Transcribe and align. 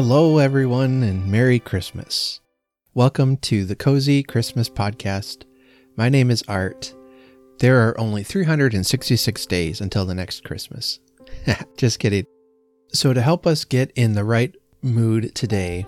Hello, 0.00 0.38
everyone, 0.38 1.02
and 1.02 1.26
Merry 1.26 1.58
Christmas. 1.58 2.40
Welcome 2.94 3.36
to 3.38 3.64
the 3.64 3.74
Cozy 3.74 4.22
Christmas 4.22 4.70
Podcast. 4.70 5.42
My 5.96 6.08
name 6.08 6.30
is 6.30 6.44
Art. 6.46 6.94
There 7.58 7.80
are 7.80 7.98
only 7.98 8.22
366 8.22 9.46
days 9.46 9.80
until 9.80 10.04
the 10.04 10.14
next 10.14 10.44
Christmas. 10.44 11.00
Just 11.76 11.98
kidding. 11.98 12.26
So, 12.92 13.12
to 13.12 13.20
help 13.20 13.44
us 13.44 13.64
get 13.64 13.90
in 13.96 14.12
the 14.12 14.22
right 14.22 14.54
mood 14.82 15.34
today, 15.34 15.84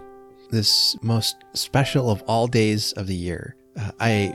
this 0.51 0.97
most 1.03 1.37
special 1.55 2.11
of 2.11 2.21
all 2.23 2.49
days 2.49 2.93
of 2.95 3.07
the 3.07 3.15
year, 3.15 3.55
uh, 3.79 3.93
I 4.01 4.35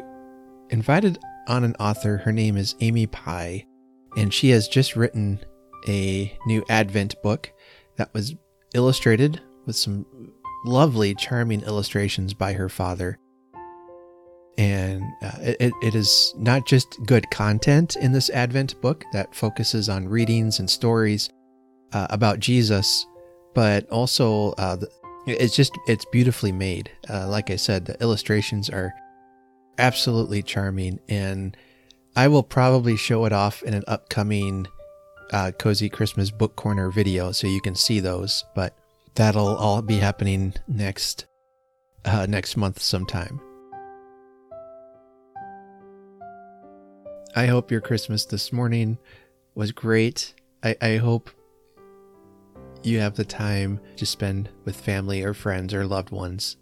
invited 0.70 1.20
on 1.50 1.66
an 1.66 1.76
author. 1.82 2.16
Her 2.16 2.32
name 2.32 2.56
is 2.56 2.76
Amy 2.80 3.08
Pye, 3.08 3.66
and 4.16 4.34
she 4.34 4.52
has 4.52 4.70
just 4.70 4.96
written 4.96 5.38
a 5.86 6.34
new 6.48 6.64
Advent 6.70 7.22
book 7.22 7.52
that 7.98 8.14
was 8.14 8.36
illustrated 8.74 9.42
with 9.66 9.76
some 9.76 10.06
lovely, 10.66 11.16
charming 11.16 11.62
illustrations 11.62 12.34
by 12.34 12.54
her 12.54 12.70
father. 12.70 13.18
And 14.58 15.04
uh, 15.22 15.32
it, 15.42 15.74
it 15.82 15.96
is 15.96 16.34
not 16.38 16.66
just 16.66 16.98
good 17.06 17.30
content 17.30 17.98
in 17.98 18.14
this 18.14 18.30
Advent 18.30 18.80
book 18.82 19.04
that 19.12 19.36
focuses 19.36 19.90
on 19.90 20.08
readings 20.08 20.60
and 20.60 20.70
stories 20.70 21.30
uh, 21.92 22.08
about 22.10 22.40
Jesus, 22.40 23.06
but 23.54 23.88
also 23.90 24.54
uh, 24.54 24.78
it's 25.28 25.56
just 25.56 25.78
it's 25.88 26.06
beautifully 26.06 26.52
made. 26.52 26.90
Uh, 27.10 27.28
like 27.28 27.50
I 27.50 27.58
said, 27.58 27.86
the 27.86 28.02
illustrations 28.02 28.70
are 28.70 28.94
absolutely 29.78 30.42
charming, 30.42 31.00
and 31.10 31.58
I 32.16 32.28
will 32.30 32.44
probably 32.44 32.96
show 32.96 33.26
it 33.26 33.34
off 33.34 33.62
in 33.64 33.74
an 33.74 33.84
upcoming 33.88 34.68
uh, 35.34 35.52
cozy 35.58 35.90
Christmas 35.90 36.32
book 36.32 36.56
corner 36.56 36.90
video, 36.92 37.32
so 37.32 37.48
you 37.48 37.62
can 37.62 37.76
see 37.76 38.00
those. 38.00 38.46
But 38.56 38.78
that'll 39.16 39.56
all 39.56 39.82
be 39.82 39.98
happening 39.98 40.54
next 40.68 41.26
uh, 42.04 42.26
next 42.28 42.56
month 42.56 42.82
sometime. 42.82 43.42
I 47.36 47.48
hope 47.48 47.72
your 47.72 47.82
Christmas 47.82 48.26
this 48.26 48.54
morning 48.54 48.98
was 49.56 49.72
great. 49.72 50.34
I, 50.64 50.76
I 50.82 50.98
hope 50.98 51.30
you 52.84 53.00
have 53.00 53.16
the 53.16 53.26
time 53.26 53.80
to 53.98 54.06
spend 54.06 54.50
with 54.64 54.80
family 54.80 55.24
or 55.24 55.34
friends 55.34 55.74
or 55.74 55.86
loved 55.86 56.12
ones 56.12 56.58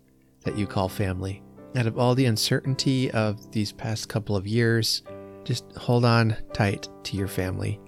that 0.46 0.58
you 0.58 0.66
call 0.66 0.90
family. 0.90 1.44
Out 1.76 1.86
of 1.86 2.00
all 2.00 2.16
the 2.16 2.26
uncertainty 2.26 3.12
of 3.12 3.52
these 3.52 3.72
past 3.72 4.10
couple 4.10 4.36
of 4.36 4.48
years, 4.48 5.04
just 5.44 5.66
hold 5.76 6.06
on 6.06 6.38
tight 6.54 6.88
to 7.04 7.18
your 7.18 7.28
family. 7.28 7.80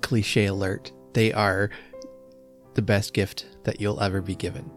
Cliche 0.00 0.46
alert, 0.46 0.92
they 1.12 1.32
are 1.32 1.70
the 2.74 2.82
best 2.82 3.12
gift 3.14 3.46
that 3.64 3.80
you'll 3.80 4.00
ever 4.00 4.20
be 4.20 4.34
given. 4.34 4.70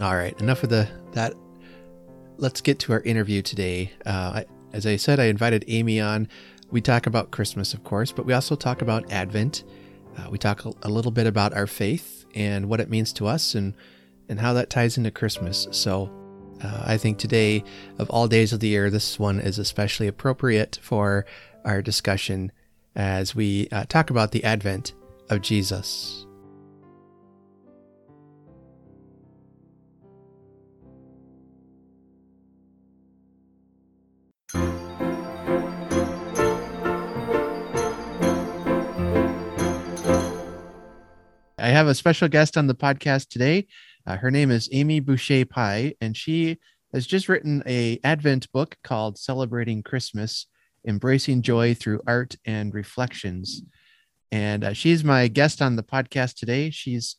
All 0.00 0.16
right, 0.16 0.38
enough 0.40 0.62
of 0.62 0.70
the 0.70 0.88
that. 1.12 1.34
Let's 2.36 2.62
get 2.62 2.78
to 2.80 2.92
our 2.92 3.00
interview 3.00 3.42
today. 3.42 3.92
Uh, 4.06 4.44
as 4.72 4.86
I 4.86 4.96
said, 4.96 5.20
I 5.20 5.24
invited 5.24 5.64
Amy 5.68 6.00
on. 6.00 6.26
We 6.70 6.80
talk 6.80 7.06
about 7.06 7.32
Christmas, 7.32 7.74
of 7.74 7.84
course, 7.84 8.12
but 8.12 8.24
we 8.24 8.32
also 8.32 8.56
talk 8.56 8.80
about 8.80 9.10
Advent. 9.12 9.64
Uh, 10.16 10.30
we 10.30 10.38
talk 10.38 10.64
a 10.64 10.88
little 10.88 11.10
bit 11.10 11.26
about 11.26 11.52
our 11.52 11.66
faith 11.66 12.24
and 12.34 12.68
what 12.68 12.80
it 12.80 12.88
means 12.88 13.12
to 13.14 13.26
us, 13.26 13.54
and 13.54 13.74
and 14.28 14.40
how 14.40 14.52
that 14.54 14.70
ties 14.70 14.96
into 14.96 15.10
Christmas. 15.10 15.66
So, 15.72 16.10
uh, 16.62 16.84
I 16.86 16.96
think 16.96 17.18
today, 17.18 17.62
of 17.98 18.08
all 18.08 18.28
days 18.28 18.52
of 18.52 18.60
the 18.60 18.68
year, 18.68 18.88
this 18.88 19.18
one 19.18 19.40
is 19.40 19.58
especially 19.58 20.06
appropriate 20.06 20.78
for 20.80 21.26
our 21.64 21.82
discussion 21.82 22.52
as 22.96 23.34
we 23.34 23.68
uh, 23.70 23.84
talk 23.88 24.10
about 24.10 24.32
the 24.32 24.44
Advent 24.44 24.94
of 25.30 25.40
Jesus. 25.40 26.26
I 41.58 41.72
have 41.72 41.86
a 41.86 41.94
special 41.94 42.28
guest 42.28 42.56
on 42.56 42.66
the 42.66 42.74
podcast 42.74 43.28
today. 43.28 43.68
Uh, 44.06 44.16
her 44.16 44.30
name 44.30 44.50
is 44.50 44.68
Amy 44.72 44.98
Boucher 44.98 45.44
Pye, 45.44 45.94
and 46.00 46.16
she 46.16 46.58
has 46.92 47.06
just 47.06 47.28
written 47.28 47.62
a 47.66 48.00
Advent 48.02 48.50
book 48.50 48.76
called 48.82 49.18
Celebrating 49.18 49.82
Christmas: 49.82 50.46
Embracing 50.86 51.42
Joy 51.42 51.74
Through 51.74 52.00
Art 52.06 52.34
and 52.44 52.74
Reflections. 52.74 53.62
And 54.32 54.64
uh, 54.64 54.72
she's 54.72 55.02
my 55.02 55.28
guest 55.28 55.60
on 55.60 55.76
the 55.76 55.82
podcast 55.82 56.36
today. 56.36 56.70
She's 56.70 57.16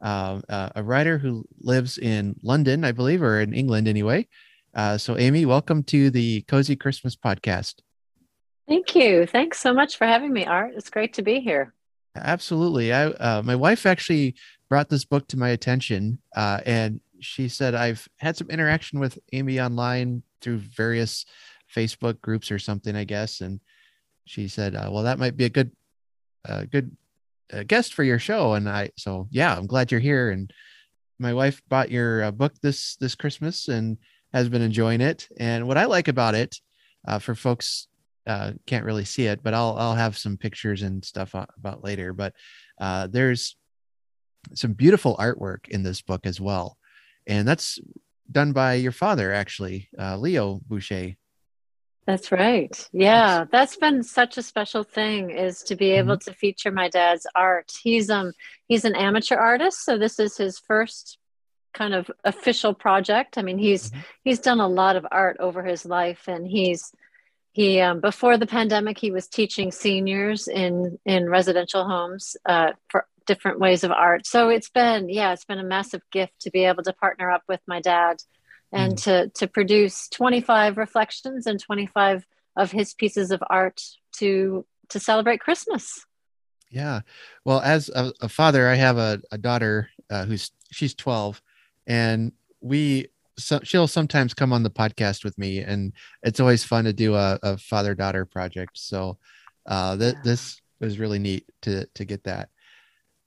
uh, 0.00 0.40
uh 0.48 0.70
a 0.74 0.82
writer 0.82 1.18
who 1.18 1.44
lives 1.60 1.98
in 1.98 2.36
London, 2.42 2.84
I 2.84 2.92
believe, 2.92 3.22
or 3.22 3.40
in 3.40 3.54
England 3.54 3.88
anyway. 3.88 4.28
Uh, 4.74 4.98
so, 4.98 5.16
Amy, 5.16 5.46
welcome 5.46 5.82
to 5.84 6.10
the 6.10 6.42
Cozy 6.42 6.74
Christmas 6.74 7.14
podcast. 7.14 7.74
Thank 8.66 8.96
you. 8.96 9.26
Thanks 9.26 9.60
so 9.60 9.72
much 9.72 9.96
for 9.96 10.06
having 10.06 10.32
me, 10.32 10.46
Art. 10.46 10.72
It's 10.76 10.90
great 10.90 11.14
to 11.14 11.22
be 11.22 11.40
here. 11.40 11.74
Absolutely. 12.16 12.92
I 12.92 13.06
uh, 13.06 13.42
my 13.44 13.56
wife 13.56 13.86
actually 13.86 14.34
brought 14.68 14.88
this 14.88 15.04
book 15.04 15.28
to 15.28 15.36
my 15.36 15.50
attention, 15.50 16.18
uh, 16.34 16.60
and 16.64 17.00
she 17.20 17.48
said 17.48 17.74
I've 17.74 18.08
had 18.18 18.36
some 18.36 18.50
interaction 18.50 19.00
with 19.00 19.18
Amy 19.32 19.60
online 19.60 20.22
through 20.40 20.58
various 20.58 21.26
Facebook 21.74 22.20
groups 22.20 22.50
or 22.50 22.58
something, 22.58 22.94
I 22.94 23.04
guess. 23.04 23.40
And 23.40 23.60
she 24.24 24.48
said, 24.48 24.74
uh, 24.74 24.88
"Well, 24.90 25.04
that 25.04 25.18
might 25.18 25.36
be 25.36 25.44
a 25.44 25.50
good, 25.50 25.72
uh, 26.48 26.64
good 26.70 26.96
uh, 27.52 27.62
guest 27.66 27.94
for 27.94 28.04
your 28.04 28.18
show." 28.18 28.54
And 28.54 28.68
I, 28.68 28.90
so 28.96 29.28
yeah, 29.30 29.56
I'm 29.56 29.66
glad 29.66 29.90
you're 29.90 30.00
here. 30.00 30.30
And 30.30 30.52
my 31.18 31.32
wife 31.32 31.62
bought 31.68 31.90
your 31.90 32.24
uh, 32.24 32.30
book 32.30 32.54
this 32.60 32.96
this 32.96 33.14
Christmas 33.14 33.68
and 33.68 33.98
has 34.32 34.48
been 34.48 34.62
enjoying 34.62 35.00
it. 35.00 35.28
And 35.38 35.66
what 35.66 35.78
I 35.78 35.84
like 35.84 36.08
about 36.08 36.34
it, 36.34 36.56
uh, 37.06 37.18
for 37.18 37.34
folks 37.34 37.88
uh, 38.26 38.52
can't 38.66 38.84
really 38.84 39.04
see 39.04 39.26
it, 39.26 39.42
but 39.42 39.54
I'll 39.54 39.76
I'll 39.78 39.94
have 39.94 40.16
some 40.16 40.36
pictures 40.36 40.82
and 40.82 41.04
stuff 41.04 41.34
about 41.34 41.84
later. 41.84 42.12
But 42.12 42.34
uh, 42.80 43.06
there's 43.08 43.56
some 44.54 44.72
beautiful 44.72 45.16
artwork 45.16 45.68
in 45.68 45.82
this 45.82 46.02
book 46.02 46.26
as 46.26 46.40
well, 46.40 46.78
and 47.26 47.46
that's 47.46 47.78
done 48.30 48.52
by 48.52 48.74
your 48.74 48.92
father 48.92 49.32
actually, 49.32 49.88
uh, 49.98 50.16
Leo 50.16 50.60
Boucher. 50.66 51.14
That's 52.06 52.30
right. 52.30 52.88
Yeah, 52.92 53.46
that's 53.50 53.76
been 53.76 54.02
such 54.02 54.36
a 54.36 54.42
special 54.42 54.84
thing 54.84 55.30
is 55.30 55.62
to 55.64 55.76
be 55.76 55.92
able 55.92 56.16
mm-hmm. 56.16 56.30
to 56.30 56.36
feature 56.36 56.70
my 56.70 56.88
dad's 56.88 57.26
art. 57.34 57.72
He's 57.82 58.10
um 58.10 58.32
he's 58.68 58.84
an 58.84 58.94
amateur 58.94 59.36
artist, 59.36 59.84
so 59.84 59.96
this 59.96 60.18
is 60.18 60.36
his 60.36 60.58
first 60.58 61.18
kind 61.72 61.94
of 61.94 62.10
official 62.22 62.74
project. 62.74 63.38
I 63.38 63.42
mean, 63.42 63.58
he's 63.58 63.90
mm-hmm. 63.90 64.00
he's 64.22 64.38
done 64.38 64.60
a 64.60 64.68
lot 64.68 64.96
of 64.96 65.06
art 65.10 65.38
over 65.40 65.64
his 65.64 65.86
life, 65.86 66.28
and 66.28 66.46
he's 66.46 66.92
he 67.54 67.80
um, 67.80 68.00
before 68.00 68.36
the 68.36 68.46
pandemic 68.46 68.98
he 68.98 69.10
was 69.10 69.26
teaching 69.26 69.72
seniors 69.72 70.46
in 70.46 70.98
in 71.06 71.30
residential 71.30 71.86
homes 71.86 72.36
uh, 72.44 72.72
for 72.90 73.06
different 73.26 73.58
ways 73.58 73.84
of 73.84 73.90
art 73.90 74.26
so 74.26 74.50
it's 74.50 74.68
been 74.68 75.08
yeah 75.08 75.32
it's 75.32 75.46
been 75.46 75.58
a 75.58 75.64
massive 75.64 76.02
gift 76.12 76.34
to 76.40 76.50
be 76.50 76.64
able 76.64 76.82
to 76.82 76.92
partner 76.92 77.30
up 77.30 77.42
with 77.48 77.60
my 77.66 77.80
dad 77.80 78.18
and 78.74 78.94
mm. 78.94 79.02
to 79.04 79.28
to 79.30 79.46
produce 79.46 80.08
25 80.08 80.76
reflections 80.76 81.46
and 81.46 81.60
25 81.60 82.26
of 82.56 82.70
his 82.70 82.92
pieces 82.92 83.30
of 83.30 83.42
art 83.48 83.80
to 84.16 84.66
to 84.90 85.00
celebrate 85.00 85.40
christmas. 85.40 86.04
Yeah. 86.70 87.00
Well 87.44 87.60
as 87.60 87.88
a, 87.88 88.12
a 88.20 88.28
father 88.28 88.68
i 88.68 88.74
have 88.74 88.98
a, 88.98 89.22
a 89.30 89.38
daughter 89.38 89.88
uh, 90.10 90.24
who's 90.26 90.50
she's 90.70 90.94
12 90.94 91.40
and 91.86 92.32
we 92.60 93.08
so 93.38 93.60
she'll 93.64 93.88
sometimes 93.88 94.34
come 94.34 94.52
on 94.52 94.62
the 94.62 94.70
podcast 94.70 95.24
with 95.24 95.36
me 95.38 95.58
and 95.58 95.92
it's 96.22 96.38
always 96.38 96.62
fun 96.62 96.84
to 96.84 96.92
do 96.92 97.14
a, 97.14 97.38
a 97.42 97.56
father 97.56 97.94
daughter 97.94 98.24
project. 98.26 98.78
So 98.78 99.18
uh 99.66 99.96
th- 99.96 100.16
this 100.24 100.60
was 100.80 100.98
really 100.98 101.18
neat 101.18 101.46
to 101.62 101.86
to 101.94 102.04
get 102.04 102.24
that 102.24 102.50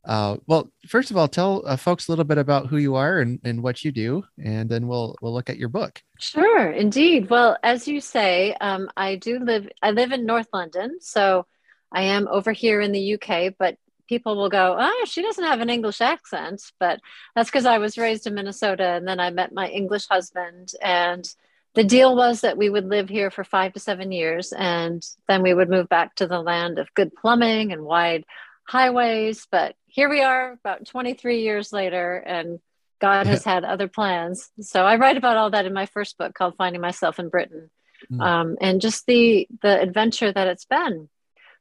uh 0.08 0.38
well 0.48 0.72
first 0.88 1.12
of 1.12 1.18
all 1.18 1.28
tell 1.28 1.64
uh, 1.66 1.76
folks 1.76 2.08
a 2.08 2.12
little 2.12 2.26
bit 2.26 2.38
about 2.38 2.68
who 2.68 2.78
you 2.78 2.96
are 2.96 3.20
and, 3.20 3.40
and 3.44 3.62
what 3.62 3.84
you 3.84 3.92
do 3.92 4.24
and 4.44 4.70
then 4.70 4.88
we'll 4.88 5.16
we'll 5.22 5.34
look 5.34 5.50
at 5.50 5.58
your 5.58 5.70
book 5.70 6.02
sure 6.20 6.72
indeed 6.72 7.30
well 7.30 7.58
as 7.64 7.88
you 7.88 8.02
say 8.02 8.56
um 8.62 8.90
i 8.98 9.16
do 9.16 9.40
live 9.40 9.68
i 9.82 9.92
live 9.92 10.12
in 10.12 10.26
north 10.26 10.48
london 10.54 10.98
so 11.00 11.46
i 11.92 12.04
am 12.04 12.28
over 12.28 12.52
here 12.52 12.82
in 12.82 12.92
the 12.92 13.14
uk 13.14 13.54
but 13.60 13.78
people 14.08 14.36
will 14.36 14.50
go, 14.50 14.76
oh, 14.80 15.06
she 15.08 15.22
doesn't 15.22 15.44
have 15.44 15.60
an 15.60 15.70
English 15.70 16.02
accent. 16.02 16.64
But 16.80 17.00
that's 17.36 17.50
because 17.50 17.66
I 17.66 17.78
was 17.78 17.98
raised 17.98 18.26
in 18.26 18.34
Minnesota 18.34 18.84
and 18.84 19.08
then 19.08 19.20
I 19.20 19.30
met 19.30 19.54
my 19.54 19.68
English 19.68 20.08
husband. 20.08 20.72
And 20.82 21.28
the 21.76 21.84
deal 21.84 22.16
was 22.16 22.42
that 22.42 22.58
we 22.58 22.70
would 22.70 22.86
live 22.86 23.10
here 23.10 23.30
for 23.30 23.44
five 23.44 23.74
to 23.74 23.80
seven 23.80 24.12
years 24.12 24.54
and 24.54 25.06
then 25.28 25.44
we 25.44 25.54
would 25.54 25.70
move 25.70 25.90
back 25.90 26.16
to 26.16 26.28
the 26.28 26.42
land 26.42 26.80
of 26.80 26.94
good 26.96 27.14
plumbing 27.14 27.72
and 27.72 27.84
wide 27.84 28.24
highways. 28.68 29.48
But 29.52 29.76
here 29.98 30.10
we 30.10 30.22
are 30.22 30.52
about 30.52 30.86
23 30.86 31.42
years 31.42 31.74
later 31.74 32.18
and 32.18 32.60
God 33.02 33.26
has 33.26 33.44
had 33.44 33.64
other 33.64 33.88
plans. 33.88 34.52
So 34.62 34.86
I 34.86 34.98
write 34.98 35.18
about 35.18 35.38
all 35.38 35.50
that 35.50 35.66
in 35.66 35.74
my 35.74 35.88
first 35.88 36.20
book 36.20 36.36
called 36.36 36.54
Finding 36.56 36.82
Myself 36.82 37.18
in 37.18 37.30
Britain. 37.30 37.72
Mm. 38.12 38.22
Um, 38.22 38.58
and 38.62 38.80
just 38.80 39.08
the 39.08 39.48
the 39.64 39.82
adventure 39.82 40.32
that 40.32 40.48
it's 40.48 40.66
been 40.66 41.10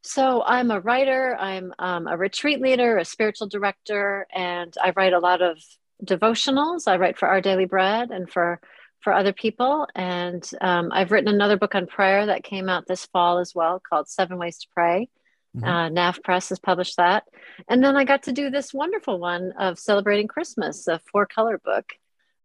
So 0.03 0.43
I'm 0.43 0.71
a 0.71 0.81
writer, 0.81 1.35
I'm 1.35 1.73
um, 1.79 2.06
a 2.06 2.17
retreat 2.19 2.61
leader, 2.61 2.99
a 2.99 3.06
spiritual 3.06 3.49
director, 3.49 4.27
and 4.31 4.75
I 4.85 4.93
write 4.94 5.15
a 5.15 5.19
lot 5.19 5.41
of 5.41 5.56
devotionals. 6.05 6.87
I 6.87 6.99
write 6.99 7.17
for 7.17 7.29
Our 7.29 7.41
Daily 7.41 7.65
Bread 7.65 8.11
and 8.11 8.29
for 8.29 8.61
for 9.00 9.15
other 9.15 9.33
people. 9.33 9.87
And 9.94 10.47
um, 10.61 10.91
I've 10.93 11.11
written 11.11 11.33
another 11.33 11.56
book 11.56 11.75
on 11.75 11.87
prayer 11.87 12.27
that 12.27 12.44
came 12.44 12.69
out 12.69 12.87
this 12.87 13.06
fall 13.06 13.38
as 13.38 13.55
well, 13.55 13.81
called 13.81 14.09
Seven 14.09 14.37
Ways 14.37 14.59
to 14.59 14.67
Pray. 14.75 15.09
Mm-hmm. 15.56 15.64
Uh, 15.64 15.88
NavPress 15.88 16.50
has 16.50 16.58
published 16.58 16.97
that. 16.99 17.25
And 17.69 17.82
then 17.82 17.97
I 17.97 18.05
got 18.05 18.25
to 18.25 18.32
do 18.32 18.50
this 18.50 18.75
wonderful 18.75 19.19
one 19.19 19.53
of 19.58 19.79
celebrating 19.79 20.29
Christmas, 20.29 20.87
a 20.87 21.00
four 21.11 21.26
color 21.26 21.58
book 21.64 21.93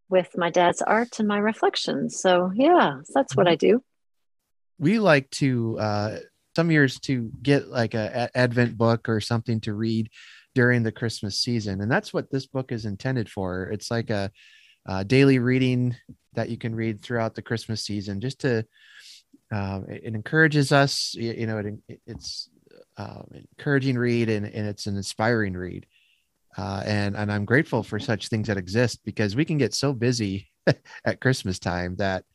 with 0.09 0.37
my 0.37 0.49
dad's 0.49 0.81
art 0.81 1.19
and 1.19 1.27
my 1.27 1.37
reflections. 1.37 2.19
So, 2.19 2.51
yeah, 2.53 2.99
that's 3.13 3.35
what 3.35 3.47
mm-hmm. 3.47 3.53
I 3.53 3.55
do. 3.55 3.83
We 4.79 4.99
like 4.99 5.29
to, 5.31 5.77
uh, 5.79 6.17
some 6.55 6.71
years 6.71 6.99
to 7.01 7.31
get 7.41 7.67
like 7.67 7.93
a, 7.93 8.29
a 8.33 8.37
Advent 8.37 8.77
book 8.77 9.07
or 9.07 9.21
something 9.21 9.61
to 9.61 9.73
read 9.73 10.09
during 10.53 10.83
the 10.83 10.91
Christmas 10.91 11.39
season. 11.39 11.81
And 11.81 11.91
that's 11.91 12.13
what 12.13 12.29
this 12.29 12.45
book 12.45 12.71
is 12.71 12.85
intended 12.85 13.29
for. 13.29 13.69
It's 13.69 13.89
like 13.89 14.09
a, 14.09 14.31
a 14.85 15.05
daily 15.05 15.39
reading 15.39 15.95
that 16.33 16.49
you 16.49 16.57
can 16.57 16.75
read 16.75 17.01
throughout 17.01 17.35
the 17.35 17.41
Christmas 17.41 17.83
season 17.83 18.19
just 18.19 18.41
to, 18.41 18.65
uh, 19.53 19.81
it, 19.87 20.01
it, 20.05 20.15
encourages 20.15 20.71
us, 20.71 21.13
you, 21.13 21.33
you 21.33 21.47
know, 21.47 21.57
it, 21.59 21.99
it's 22.05 22.49
uh, 23.01 23.21
encouraging 23.57 23.97
read 23.97 24.29
and, 24.29 24.45
and 24.45 24.67
it's 24.67 24.85
an 24.85 24.95
inspiring 24.95 25.53
read. 25.53 25.85
Uh, 26.57 26.83
and 26.85 27.15
and 27.15 27.31
I'm 27.31 27.45
grateful 27.45 27.81
for 27.81 27.99
such 27.99 28.27
things 28.27 28.47
that 28.47 28.57
exist 28.57 28.99
because 29.05 29.35
we 29.35 29.45
can 29.45 29.57
get 29.57 29.73
so 29.73 29.93
busy 29.93 30.49
at 31.05 31.21
Christmas 31.21 31.59
time 31.59 31.95
that 31.95 32.25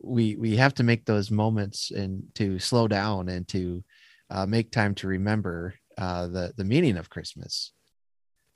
we 0.00 0.36
we 0.36 0.56
have 0.56 0.74
to 0.74 0.82
make 0.82 1.04
those 1.04 1.30
moments 1.30 1.90
and 1.90 2.22
to 2.34 2.58
slow 2.58 2.88
down 2.88 3.28
and 3.28 3.46
to 3.48 3.84
uh, 4.30 4.46
make 4.46 4.70
time 4.70 4.94
to 4.96 5.06
remember 5.06 5.74
uh, 5.98 6.26
the 6.28 6.52
the 6.56 6.64
meaning 6.64 6.96
of 6.96 7.10
Christmas. 7.10 7.72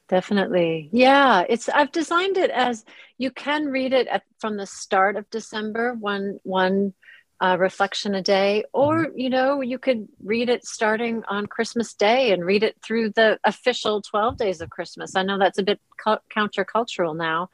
Definitely, 0.09 0.89
yeah. 0.93 1.45
It's 1.47 1.69
I've 1.69 1.93
designed 1.93 2.39
it 2.39 2.51
as 2.51 2.85
you 3.19 3.31
can 3.31 3.67
read 3.67 3.93
it 3.93 4.07
at, 4.07 4.23
from 4.39 4.57
the 4.57 4.67
start 4.67 5.17
of 5.17 5.29
December, 5.31 5.95
one 5.95 6.39
one 6.43 6.95
uh, 7.41 7.57
reflection 7.59 8.15
a 8.15 8.23
day, 8.23 8.65
or 8.73 9.07
mm-hmm. 9.07 9.19
you 9.19 9.31
know, 9.31 9.61
you 9.61 9.79
could 9.79 10.09
read 10.23 10.49
it 10.49 10.65
starting 10.65 11.23
on 11.29 11.47
Christmas 11.47 11.95
Day 11.95 12.33
and 12.33 12.45
read 12.45 12.63
it 12.63 12.77
through 12.83 13.11
the 13.11 13.39
official 13.45 14.03
12 14.03 14.37
days 14.37 14.61
of 14.61 14.71
Christmas. 14.71 15.15
I 15.15 15.23
know 15.23 15.39
that's 15.39 15.59
a 15.59 15.63
bit 15.63 15.81
cu- 16.03 16.17
countercultural 16.35 17.17
now, 17.17 17.51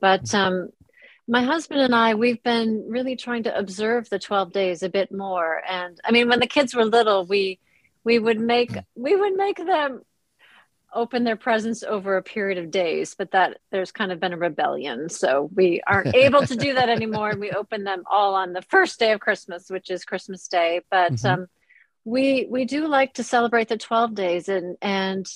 but 0.00 0.24
mm-hmm. 0.24 0.36
um, 0.36 0.68
my 1.26 1.42
husband 1.42 1.80
and 1.80 1.94
I, 1.94 2.14
we've 2.14 2.42
been 2.42 2.84
really 2.88 3.16
trying 3.16 3.44
to 3.44 3.56
observe 3.56 4.08
the 4.10 4.18
12 4.18 4.52
days 4.52 4.82
a 4.82 4.88
bit 4.88 5.10
more. 5.10 5.62
And 5.68 5.98
I 6.04 6.12
mean, 6.12 6.28
when 6.28 6.40
the 6.40 6.46
kids 6.46 6.74
were 6.74 6.84
little, 6.84 7.24
we 7.24 7.58
we 8.04 8.18
would 8.18 8.38
make 8.38 8.72
mm. 8.72 8.84
we 8.94 9.16
would 9.16 9.34
make 9.34 9.56
them 9.56 10.02
open 10.94 11.24
their 11.24 11.36
presents 11.36 11.82
over 11.82 12.16
a 12.16 12.22
period 12.22 12.58
of 12.58 12.70
days, 12.70 13.14
but 13.16 13.32
that 13.32 13.58
there's 13.70 13.92
kind 13.92 14.12
of 14.12 14.20
been 14.20 14.32
a 14.32 14.38
rebellion. 14.38 15.08
So 15.08 15.50
we 15.54 15.82
aren't 15.86 16.14
able 16.14 16.46
to 16.46 16.56
do 16.56 16.74
that 16.74 16.88
anymore. 16.88 17.30
And 17.30 17.40
we 17.40 17.50
open 17.50 17.84
them 17.84 18.04
all 18.10 18.34
on 18.34 18.52
the 18.52 18.62
first 18.62 18.98
day 18.98 19.12
of 19.12 19.20
Christmas, 19.20 19.68
which 19.68 19.90
is 19.90 20.04
Christmas 20.04 20.48
Day. 20.48 20.80
But 20.90 21.14
mm-hmm. 21.14 21.26
um, 21.26 21.46
we 22.04 22.46
we 22.48 22.64
do 22.64 22.86
like 22.86 23.14
to 23.14 23.24
celebrate 23.24 23.68
the 23.68 23.76
12 23.76 24.14
days 24.14 24.48
and 24.48 24.76
and 24.80 25.26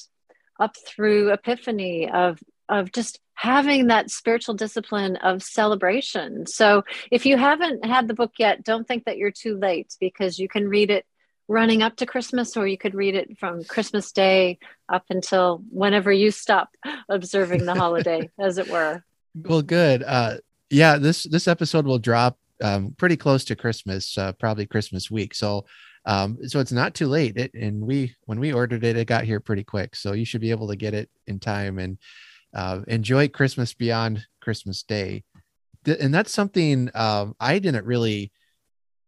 up 0.61 0.77
through 0.87 1.33
Epiphany 1.33 2.11
of 2.11 2.39
of 2.69 2.93
just 2.93 3.21
having 3.35 3.87
that 3.87 4.11
spiritual 4.11 4.55
discipline 4.55 5.17
of 5.17 5.43
celebration. 5.43 6.45
So 6.47 6.83
if 7.11 7.25
you 7.25 7.37
haven't 7.37 7.85
had 7.85 8.09
the 8.09 8.15
book 8.15 8.33
yet, 8.39 8.65
don't 8.65 8.87
think 8.87 9.05
that 9.05 9.17
you're 9.17 9.31
too 9.31 9.57
late 9.57 9.95
because 10.01 10.39
you 10.39 10.49
can 10.49 10.69
read 10.69 10.91
it 10.91 11.07
running 11.49 11.83
up 11.83 11.97
to 11.97 12.07
Christmas, 12.07 12.57
or 12.57 12.67
you 12.67 12.79
could 12.79 12.95
read 12.95 13.15
it 13.15 13.39
from 13.39 13.65
Christmas 13.65 14.13
Day 14.13 14.59
up 14.89 15.05
until 15.11 15.63
whenever 15.71 16.13
you 16.13 16.31
stop 16.31 16.71
observing 17.09 17.65
the 17.65 17.75
holiday, 17.75 18.31
as 18.39 18.59
it 18.59 18.69
were. 18.69 19.03
Well, 19.35 19.63
good. 19.63 20.03
Uh, 20.03 20.37
yeah, 20.71 20.99
this 20.99 21.25
this 21.25 21.49
episode 21.49 21.87
will 21.87 21.99
drop 21.99 22.39
um, 22.63 22.95
pretty 22.99 23.17
close 23.17 23.45
to 23.45 23.57
Christmas, 23.57 24.17
uh, 24.19 24.33
probably 24.33 24.67
Christmas 24.67 25.11
week. 25.11 25.35
So, 25.35 25.65
um, 26.05 26.39
so 26.47 26.61
it's 26.61 26.73
not 26.73 26.95
too 26.95 27.07
late. 27.07 27.37
It, 27.37 27.55
and 27.55 27.81
we 27.81 28.15
when 28.27 28.41
we 28.41 28.53
ordered 28.53 28.85
it, 28.85 28.97
it 28.97 29.07
got 29.07 29.25
here 29.25 29.41
pretty 29.41 29.65
quick. 29.65 29.97
So 29.97 30.13
you 30.13 30.25
should 30.25 30.41
be 30.41 30.51
able 30.51 30.69
to 30.69 30.77
get 30.77 30.95
it 30.95 31.09
in 31.27 31.41
time 31.41 31.79
and 31.79 31.99
uh, 32.55 32.81
enjoy 32.89 33.29
Christmas 33.29 33.75
beyond 33.75 34.27
Christmas 34.41 34.83
Day. 34.83 35.25
And 35.87 36.13
that's 36.13 36.33
something 36.33 36.91
um, 36.95 37.35
I 37.41 37.59
didn't 37.59 37.87
really 37.87 38.33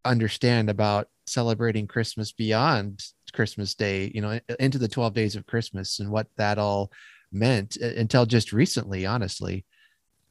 understand 0.04 0.70
about 0.70 1.08
celebrating 1.26 1.86
Christmas 1.86 2.32
beyond 2.32 3.04
Christmas 3.32 3.74
Day, 3.74 4.10
you 4.14 4.20
know, 4.20 4.40
into 4.58 4.78
the 4.78 4.88
12 4.88 5.14
days 5.14 5.36
of 5.36 5.46
Christmas 5.46 6.00
and 6.00 6.10
what 6.10 6.26
that 6.36 6.58
all 6.58 6.90
meant 7.32 7.76
until 7.76 8.26
just 8.26 8.52
recently, 8.52 9.06
honestly. 9.06 9.64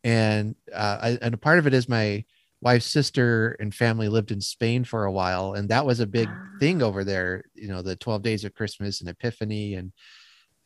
And 0.03 0.55
uh, 0.73 0.97
I, 1.01 1.19
and 1.21 1.33
a 1.33 1.37
part 1.37 1.59
of 1.59 1.67
it 1.67 1.73
is 1.73 1.89
my 1.89 2.25
wife's 2.61 2.85
sister 2.85 3.55
and 3.59 3.73
family 3.73 4.09
lived 4.09 4.31
in 4.31 4.41
Spain 4.41 4.83
for 4.83 5.05
a 5.05 5.11
while, 5.11 5.53
and 5.53 5.69
that 5.69 5.85
was 5.85 5.99
a 5.99 6.07
big 6.07 6.29
thing 6.59 6.81
over 6.81 7.03
there. 7.03 7.43
You 7.53 7.69
know, 7.69 7.81
the 7.81 7.95
12 7.95 8.21
days 8.21 8.45
of 8.45 8.53
Christmas 8.53 9.01
and 9.01 9.09
Epiphany, 9.09 9.75
and 9.75 9.91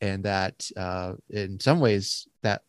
and 0.02 0.24
that 0.24 0.70
uh, 0.78 1.14
in 1.30 1.60
some 1.60 1.80
ways 1.80 2.28
that 2.44 2.62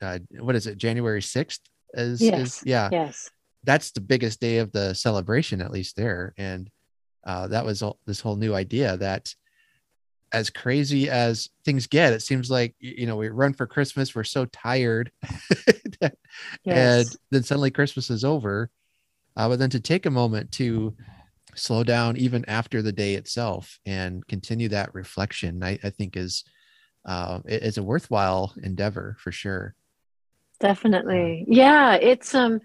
uh, 0.00 0.18
what 0.38 0.56
is 0.56 0.66
it, 0.66 0.78
January 0.78 1.20
6th? 1.20 1.60
Is, 1.94 2.20
yes. 2.20 2.40
Is, 2.40 2.62
yeah. 2.66 2.88
Yes. 2.92 3.30
That's 3.68 3.90
the 3.90 4.00
biggest 4.00 4.40
day 4.40 4.58
of 4.58 4.72
the 4.72 4.94
celebration, 4.94 5.60
at 5.60 5.70
least 5.70 5.94
there. 5.94 6.32
And 6.38 6.70
uh, 7.22 7.48
that 7.48 7.66
was 7.66 7.82
all, 7.82 7.98
this 8.06 8.18
whole 8.18 8.36
new 8.36 8.54
idea 8.54 8.96
that 8.96 9.34
as 10.32 10.48
crazy 10.48 11.10
as 11.10 11.50
things 11.66 11.86
get, 11.86 12.14
it 12.14 12.22
seems 12.22 12.50
like 12.50 12.74
you 12.78 13.06
know 13.06 13.16
we 13.16 13.28
run 13.28 13.52
for 13.52 13.66
Christmas, 13.66 14.14
we're 14.14 14.24
so 14.24 14.46
tired, 14.46 15.12
yes. 16.00 16.10
and 16.64 17.06
then 17.30 17.42
suddenly 17.42 17.70
Christmas 17.70 18.08
is 18.08 18.24
over. 18.24 18.70
Uh, 19.36 19.50
but 19.50 19.58
then 19.58 19.70
to 19.70 19.80
take 19.80 20.06
a 20.06 20.10
moment 20.10 20.50
to 20.52 20.96
slow 21.54 21.84
down 21.84 22.16
even 22.16 22.48
after 22.48 22.80
the 22.80 22.92
day 22.92 23.16
itself 23.16 23.78
and 23.84 24.26
continue 24.28 24.70
that 24.70 24.94
reflection, 24.94 25.62
I, 25.62 25.78
I 25.84 25.90
think 25.90 26.16
is 26.16 26.42
uh, 27.04 27.40
is 27.44 27.76
a 27.76 27.82
worthwhile 27.82 28.54
endeavor 28.62 29.16
for 29.18 29.30
sure. 29.30 29.74
Definitely. 30.60 31.44
Yeah, 31.46 31.94
it's 31.94 32.34
um 32.34 32.60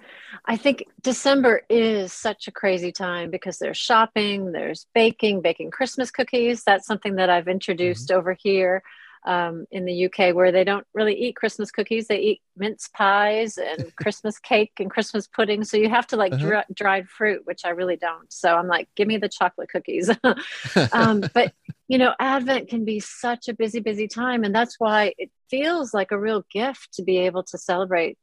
I 0.45 0.57
think 0.57 0.85
December 1.01 1.61
is 1.69 2.11
such 2.11 2.47
a 2.47 2.51
crazy 2.51 2.91
time 2.91 3.29
because 3.29 3.59
there's 3.59 3.77
shopping, 3.77 4.51
there's 4.51 4.87
baking, 4.93 5.41
baking 5.41 5.71
Christmas 5.71 6.09
cookies. 6.09 6.63
That's 6.63 6.87
something 6.87 7.15
that 7.15 7.29
I've 7.29 7.47
introduced 7.47 8.09
mm-hmm. 8.09 8.17
over 8.17 8.33
here 8.33 8.83
um, 9.25 9.65
in 9.71 9.85
the 9.85 10.05
UK 10.05 10.35
where 10.35 10.51
they 10.51 10.63
don't 10.63 10.85
really 10.93 11.15
eat 11.15 11.35
Christmas 11.35 11.71
cookies. 11.71 12.07
They 12.07 12.19
eat 12.19 12.41
mince 12.57 12.89
pies 12.89 13.57
and 13.57 13.95
Christmas 14.01 14.37
cake 14.39 14.73
and 14.79 14.89
Christmas 14.89 15.27
pudding. 15.27 15.63
So 15.63 15.77
you 15.77 15.89
have 15.89 16.07
to 16.07 16.17
like 16.17 16.33
uh-huh. 16.33 16.45
dry, 16.45 16.63
dried 16.73 17.09
fruit, 17.09 17.41
which 17.45 17.61
I 17.65 17.69
really 17.69 17.95
don't. 17.95 18.31
So 18.31 18.55
I'm 18.55 18.67
like, 18.67 18.89
give 18.95 19.07
me 19.07 19.17
the 19.17 19.29
chocolate 19.29 19.69
cookies. 19.69 20.09
um, 20.91 21.23
but 21.33 21.53
you 21.87 21.97
know, 21.97 22.13
Advent 22.19 22.69
can 22.69 22.85
be 22.85 22.99
such 22.99 23.47
a 23.47 23.53
busy, 23.53 23.79
busy 23.79 24.07
time. 24.07 24.43
And 24.43 24.53
that's 24.53 24.79
why 24.79 25.13
it 25.17 25.31
feels 25.49 25.93
like 25.93 26.11
a 26.11 26.19
real 26.19 26.45
gift 26.51 26.93
to 26.93 27.03
be 27.03 27.17
able 27.19 27.43
to 27.43 27.57
celebrate. 27.57 28.17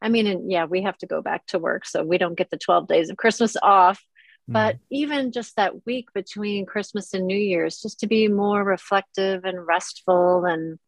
I 0.00 0.08
mean, 0.08 0.26
and 0.26 0.50
yeah, 0.50 0.64
we 0.64 0.82
have 0.82 0.96
to 0.98 1.06
go 1.06 1.20
back 1.20 1.46
to 1.46 1.58
work. 1.58 1.84
So 1.84 2.04
we 2.04 2.18
don't 2.18 2.36
get 2.36 2.50
the 2.50 2.58
12 2.58 2.86
days 2.86 3.10
of 3.10 3.16
Christmas 3.16 3.56
off. 3.62 4.04
But 4.48 4.76
mm-hmm. 4.76 4.84
even 4.94 5.32
just 5.32 5.56
that 5.56 5.84
week 5.84 6.12
between 6.14 6.64
Christmas 6.64 7.12
and 7.12 7.26
New 7.26 7.36
Year's, 7.36 7.80
just 7.80 8.00
to 8.00 8.06
be 8.06 8.28
more 8.28 8.64
reflective 8.64 9.44
and 9.44 9.66
restful. 9.66 10.46
And 10.46 10.78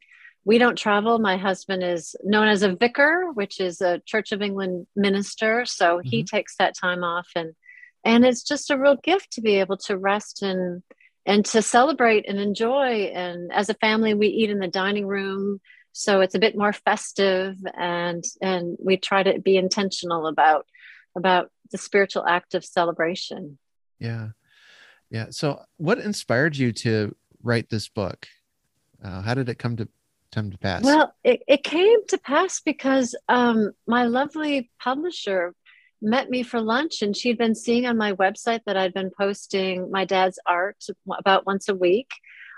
we 0.45 0.57
don't 0.57 0.79
travel. 0.79 1.19
My 1.19 1.37
husband 1.37 1.85
is 1.85 2.17
known 2.25 2.49
as 2.49 2.63
a 2.63 2.75
vicar, 2.75 3.31
which 3.35 3.61
is 3.61 3.83
a 3.83 4.01
Church 4.07 4.33
of 4.33 4.41
England 4.41 4.87
minister. 4.97 5.67
So 5.67 5.99
mm-hmm. 5.99 6.09
he 6.09 6.25
takes 6.25 6.57
that 6.57 6.75
time 6.75 7.05
off. 7.05 7.29
And 7.37 7.55
and 8.03 8.25
it's 8.25 8.43
just 8.43 8.71
a 8.71 8.79
real 8.79 8.97
gift 8.97 9.33
to 9.33 9.43
be 9.43 9.57
able 9.57 9.77
to 9.77 9.99
rest 9.99 10.43
and 10.43 10.83
and 11.27 11.45
to 11.45 11.61
celebrate 11.61 12.27
and 12.27 12.41
enjoy. 12.41 13.13
And 13.15 13.53
as 13.53 13.69
a 13.69 13.75
family, 13.75 14.15
we 14.15 14.29
eat 14.29 14.49
in 14.49 14.59
the 14.59 14.69
dining 14.69 15.07
room. 15.07 15.61
So 15.93 16.23
it's 16.23 16.35
a 16.35 16.41
bit 16.41 16.57
more 16.57 16.73
festive 16.73 17.57
and 17.77 18.25
and 18.41 18.79
we 18.83 18.97
try 18.97 19.23
to 19.23 19.39
be 19.39 19.59
intentional 19.59 20.27
about 20.27 20.67
about 21.15 21.51
the 21.71 21.79
spiritual 21.79 22.27
act 22.27 22.55
of 22.55 22.65
celebration. 22.65 23.59
Yeah. 23.99 24.29
Yeah. 25.11 25.27
So 25.31 25.63
what 25.77 25.99
inspired 25.99 26.57
you 26.57 26.73
to 26.73 27.15
write 27.43 27.69
this 27.69 27.89
book? 27.89 28.27
Uh, 29.03 29.23
how 29.23 29.35
did 29.35 29.49
it 29.49 29.59
come 29.59 29.77
to 29.77 29.89
come 30.33 30.51
to 30.51 30.59
pass? 30.59 30.83
Well, 30.83 31.13
it, 31.25 31.43
it 31.49 31.65
came 31.65 32.07
to 32.09 32.19
pass 32.19 32.61
because 32.61 33.15
um, 33.29 33.73
my 33.87 34.05
lovely 34.05 34.71
publisher 34.81 35.55
met 36.03 36.31
me 36.31 36.43
for 36.43 36.61
lunch 36.61 37.03
and 37.03 37.17
she'd 37.17 37.39
been 37.39 37.55
seeing 37.55 37.87
on 37.87 37.99
my 37.99 38.13
website 38.13 38.61
that 38.67 38.77
I'd 38.77 38.95
been 38.95 39.11
posting 39.17 39.91
my 39.91 40.05
dad's 40.05 40.39
art 40.47 40.77
about 41.19 41.47
once 41.47 41.69
a 41.69 41.75
week, 41.75 42.13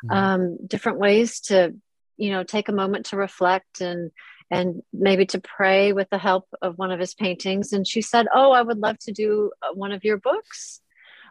mm-hmm. 0.04 0.16
um, 0.16 0.59
different 0.66 0.99
ways 0.99 1.40
to, 1.40 1.75
you 2.16 2.31
know, 2.31 2.45
take 2.45 2.69
a 2.69 2.73
moment 2.73 3.07
to 3.07 3.16
reflect 3.16 3.81
and 3.81 4.11
and 4.52 4.82
maybe 4.92 5.25
to 5.25 5.40
pray 5.40 5.94
with 5.94 6.11
the 6.11 6.18
help 6.18 6.47
of 6.61 6.76
one 6.76 6.92
of 6.92 7.00
his 7.00 7.14
paintings. 7.14 7.73
And 7.73 7.88
she 7.88 8.02
said, 8.02 8.26
Oh, 8.35 8.52
I 8.52 8.61
would 8.61 8.76
love 8.76 8.99
to 9.00 9.12
do 9.12 9.50
uh, 9.62 9.73
one 9.73 9.92
of 9.92 10.04
your 10.04 10.18
books 10.18 10.82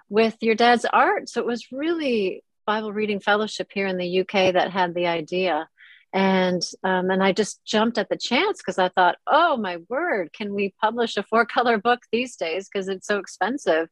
with 0.09 0.35
your 0.41 0.55
dad's 0.55 0.85
art. 0.91 1.29
So 1.29 1.39
it 1.39 1.45
was 1.45 1.71
really 1.71 2.43
Bible 2.65 2.91
Reading 2.91 3.19
Fellowship 3.19 3.69
here 3.71 3.85
in 3.85 3.97
the 3.97 4.21
UK 4.21 4.53
that 4.53 4.71
had 4.71 4.95
the 4.95 5.05
idea. 5.05 5.69
And 6.11 6.63
um, 6.83 7.11
and 7.11 7.23
I 7.23 7.31
just 7.31 7.63
jumped 7.63 7.99
at 7.99 8.09
the 8.09 8.17
chance 8.17 8.57
because 8.57 8.79
I 8.79 8.89
thought, 8.89 9.17
oh 9.27 9.55
my 9.55 9.77
word, 9.87 10.33
can 10.33 10.55
we 10.55 10.73
publish 10.81 11.15
a 11.15 11.23
four 11.23 11.45
color 11.45 11.77
book 11.77 11.99
these 12.11 12.35
days 12.35 12.67
because 12.67 12.87
it's 12.87 13.07
so 13.07 13.19
expensive? 13.19 13.87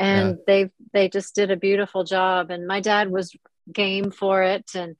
And 0.00 0.30
yeah. 0.30 0.44
they 0.48 0.70
they 0.92 1.08
just 1.08 1.36
did 1.36 1.52
a 1.52 1.56
beautiful 1.56 2.02
job. 2.02 2.50
And 2.50 2.66
my 2.66 2.80
dad 2.80 3.08
was 3.08 3.36
game 3.72 4.10
for 4.10 4.42
it, 4.42 4.72
and 4.74 4.96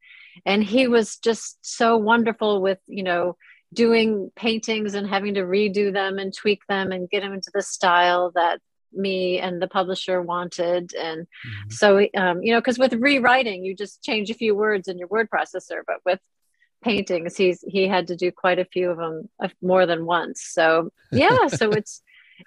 and 0.47 0.63
he 0.63 0.87
was 0.87 1.19
just 1.19 1.59
so 1.61 1.97
wonderful 1.97 2.63
with 2.63 2.79
you 2.87 3.03
know 3.03 3.37
doing 3.75 4.31
paintings 4.37 4.95
and 4.95 5.09
having 5.09 5.35
to 5.35 5.43
redo 5.43 5.93
them 5.93 6.19
and 6.19 6.35
tweak 6.35 6.61
them 6.69 6.93
and 6.93 7.11
get 7.11 7.21
them 7.21 7.33
into 7.33 7.51
the 7.53 7.63
style 7.63 8.33
that 8.35 8.61
me 8.97 9.39
and 9.41 9.61
the 9.61 9.69
publisher 9.69 10.23
wanted 10.23 10.95
and 10.95 11.23
mm-hmm. 11.23 11.71
so 11.71 11.99
um, 12.17 12.43
you 12.43 12.53
know 12.53 12.61
because 12.61 12.79
with 12.79 12.93
rewriting 12.95 13.65
you 13.65 13.75
just 13.75 14.03
change 14.03 14.31
a 14.31 14.35
few 14.35 14.55
words 14.55 14.89
in 14.89 14.99
your 14.99 15.09
word 15.09 15.29
processor 15.29 15.81
but 15.87 15.97
with 16.05 16.21
paintings 16.83 17.37
he's 17.37 17.65
he 17.67 17.89
had 17.89 18.07
to 18.07 18.17
do 18.17 18.31
quite 18.31 18.59
a 18.59 18.65
few 18.65 18.91
of 18.91 18.99
them 18.99 19.29
uh, 19.43 19.49
more 19.63 19.87
than 19.87 20.07
once 20.07 20.43
so 20.43 20.91
yeah 21.11 21.47
so 21.49 21.71
it's 21.71 22.03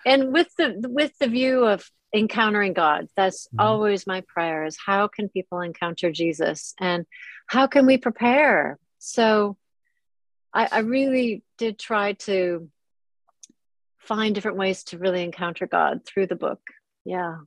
and 0.06 0.32
with 0.32 0.48
the 0.58 0.82
with 0.88 1.12
the 1.20 1.28
view 1.28 1.66
of 1.66 1.90
encountering 2.14 2.74
god 2.74 3.08
that's 3.16 3.48
mm-hmm. 3.48 3.60
always 3.60 4.08
my 4.08 4.22
prayer 4.28 4.64
is 4.66 4.78
how 4.86 5.08
can 5.08 5.28
people 5.28 5.60
encounter 5.60 6.12
jesus 6.12 6.74
and 6.80 7.06
how 7.48 7.68
can 7.68 7.86
we 7.86 7.98
prepare 7.98 8.78
so 9.00 9.58
I, 10.58 10.68
I 10.72 10.80
really 10.80 11.44
did 11.60 11.78
try 11.78 12.14
to 12.14 12.68
find 14.00 14.34
different 14.34 14.58
ways 14.58 14.84
to 14.86 14.98
really 14.98 15.24
encounter 15.24 15.68
God 15.68 16.04
through 16.04 16.26
the 16.28 16.36
book. 16.36 16.60
Yeah. 17.06 17.38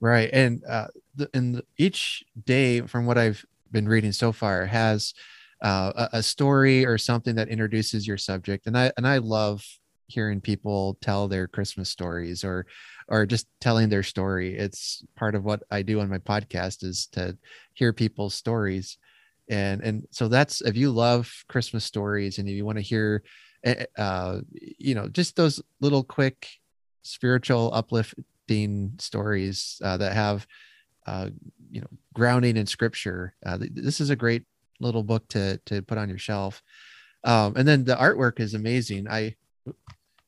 Right. 0.00 0.30
And 0.32 0.62
uh, 0.64 0.86
the, 1.16 1.28
and 1.34 1.62
each 1.78 2.22
day, 2.44 2.82
from 2.82 3.06
what 3.06 3.18
I've 3.18 3.44
been 3.72 3.88
reading 3.88 4.12
so 4.12 4.30
far, 4.30 4.66
has 4.66 5.14
uh, 5.62 5.92
a, 6.12 6.18
a, 6.18 6.22
story 6.22 6.86
or 6.86 6.96
something 6.96 7.34
that 7.36 7.48
introduces 7.48 8.06
your 8.06 8.18
subject. 8.18 8.66
And 8.66 8.78
I 8.78 8.92
and 8.96 9.06
I 9.06 9.18
love 9.18 9.64
hearing 10.06 10.40
people 10.40 10.98
tell 11.00 11.26
their 11.26 11.48
Christmas 11.48 11.88
stories 11.88 12.44
or 12.44 12.66
or 13.08 13.26
just 13.26 13.46
telling 13.60 13.88
their 13.88 14.02
story. 14.02 14.56
It's 14.56 15.04
part 15.16 15.34
of 15.34 15.44
what 15.44 15.62
I 15.70 15.82
do 15.82 16.00
on 16.00 16.08
my 16.08 16.18
podcast 16.18 16.84
is 16.84 17.08
to 17.12 17.36
hear 17.74 17.92
people's 17.92 18.34
stories 18.34 18.96
and 19.52 19.82
and 19.82 20.06
so 20.10 20.28
that's 20.28 20.60
if 20.62 20.76
you 20.76 20.90
love 20.90 21.30
christmas 21.48 21.84
stories 21.84 22.38
and 22.38 22.48
if 22.48 22.54
you 22.54 22.64
want 22.64 22.78
to 22.78 22.82
hear 22.82 23.22
eh, 23.64 23.84
eh, 23.84 24.00
uh 24.00 24.40
you 24.78 24.94
know 24.94 25.08
just 25.08 25.36
those 25.36 25.62
little 25.80 26.02
quick 26.02 26.48
spiritual 27.02 27.70
uplifting 27.74 28.92
stories 28.98 29.80
uh, 29.84 29.96
that 29.96 30.12
have 30.12 30.46
uh 31.06 31.28
you 31.70 31.80
know 31.80 31.88
grounding 32.14 32.56
in 32.56 32.66
scripture 32.66 33.34
uh, 33.46 33.58
this 33.60 34.00
is 34.00 34.10
a 34.10 34.16
great 34.16 34.44
little 34.82 35.02
book 35.02 35.26
to 35.28 35.58
to 35.66 35.80
put 35.82 35.96
on 35.96 36.08
your 36.08 36.18
shelf. 36.18 36.62
Um 37.24 37.54
and 37.56 37.66
then 37.66 37.84
the 37.84 37.94
artwork 37.94 38.40
is 38.40 38.54
amazing. 38.54 39.08
I 39.08 39.36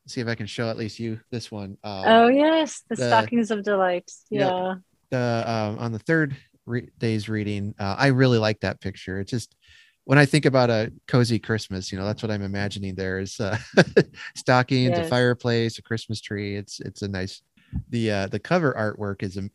see 0.07 0.21
if 0.21 0.29
i 0.29 0.35
can 0.35 0.47
show 0.47 0.69
at 0.69 0.77
least 0.77 1.01
you 1.01 1.19
this 1.31 1.51
one. 1.51 1.77
Um, 1.83 2.05
oh 2.07 2.29
yes 2.29 2.83
the, 2.89 2.97
the 2.97 3.09
stockings 3.09 3.51
of 3.51 3.65
delights. 3.65 4.25
yeah. 4.31 4.75
the 5.11 5.45
um 5.47 5.79
on 5.79 5.93
the 5.93 5.99
third 5.99 6.37
re- 6.67 6.89
day's 6.99 7.29
reading. 7.29 7.75
Uh, 7.79 7.97
I 7.99 8.09
really 8.09 8.39
like 8.39 8.61
that 8.61 8.81
picture. 8.81 9.21
It's 9.21 9.31
just 9.31 9.57
when 10.05 10.19
I 10.19 10.27
think 10.27 10.45
about 10.45 10.71
a 10.71 10.93
cozy 11.09 11.39
Christmas, 11.39 11.91
you 11.91 11.99
know, 11.99 12.05
that's 12.05 12.23
what 12.23 12.31
I'm 12.31 12.43
imagining. 12.43 12.95
There 12.95 13.19
is 13.19 13.41
uh, 13.41 13.57
stockings, 14.37 14.91
yes. 14.91 15.07
a 15.07 15.09
fireplace, 15.09 15.79
a 15.79 15.83
Christmas 15.83 16.21
tree. 16.21 16.57
It's 16.57 16.81
it's 16.81 17.03
a 17.03 17.09
nice. 17.09 17.43
The 17.91 18.11
uh, 18.11 18.27
the 18.29 18.39
cover 18.39 18.73
artwork 18.75 19.23
is 19.23 19.37
a, 19.37 19.49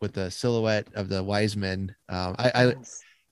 with 0.00 0.12
the 0.12 0.30
silhouette 0.30 0.88
of 0.94 1.08
the 1.08 1.22
wise 1.22 1.56
men. 1.56 1.94
Um, 2.08 2.34
I. 2.38 2.50
I 2.54 2.74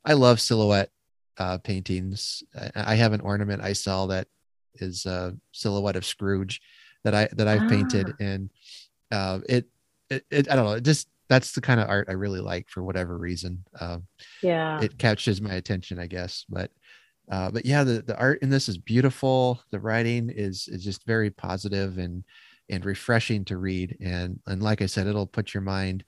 I 0.04 0.14
love 0.14 0.40
silhouette 0.40 0.90
uh, 1.36 1.58
paintings. 1.58 2.42
I, 2.58 2.92
I, 2.92 2.94
have 2.94 3.12
an 3.12 3.20
ornament 3.20 3.62
I 3.62 3.74
sell 3.74 4.06
that 4.08 4.26
is 4.76 5.06
a 5.06 5.36
silhouette 5.52 5.96
of 5.96 6.06
Scrooge 6.06 6.62
that 7.04 7.14
I 7.14 7.28
that 7.32 7.46
I've 7.46 7.64
ah. 7.64 7.68
painted, 7.68 8.14
and 8.18 8.50
uh, 9.10 9.40
it, 9.48 9.66
it, 10.08 10.24
it 10.30 10.50
I 10.50 10.56
don't 10.56 10.64
know. 10.64 10.72
It 10.72 10.84
just 10.84 11.08
that's 11.28 11.52
the 11.52 11.61
kind 11.61 11.80
of 11.80 11.88
art 11.88 12.08
I 12.08 12.12
really 12.12 12.40
like 12.40 12.68
for 12.68 12.82
whatever 12.82 13.16
reason. 13.18 13.64
Um, 13.80 14.06
yeah, 14.42 14.80
it 14.80 14.99
catches 14.99 15.40
my 15.40 15.54
attention, 15.54 15.99
I 15.99 16.06
guess. 16.06 16.44
But 16.49 16.70
uh, 17.30 17.50
but 17.50 17.66
yeah, 17.66 17.85
the, 17.85 18.02
the 18.02 18.18
art 18.18 18.40
in 18.42 18.50
this 18.50 18.68
is 18.68 18.78
beautiful. 18.78 19.61
The 19.70 19.80
writing 19.80 20.30
is 20.30 20.68
is 20.68 20.85
just 20.85 21.04
very 21.04 21.30
positive 21.30 21.99
and 21.99 22.25
and 22.70 22.85
refreshing 22.85 23.44
to 23.47 23.56
read. 23.56 23.97
And 24.00 24.40
and 24.47 24.62
like 24.62 24.82
I 24.82 24.87
said, 24.87 25.06
it'll 25.06 25.26
put 25.26 25.54
your 25.54 25.62
mind 25.62 26.04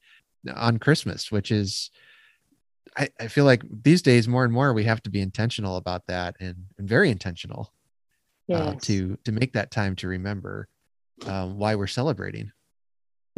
on 0.55 0.79
Christmas, 0.79 1.31
which 1.31 1.51
is 1.51 1.91
I, 2.97 3.09
I 3.21 3.29
feel 3.29 3.45
like 3.45 3.63
these 3.83 4.03
days 4.03 4.27
more 4.27 4.45
and 4.45 4.53
more 4.53 4.73
we 4.73 4.85
have 4.85 5.03
to 5.05 5.11
be 5.11 5.21
intentional 5.21 5.77
about 5.77 6.07
that 6.09 6.37
and, 6.41 6.57
and 6.79 6.89
very 6.89 7.11
intentional 7.11 7.73
uh, 8.51 8.55
yes. 8.55 8.61
uh, 8.69 8.75
to 8.83 9.19
to 9.25 9.33
make 9.33 9.53
that 9.53 9.71
time 9.71 9.95
to 9.97 10.09
remember 10.09 10.69
um, 11.27 11.59
why 11.59 11.75
we're 11.75 11.87
celebrating. 11.87 12.51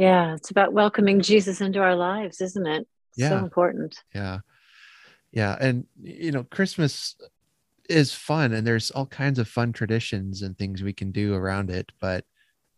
Yeah, 0.03 0.35
it's 0.35 0.51
about 0.51 0.73
welcoming 0.73 1.21
Jesus 1.21 1.61
into 1.61 1.79
our 1.79 1.95
lives, 1.95 2.41
isn't 2.41 2.67
it? 2.67 2.89
Yeah. 3.17 3.29
So 3.29 3.39
important. 3.39 4.03
Yeah. 4.13 4.41
Yeah. 5.31 5.57
And, 5.61 5.87
you 6.03 6.33
know, 6.33 6.43
Christmas 6.43 7.15
is 7.89 8.13
fun 8.13 8.53
and 8.53 8.67
there's 8.67 8.91
all 8.91 9.07
kinds 9.07 9.39
of 9.39 9.47
fun 9.47 9.73
traditions 9.73 10.43
and 10.43 10.59
things 10.59 10.83
we 10.83 10.93
can 10.93 11.13
do 11.13 11.35
around 11.35 11.71
it. 11.71 11.93
But 12.01 12.25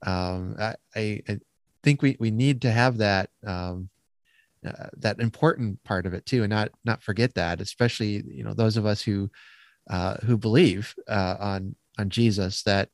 um, 0.06 0.56
I, 0.60 0.74
I, 0.94 1.22
I 1.26 1.38
think 1.82 2.02
we, 2.02 2.18
we 2.20 2.30
need 2.30 2.60
to 2.60 2.70
have 2.70 2.98
that, 2.98 3.30
um, 3.46 3.88
uh, 4.62 4.88
that 4.98 5.18
important 5.18 5.82
part 5.82 6.04
of 6.04 6.12
it 6.12 6.26
too, 6.26 6.42
and 6.42 6.50
not, 6.50 6.72
not 6.84 7.02
forget 7.02 7.32
that, 7.36 7.62
especially, 7.62 8.22
you 8.28 8.44
know, 8.44 8.52
those 8.52 8.76
of 8.76 8.84
us 8.84 9.00
who, 9.00 9.30
uh, 9.88 10.16
who 10.26 10.36
believe 10.36 10.94
uh, 11.08 11.36
on, 11.40 11.74
on 11.98 12.10
Jesus 12.10 12.64
that, 12.64 12.90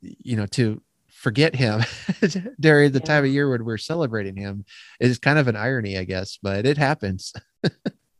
you 0.00 0.34
know, 0.34 0.46
to, 0.46 0.82
forget 1.24 1.54
him 1.54 1.82
during 2.60 2.92
the 2.92 2.98
yeah. 2.98 3.06
time 3.06 3.24
of 3.24 3.30
year 3.30 3.48
when 3.48 3.64
we're 3.64 3.78
celebrating 3.78 4.36
him 4.36 4.66
is 5.00 5.18
kind 5.18 5.38
of 5.38 5.48
an 5.48 5.56
irony, 5.56 5.96
I 5.96 6.04
guess, 6.04 6.38
but 6.40 6.66
it 6.66 6.76
happens. 6.76 7.32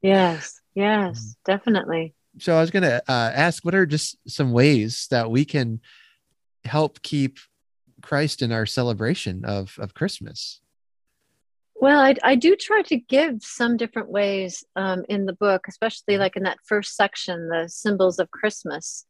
yes, 0.01 0.59
yes, 0.75 1.21
mm. 1.21 1.35
definitely. 1.45 2.15
So 2.39 2.57
I 2.57 2.63
was 2.63 2.71
going 2.71 2.85
to 2.85 3.03
uh, 3.07 3.31
ask, 3.35 3.63
what 3.63 3.75
are 3.75 3.85
just 3.85 4.17
some 4.27 4.53
ways 4.53 5.07
that 5.11 5.31
we 5.31 5.45
can 5.45 5.81
help 6.65 7.03
keep 7.03 7.39
Christ 8.01 8.41
in 8.41 8.51
our 8.53 8.67
celebration 8.67 9.45
of 9.45 9.77
of 9.79 9.93
Christmas? 9.93 10.61
Well, 11.75 12.01
I, 12.01 12.15
I 12.23 12.37
do 12.37 12.57
try 12.57 12.81
to 12.83 12.97
give 12.97 13.43
some 13.43 13.77
different 13.77 14.09
ways 14.09 14.65
um, 14.77 15.05
in 15.11 15.27
the 15.27 15.35
book, 15.35 15.67
especially 15.69 16.17
like 16.17 16.37
in 16.37 16.45
that 16.45 16.59
first 16.65 16.97
section, 16.97 17.49
the 17.49 17.69
symbols 17.69 18.19
of 18.19 18.31
Christmas 18.31 19.05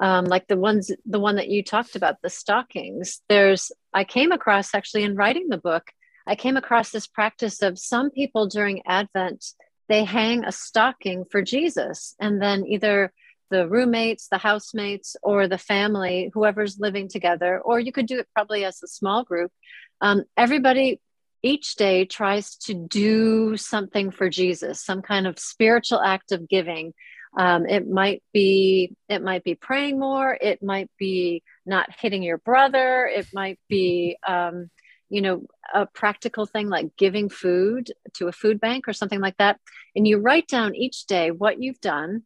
um, 0.00 0.24
like 0.24 0.48
the 0.48 0.56
ones 0.56 0.90
the 1.04 1.20
one 1.20 1.36
that 1.36 1.48
you 1.48 1.62
talked 1.62 1.94
about 1.94 2.20
the 2.22 2.30
stockings 2.30 3.20
there's 3.28 3.70
i 3.92 4.02
came 4.02 4.32
across 4.32 4.74
actually 4.74 5.04
in 5.04 5.14
writing 5.14 5.48
the 5.48 5.58
book 5.58 5.84
i 6.26 6.34
came 6.34 6.56
across 6.56 6.90
this 6.90 7.06
practice 7.06 7.62
of 7.62 7.78
some 7.78 8.10
people 8.10 8.48
during 8.48 8.82
advent 8.86 9.44
they 9.88 10.04
hang 10.04 10.44
a 10.44 10.52
stocking 10.52 11.24
for 11.24 11.42
jesus 11.42 12.14
and 12.20 12.42
then 12.42 12.66
either 12.66 13.12
the 13.50 13.68
roommates 13.68 14.28
the 14.28 14.38
housemates 14.38 15.16
or 15.22 15.46
the 15.46 15.58
family 15.58 16.30
whoever's 16.34 16.80
living 16.80 17.08
together 17.08 17.60
or 17.60 17.78
you 17.78 17.92
could 17.92 18.06
do 18.06 18.18
it 18.18 18.28
probably 18.34 18.64
as 18.64 18.82
a 18.82 18.88
small 18.88 19.22
group 19.22 19.52
um, 20.00 20.24
everybody 20.36 21.00
each 21.42 21.76
day 21.76 22.04
tries 22.04 22.56
to 22.56 22.74
do 22.74 23.56
something 23.56 24.10
for 24.10 24.30
jesus 24.30 24.82
some 24.84 25.02
kind 25.02 25.26
of 25.26 25.38
spiritual 25.38 26.00
act 26.00 26.32
of 26.32 26.48
giving 26.48 26.92
um, 27.36 27.66
it 27.66 27.88
might 27.88 28.22
be 28.32 28.96
it 29.08 29.22
might 29.22 29.44
be 29.44 29.54
praying 29.54 29.98
more. 29.98 30.36
It 30.40 30.62
might 30.62 30.90
be 30.98 31.42
not 31.64 31.88
hitting 31.98 32.22
your 32.22 32.38
brother. 32.38 33.06
It 33.06 33.28
might 33.32 33.58
be 33.68 34.16
um, 34.26 34.70
you 35.08 35.22
know 35.22 35.46
a 35.72 35.86
practical 35.86 36.46
thing 36.46 36.68
like 36.68 36.96
giving 36.96 37.28
food 37.28 37.92
to 38.14 38.28
a 38.28 38.32
food 38.32 38.60
bank 38.60 38.88
or 38.88 38.92
something 38.92 39.20
like 39.20 39.36
that. 39.38 39.60
And 39.94 40.06
you 40.06 40.18
write 40.18 40.48
down 40.48 40.74
each 40.74 41.06
day 41.06 41.30
what 41.30 41.62
you've 41.62 41.80
done 41.80 42.24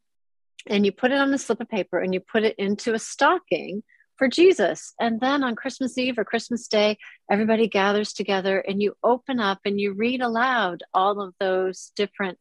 and 0.66 0.86
you 0.86 0.92
put 0.92 1.12
it 1.12 1.18
on 1.18 1.34
a 1.34 1.38
slip 1.38 1.60
of 1.60 1.68
paper 1.68 1.98
and 1.98 2.14
you 2.14 2.20
put 2.20 2.42
it 2.42 2.56
into 2.58 2.94
a 2.94 2.98
stocking 2.98 3.82
for 4.16 4.28
Jesus. 4.28 4.94
And 4.98 5.20
then 5.20 5.42
on 5.44 5.56
Christmas 5.56 5.98
Eve 5.98 6.18
or 6.18 6.24
Christmas 6.24 6.68
Day, 6.68 6.96
everybody 7.30 7.68
gathers 7.68 8.12
together 8.12 8.58
and 8.60 8.80
you 8.80 8.96
open 9.02 9.40
up 9.40 9.58
and 9.64 9.78
you 9.78 9.92
read 9.92 10.22
aloud 10.22 10.82
all 10.94 11.20
of 11.20 11.34
those 11.40 11.92
different 11.96 12.38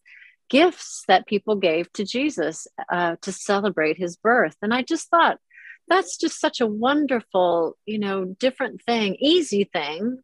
gifts 0.49 1.03
that 1.07 1.27
people 1.27 1.55
gave 1.55 1.91
to 1.93 2.03
Jesus 2.03 2.67
uh, 2.91 3.15
to 3.21 3.31
celebrate 3.31 3.97
his 3.97 4.15
birth. 4.15 4.55
And 4.61 4.73
I 4.73 4.81
just 4.81 5.09
thought 5.09 5.39
that's 5.87 6.17
just 6.17 6.39
such 6.39 6.61
a 6.61 6.67
wonderful, 6.67 7.77
you 7.85 7.99
know, 7.99 8.25
different 8.25 8.81
thing, 8.81 9.15
easy 9.19 9.65
thing, 9.65 10.19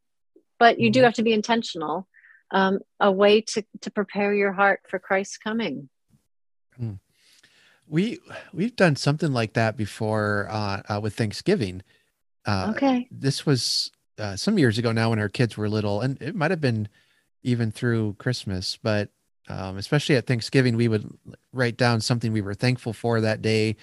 but 0.58 0.80
you 0.80 0.90
do 0.92 1.00
mm-hmm. 1.00 1.06
have 1.06 1.14
to 1.16 1.24
be 1.24 1.34
intentional. 1.34 2.08
Um, 2.52 2.80
a 3.00 3.12
way 3.12 3.42
to 3.42 3.64
to 3.82 3.92
prepare 3.92 4.34
your 4.34 4.52
heart 4.52 4.82
for 4.88 4.98
Christ's 4.98 5.38
coming. 5.38 5.88
Hmm. 6.76 6.94
We 7.88 8.20
we've 8.52 8.76
done 8.76 8.96
something 8.96 9.32
like 9.32 9.54
that 9.54 9.78
before 9.78 10.48
uh, 10.50 10.82
uh, 10.90 11.00
with 11.00 11.16
Thanksgiving. 11.16 11.84
Uh, 12.48 12.72
okay, 12.76 13.08
this 13.12 13.46
was 13.46 13.92
uh, 14.18 14.36
some 14.36 14.58
years 14.58 14.80
ago 14.80 14.92
now 14.92 15.12
when 15.12 15.20
our 15.20 15.30
kids 15.30 15.58
were 15.58 15.70
little, 15.70 16.02
and 16.02 16.20
it 16.24 16.34
might 16.34 16.50
have 16.50 16.62
been 16.62 16.88
even 17.44 17.72
through 17.72 18.16
Christmas, 18.18 18.80
but 18.82 19.10
um, 19.50 19.78
especially 19.78 20.16
at 20.16 20.28
Thanksgiving, 20.28 20.78
we 20.78 20.88
would 20.88 21.10
write 21.52 21.76
down 21.76 22.02
something 22.02 22.32
we 22.32 22.42
were 22.42 22.54
thankful 22.54 22.94
for 22.94 23.20
that 23.20 23.42
day, 23.42 23.76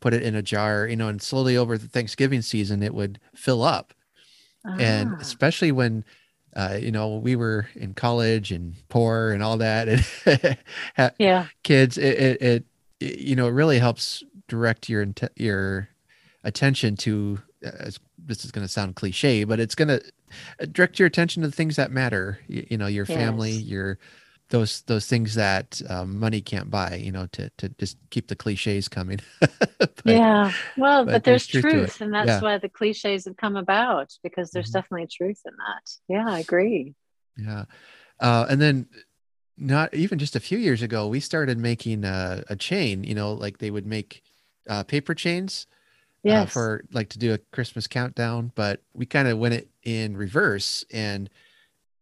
put 0.00 0.12
it 0.12 0.22
in 0.22 0.34
a 0.34 0.42
jar, 0.42 0.86
you 0.86 0.96
know, 0.96 1.08
and 1.08 1.20
slowly 1.20 1.56
over 1.56 1.78
the 1.78 1.88
Thanksgiving 1.88 2.42
season, 2.42 2.82
it 2.82 2.94
would 2.94 3.18
fill 3.34 3.62
up. 3.62 3.94
Ah. 4.66 4.76
And 4.78 5.14
especially 5.20 5.72
when, 5.72 6.04
uh, 6.54 6.78
you 6.80 6.92
know, 6.92 7.16
we 7.16 7.36
were 7.36 7.68
in 7.74 7.94
college 7.94 8.52
and 8.52 8.74
poor 8.90 9.32
and 9.32 9.42
all 9.42 9.56
that, 9.58 9.88
and 9.88 10.58
yeah, 11.18 11.46
kids, 11.62 11.96
it, 11.96 12.18
it, 12.18 12.42
it, 12.42 12.64
you 13.00 13.34
know, 13.34 13.46
it 13.46 13.52
really 13.52 13.78
helps 13.78 14.22
direct 14.46 14.88
your 14.88 15.06
your 15.36 15.88
attention 16.44 16.96
to. 16.96 17.40
Uh, 17.64 17.90
this 18.18 18.44
is 18.44 18.50
going 18.50 18.64
to 18.64 18.70
sound 18.70 18.94
cliche, 18.94 19.44
but 19.44 19.58
it's 19.58 19.74
going 19.74 19.88
to 19.88 20.02
uh, 20.60 20.66
direct 20.70 20.98
your 20.98 21.06
attention 21.06 21.42
to 21.42 21.48
the 21.48 21.54
things 21.54 21.76
that 21.76 21.90
matter. 21.90 22.40
You, 22.46 22.66
you 22.70 22.76
know, 22.76 22.86
your 22.86 23.06
family, 23.06 23.52
your 23.52 23.98
those 24.50 24.82
those 24.82 25.06
things 25.06 25.34
that 25.34 25.80
um, 25.88 26.18
money 26.18 26.40
can't 26.40 26.70
buy 26.70 26.94
you 26.94 27.12
know 27.12 27.26
to 27.32 27.50
to 27.58 27.68
just 27.70 27.96
keep 28.10 28.28
the 28.28 28.36
cliches 28.36 28.88
coming 28.88 29.20
but, 29.78 29.92
yeah 30.04 30.52
well 30.76 31.04
but, 31.04 31.12
but 31.12 31.24
there's, 31.24 31.46
there's, 31.48 31.62
truth, 31.62 31.74
truth 31.74 32.00
and 32.00 32.14
that's 32.14 32.28
yeah. 32.28 32.40
why 32.40 32.58
the 32.58 32.68
cliches 32.68 33.26
have 33.26 33.36
come 33.36 33.56
about 33.56 34.12
because 34.22 34.50
there's 34.50 34.68
mm-hmm. 34.68 34.78
definitely 34.78 35.06
truth 35.06 35.40
in 35.44 35.52
that 35.56 35.90
yeah 36.08 36.28
i 36.28 36.38
agree 36.38 36.94
yeah 37.36 37.64
uh, 38.20 38.46
and 38.48 38.60
then 38.60 38.86
not 39.56 39.92
even 39.94 40.18
just 40.18 40.36
a 40.36 40.40
few 40.40 40.58
years 40.58 40.82
ago 40.82 41.06
we 41.06 41.20
started 41.20 41.58
making 41.58 42.04
a, 42.04 42.42
a 42.48 42.56
chain 42.56 43.04
you 43.04 43.14
know 43.14 43.32
like 43.32 43.58
they 43.58 43.70
would 43.70 43.86
make 43.86 44.22
uh, 44.68 44.82
paper 44.82 45.14
chains 45.14 45.66
yes. 46.22 46.42
Uh, 46.42 46.46
for 46.46 46.84
like 46.92 47.08
to 47.08 47.18
do 47.18 47.34
a 47.34 47.38
christmas 47.52 47.86
countdown 47.86 48.50
but 48.54 48.82
we 48.94 49.04
kind 49.04 49.28
of 49.28 49.38
went 49.38 49.54
it 49.54 49.68
in 49.84 50.16
reverse 50.16 50.84
and 50.90 51.28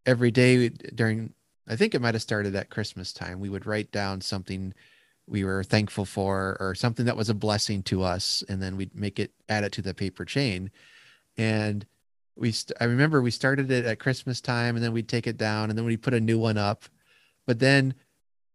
every 0.07 0.31
day 0.31 0.69
during 0.69 1.33
I 1.69 1.77
think 1.77 1.95
it 1.95 2.01
might 2.01 2.15
have 2.15 2.23
started 2.23 2.55
at 2.55 2.71
Christmas 2.71 3.13
time. 3.13 3.41
We 3.41 3.49
would 3.49 3.67
write 3.67 3.91
down 3.91 4.21
something 4.21 4.73
we 5.27 5.45
were 5.45 5.65
thankful 5.65 6.05
for 6.05 6.57
or 6.61 6.75
something 6.75 7.07
that 7.07 7.17
was 7.17 7.29
a 7.29 7.35
blessing 7.35 7.83
to 7.83 8.03
us 8.03 8.45
and 8.49 8.63
then 8.63 8.77
we'd 8.77 8.95
make 8.95 9.19
it 9.19 9.33
add 9.49 9.65
it 9.65 9.73
to 9.73 9.83
the 9.83 9.95
paper 9.95 10.25
chain. 10.25 10.71
And 11.37 11.85
we 12.37 12.53
st- 12.53 12.77
i 12.81 12.85
remember 12.85 13.23
we 13.23 13.31
started 13.31 13.71
it 13.71 13.87
at 13.87 13.99
christmas 13.99 14.43
time 14.43 14.77
and 14.77 14.85
then 14.85 14.93
we'd 14.93 15.09
take 15.09 15.27
it 15.27 15.39
down 15.39 15.71
and 15.71 15.79
then 15.79 15.87
we'd 15.87 16.03
put 16.03 16.15
a 16.15 16.21
new 16.21 16.39
one 16.39 16.57
up. 16.57 16.85
But 17.47 17.59
then 17.59 17.95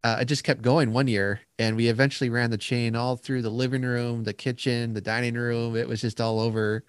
uh, 0.03 0.19
it 0.21 0.25
just 0.25 0.43
kept 0.43 0.61
going 0.61 0.93
one 0.93 1.07
year 1.07 1.41
and 1.59 1.75
we 1.75 1.87
eventually 1.87 2.29
ran 2.29 2.51
the 2.51 2.57
chain 2.57 2.95
all 2.95 3.17
through 3.17 3.41
the 3.41 3.49
living 3.49 3.83
room 3.83 4.23
the 4.23 4.33
kitchen 4.33 4.93
the 4.93 5.01
dining 5.01 5.35
room. 5.35 5.75
It 5.75 5.89
was 5.89 6.01
just 6.01 6.21
all 6.21 6.39
over 6.39 6.85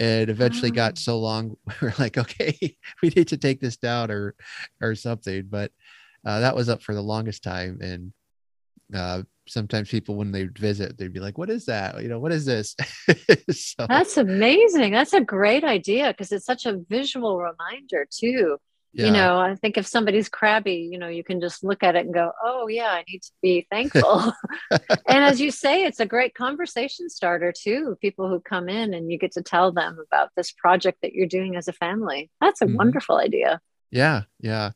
and 0.00 0.30
eventually 0.30 0.70
got 0.70 0.94
ah. 0.96 1.00
so 1.00 1.18
long 1.18 1.56
we 1.82 1.88
are 1.88 1.94
like 1.98 2.18
okay 2.18 2.56
we 3.02 3.10
need 3.10 3.28
to 3.28 3.36
take 3.36 3.60
this 3.60 3.76
down 3.76 4.10
or 4.10 4.34
or 4.80 4.94
something. 4.96 5.46
But 5.48 5.70
uh, 6.26 6.40
that 6.40 6.56
was 6.56 6.68
up 6.68 6.82
for 6.82 6.94
the 6.94 7.02
longest 7.02 7.44
time 7.44 7.78
and 7.80 8.12
uh, 8.94 9.22
sometimes 9.46 9.88
people 9.88 10.16
when 10.16 10.32
they 10.32 10.44
visit 10.44 10.98
they'd 10.98 11.12
be 11.12 11.20
like 11.20 11.38
what 11.38 11.50
is 11.50 11.66
that? 11.66 12.02
You 12.02 12.08
know 12.08 12.18
what 12.18 12.32
is 12.32 12.44
this? 12.44 12.74
So, 13.50 13.86
that's 13.88 14.16
amazing. 14.16 14.92
That's 14.92 15.12
a 15.12 15.20
great 15.20 15.64
idea 15.64 16.08
because 16.08 16.32
it's 16.32 16.46
such 16.46 16.66
a 16.66 16.78
visual 16.88 17.38
reminder 17.38 18.06
too 18.10 18.58
yeah. 18.92 19.06
you 19.06 19.12
know 19.12 19.38
i 19.38 19.54
think 19.56 19.76
if 19.76 19.86
somebody's 19.86 20.28
crabby 20.28 20.88
you 20.90 20.98
know 20.98 21.08
you 21.08 21.22
can 21.24 21.40
just 21.40 21.62
look 21.62 21.82
at 21.82 21.96
it 21.96 22.04
and 22.04 22.14
go 22.14 22.32
oh 22.44 22.66
yeah 22.68 22.90
i 22.90 23.04
need 23.08 23.22
to 23.22 23.32
be 23.42 23.66
thankful 23.70 24.32
and 24.70 25.24
as 25.24 25.40
you 25.40 25.50
say 25.50 25.84
it's 25.84 26.00
a 26.00 26.06
great 26.06 26.34
conversation 26.34 27.08
starter 27.08 27.52
too 27.52 27.96
people 28.00 28.28
who 28.28 28.40
come 28.40 28.68
in 28.68 28.94
and 28.94 29.10
you 29.10 29.18
get 29.18 29.32
to 29.32 29.42
tell 29.42 29.72
them 29.72 29.98
about 30.06 30.30
this 30.36 30.52
project 30.52 30.98
that 31.02 31.12
you're 31.12 31.26
doing 31.26 31.56
as 31.56 31.68
a 31.68 31.72
family 31.72 32.30
that's 32.40 32.60
a 32.60 32.66
mm-hmm. 32.66 32.76
wonderful 32.76 33.16
idea 33.16 33.60
yeah 33.90 34.22
yeah 34.40 34.70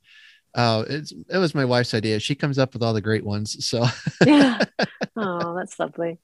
uh, 0.54 0.84
it's 0.88 1.12
it 1.28 1.38
was 1.38 1.54
my 1.54 1.64
wife's 1.64 1.94
idea. 1.94 2.20
She 2.20 2.34
comes 2.34 2.58
up 2.58 2.74
with 2.74 2.82
all 2.82 2.92
the 2.92 3.00
great 3.00 3.24
ones. 3.24 3.66
So 3.66 3.84
yeah. 4.24 4.62
Oh, 5.16 5.54
that's 5.56 5.78
lovely. 5.78 6.18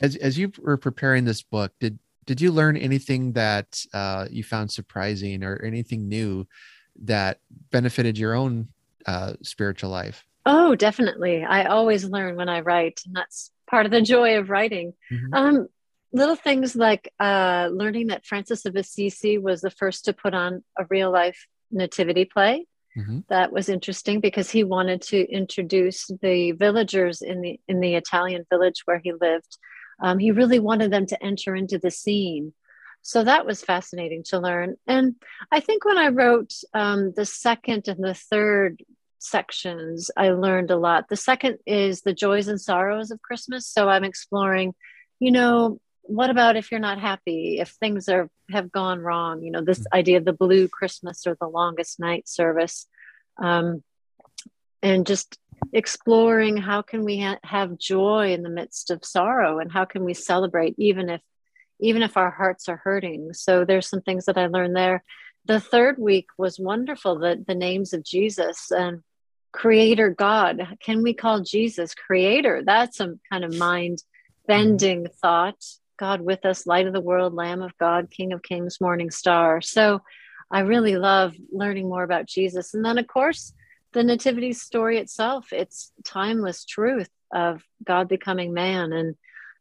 As 0.00 0.14
as 0.14 0.38
you 0.38 0.52
were 0.60 0.76
preparing 0.76 1.24
this 1.24 1.42
book, 1.42 1.72
did 1.80 1.98
did 2.26 2.40
you 2.40 2.52
learn 2.52 2.76
anything 2.76 3.32
that 3.32 3.82
uh, 3.92 4.26
you 4.30 4.44
found 4.44 4.70
surprising 4.70 5.42
or 5.42 5.60
anything 5.64 6.08
new 6.08 6.46
that 7.02 7.40
benefited 7.70 8.18
your 8.18 8.34
own 8.34 8.68
uh, 9.06 9.34
spiritual 9.42 9.90
life? 9.90 10.24
Oh, 10.44 10.74
definitely. 10.74 11.44
I 11.44 11.64
always 11.64 12.04
learn 12.04 12.36
when 12.36 12.48
I 12.48 12.60
write, 12.60 13.00
and 13.06 13.14
that's 13.14 13.50
part 13.68 13.86
of 13.86 13.92
the 13.92 14.02
joy 14.02 14.38
of 14.38 14.48
writing. 14.48 14.94
Mm-hmm. 15.10 15.34
Um, 15.34 15.68
little 16.12 16.36
things 16.36 16.76
like 16.76 17.12
uh, 17.18 17.68
learning 17.72 18.08
that 18.08 18.24
Francis 18.24 18.64
of 18.64 18.76
Assisi 18.76 19.38
was 19.38 19.60
the 19.60 19.70
first 19.70 20.04
to 20.04 20.12
put 20.12 20.34
on 20.34 20.62
a 20.78 20.86
real 20.88 21.10
life 21.10 21.46
nativity 21.70 22.24
play. 22.24 22.66
Mm-hmm. 22.96 23.20
That 23.28 23.52
was 23.52 23.68
interesting 23.68 24.20
because 24.20 24.50
he 24.50 24.64
wanted 24.64 25.02
to 25.02 25.30
introduce 25.30 26.08
the 26.22 26.52
villagers 26.52 27.20
in 27.20 27.42
the 27.42 27.60
in 27.68 27.80
the 27.80 27.94
Italian 27.94 28.46
village 28.48 28.82
where 28.86 29.00
he 29.02 29.12
lived. 29.12 29.58
Um, 30.00 30.18
he 30.18 30.30
really 30.30 30.58
wanted 30.58 30.90
them 30.90 31.06
to 31.06 31.22
enter 31.22 31.54
into 31.54 31.78
the 31.78 31.90
scene 31.90 32.52
so 33.06 33.22
that 33.22 33.46
was 33.46 33.62
fascinating 33.62 34.24
to 34.24 34.40
learn. 34.40 34.74
And 34.84 35.14
I 35.52 35.60
think 35.60 35.84
when 35.84 35.96
I 35.96 36.08
wrote 36.08 36.52
um, 36.74 37.12
the 37.14 37.24
second 37.24 37.86
and 37.86 38.02
the 38.02 38.14
third 38.14 38.82
sections, 39.20 40.10
I 40.16 40.30
learned 40.30 40.72
a 40.72 40.76
lot. 40.76 41.08
The 41.08 41.14
second 41.14 41.58
is 41.66 42.02
the 42.02 42.12
joys 42.12 42.48
and 42.48 42.60
sorrows 42.60 43.12
of 43.12 43.22
Christmas. 43.22 43.64
So 43.68 43.88
I'm 43.88 44.02
exploring, 44.02 44.74
you 45.20 45.30
know, 45.30 45.78
what 46.02 46.30
about 46.30 46.56
if 46.56 46.72
you're 46.72 46.80
not 46.80 46.98
happy, 46.98 47.60
if 47.60 47.68
things 47.68 48.08
are 48.08 48.28
have 48.50 48.72
gone 48.72 48.98
wrong? 48.98 49.44
You 49.44 49.52
know, 49.52 49.60
this 49.60 49.78
mm-hmm. 49.78 49.98
idea 49.98 50.18
of 50.18 50.24
the 50.24 50.32
blue 50.32 50.66
Christmas 50.66 51.28
or 51.28 51.36
the 51.40 51.46
longest 51.46 52.00
night 52.00 52.26
service, 52.28 52.88
um, 53.40 53.84
and 54.82 55.06
just 55.06 55.38
exploring 55.72 56.56
how 56.56 56.82
can 56.82 57.04
we 57.04 57.20
ha- 57.20 57.38
have 57.44 57.78
joy 57.78 58.32
in 58.32 58.42
the 58.42 58.50
midst 58.50 58.90
of 58.90 59.04
sorrow, 59.04 59.60
and 59.60 59.70
how 59.70 59.84
can 59.84 60.02
we 60.02 60.12
celebrate 60.12 60.74
even 60.76 61.08
if 61.08 61.20
even 61.80 62.02
if 62.02 62.16
our 62.16 62.30
hearts 62.30 62.68
are 62.68 62.80
hurting. 62.82 63.32
So 63.32 63.64
there's 63.64 63.88
some 63.88 64.00
things 64.00 64.26
that 64.26 64.38
I 64.38 64.46
learned 64.46 64.76
there. 64.76 65.04
The 65.44 65.60
third 65.60 65.98
week 65.98 66.26
was 66.36 66.58
wonderful, 66.58 67.18
the, 67.18 67.42
the 67.46 67.54
names 67.54 67.92
of 67.92 68.04
Jesus 68.04 68.70
and 68.70 69.02
creator 69.52 70.10
God. 70.10 70.76
Can 70.80 71.02
we 71.02 71.14
call 71.14 71.40
Jesus 71.40 71.94
creator? 71.94 72.62
That's 72.64 72.96
some 72.96 73.20
kind 73.30 73.44
of 73.44 73.54
mind 73.56 74.02
bending 74.46 75.06
thought. 75.22 75.62
God 75.98 76.20
with 76.20 76.44
us, 76.44 76.66
light 76.66 76.86
of 76.86 76.92
the 76.92 77.00
world, 77.00 77.32
Lamb 77.34 77.62
of 77.62 77.76
God, 77.78 78.10
King 78.10 78.32
of 78.32 78.42
Kings, 78.42 78.80
Morning 78.80 79.10
Star. 79.10 79.62
So 79.62 80.02
I 80.50 80.60
really 80.60 80.96
love 80.96 81.34
learning 81.50 81.88
more 81.88 82.02
about 82.02 82.26
Jesus. 82.26 82.74
And 82.74 82.84
then, 82.84 82.98
of 82.98 83.06
course, 83.06 83.54
the 83.92 84.02
Nativity 84.02 84.52
story 84.52 84.98
itself, 84.98 85.52
it's 85.52 85.92
timeless 86.04 86.64
truth 86.64 87.08
of 87.32 87.62
God 87.82 88.08
becoming 88.08 88.52
man. 88.52 88.92
And 88.92 89.14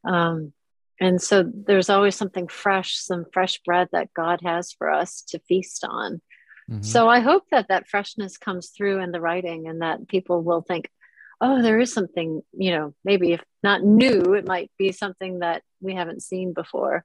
um, 0.03 0.53
and 0.99 1.21
so 1.21 1.43
there's 1.43 1.89
always 1.89 2.15
something 2.15 2.47
fresh 2.47 2.95
some 2.95 3.25
fresh 3.33 3.59
bread 3.65 3.87
that 3.91 4.13
god 4.13 4.39
has 4.43 4.71
for 4.71 4.89
us 4.89 5.21
to 5.21 5.39
feast 5.39 5.83
on 5.87 6.21
mm-hmm. 6.69 6.81
so 6.81 7.07
i 7.09 7.19
hope 7.19 7.43
that 7.51 7.67
that 7.69 7.87
freshness 7.87 8.37
comes 8.37 8.69
through 8.69 8.99
in 8.99 9.11
the 9.11 9.21
writing 9.21 9.67
and 9.67 9.81
that 9.81 10.07
people 10.07 10.41
will 10.41 10.61
think 10.61 10.89
oh 11.41 11.61
there 11.61 11.79
is 11.79 11.93
something 11.93 12.41
you 12.53 12.71
know 12.71 12.93
maybe 13.03 13.33
if 13.33 13.43
not 13.63 13.83
new 13.83 14.33
it 14.33 14.45
might 14.45 14.71
be 14.77 14.91
something 14.91 15.39
that 15.39 15.63
we 15.81 15.93
haven't 15.93 16.23
seen 16.23 16.53
before 16.53 17.03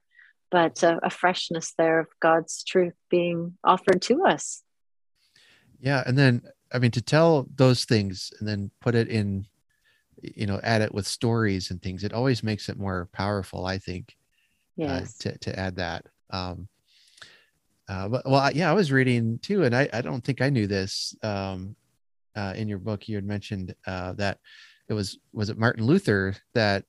but 0.49 0.83
uh, 0.83 0.99
a 1.03 1.09
freshness 1.09 1.73
there 1.77 1.99
of 1.99 2.07
god's 2.21 2.63
truth 2.63 2.95
being 3.09 3.57
offered 3.63 4.01
to 4.01 4.23
us 4.25 4.63
yeah 5.79 6.03
and 6.05 6.17
then 6.17 6.41
i 6.71 6.79
mean 6.79 6.91
to 6.91 7.01
tell 7.01 7.47
those 7.55 7.85
things 7.85 8.31
and 8.39 8.47
then 8.47 8.71
put 8.79 8.95
it 8.95 9.07
in 9.07 9.45
you 10.21 10.45
know 10.45 10.59
add 10.63 10.81
it 10.81 10.93
with 10.93 11.07
stories 11.07 11.71
and 11.71 11.81
things 11.81 12.03
it 12.03 12.13
always 12.13 12.43
makes 12.43 12.69
it 12.69 12.77
more 12.77 13.09
powerful 13.13 13.65
i 13.65 13.77
think 13.77 14.15
uh, 14.79 14.83
yes. 14.85 15.15
uh, 15.25 15.29
to, 15.31 15.37
to 15.39 15.59
add 15.59 15.75
that 15.75 16.05
um 16.31 16.67
uh, 17.89 18.07
but 18.07 18.27
well 18.29 18.51
yeah 18.51 18.69
i 18.69 18.73
was 18.73 18.91
reading 18.91 19.39
too 19.41 19.63
and 19.63 19.75
i, 19.75 19.87
I 19.93 20.01
don't 20.01 20.23
think 20.23 20.41
i 20.41 20.49
knew 20.49 20.67
this 20.67 21.15
um 21.23 21.75
uh, 22.33 22.53
in 22.55 22.69
your 22.69 22.77
book 22.77 23.09
you 23.09 23.15
had 23.15 23.25
mentioned 23.25 23.75
uh, 23.85 24.13
that 24.13 24.37
it 24.87 24.93
was 24.93 25.19
was 25.33 25.49
it 25.49 25.57
martin 25.57 25.85
luther 25.85 26.35
that 26.53 26.85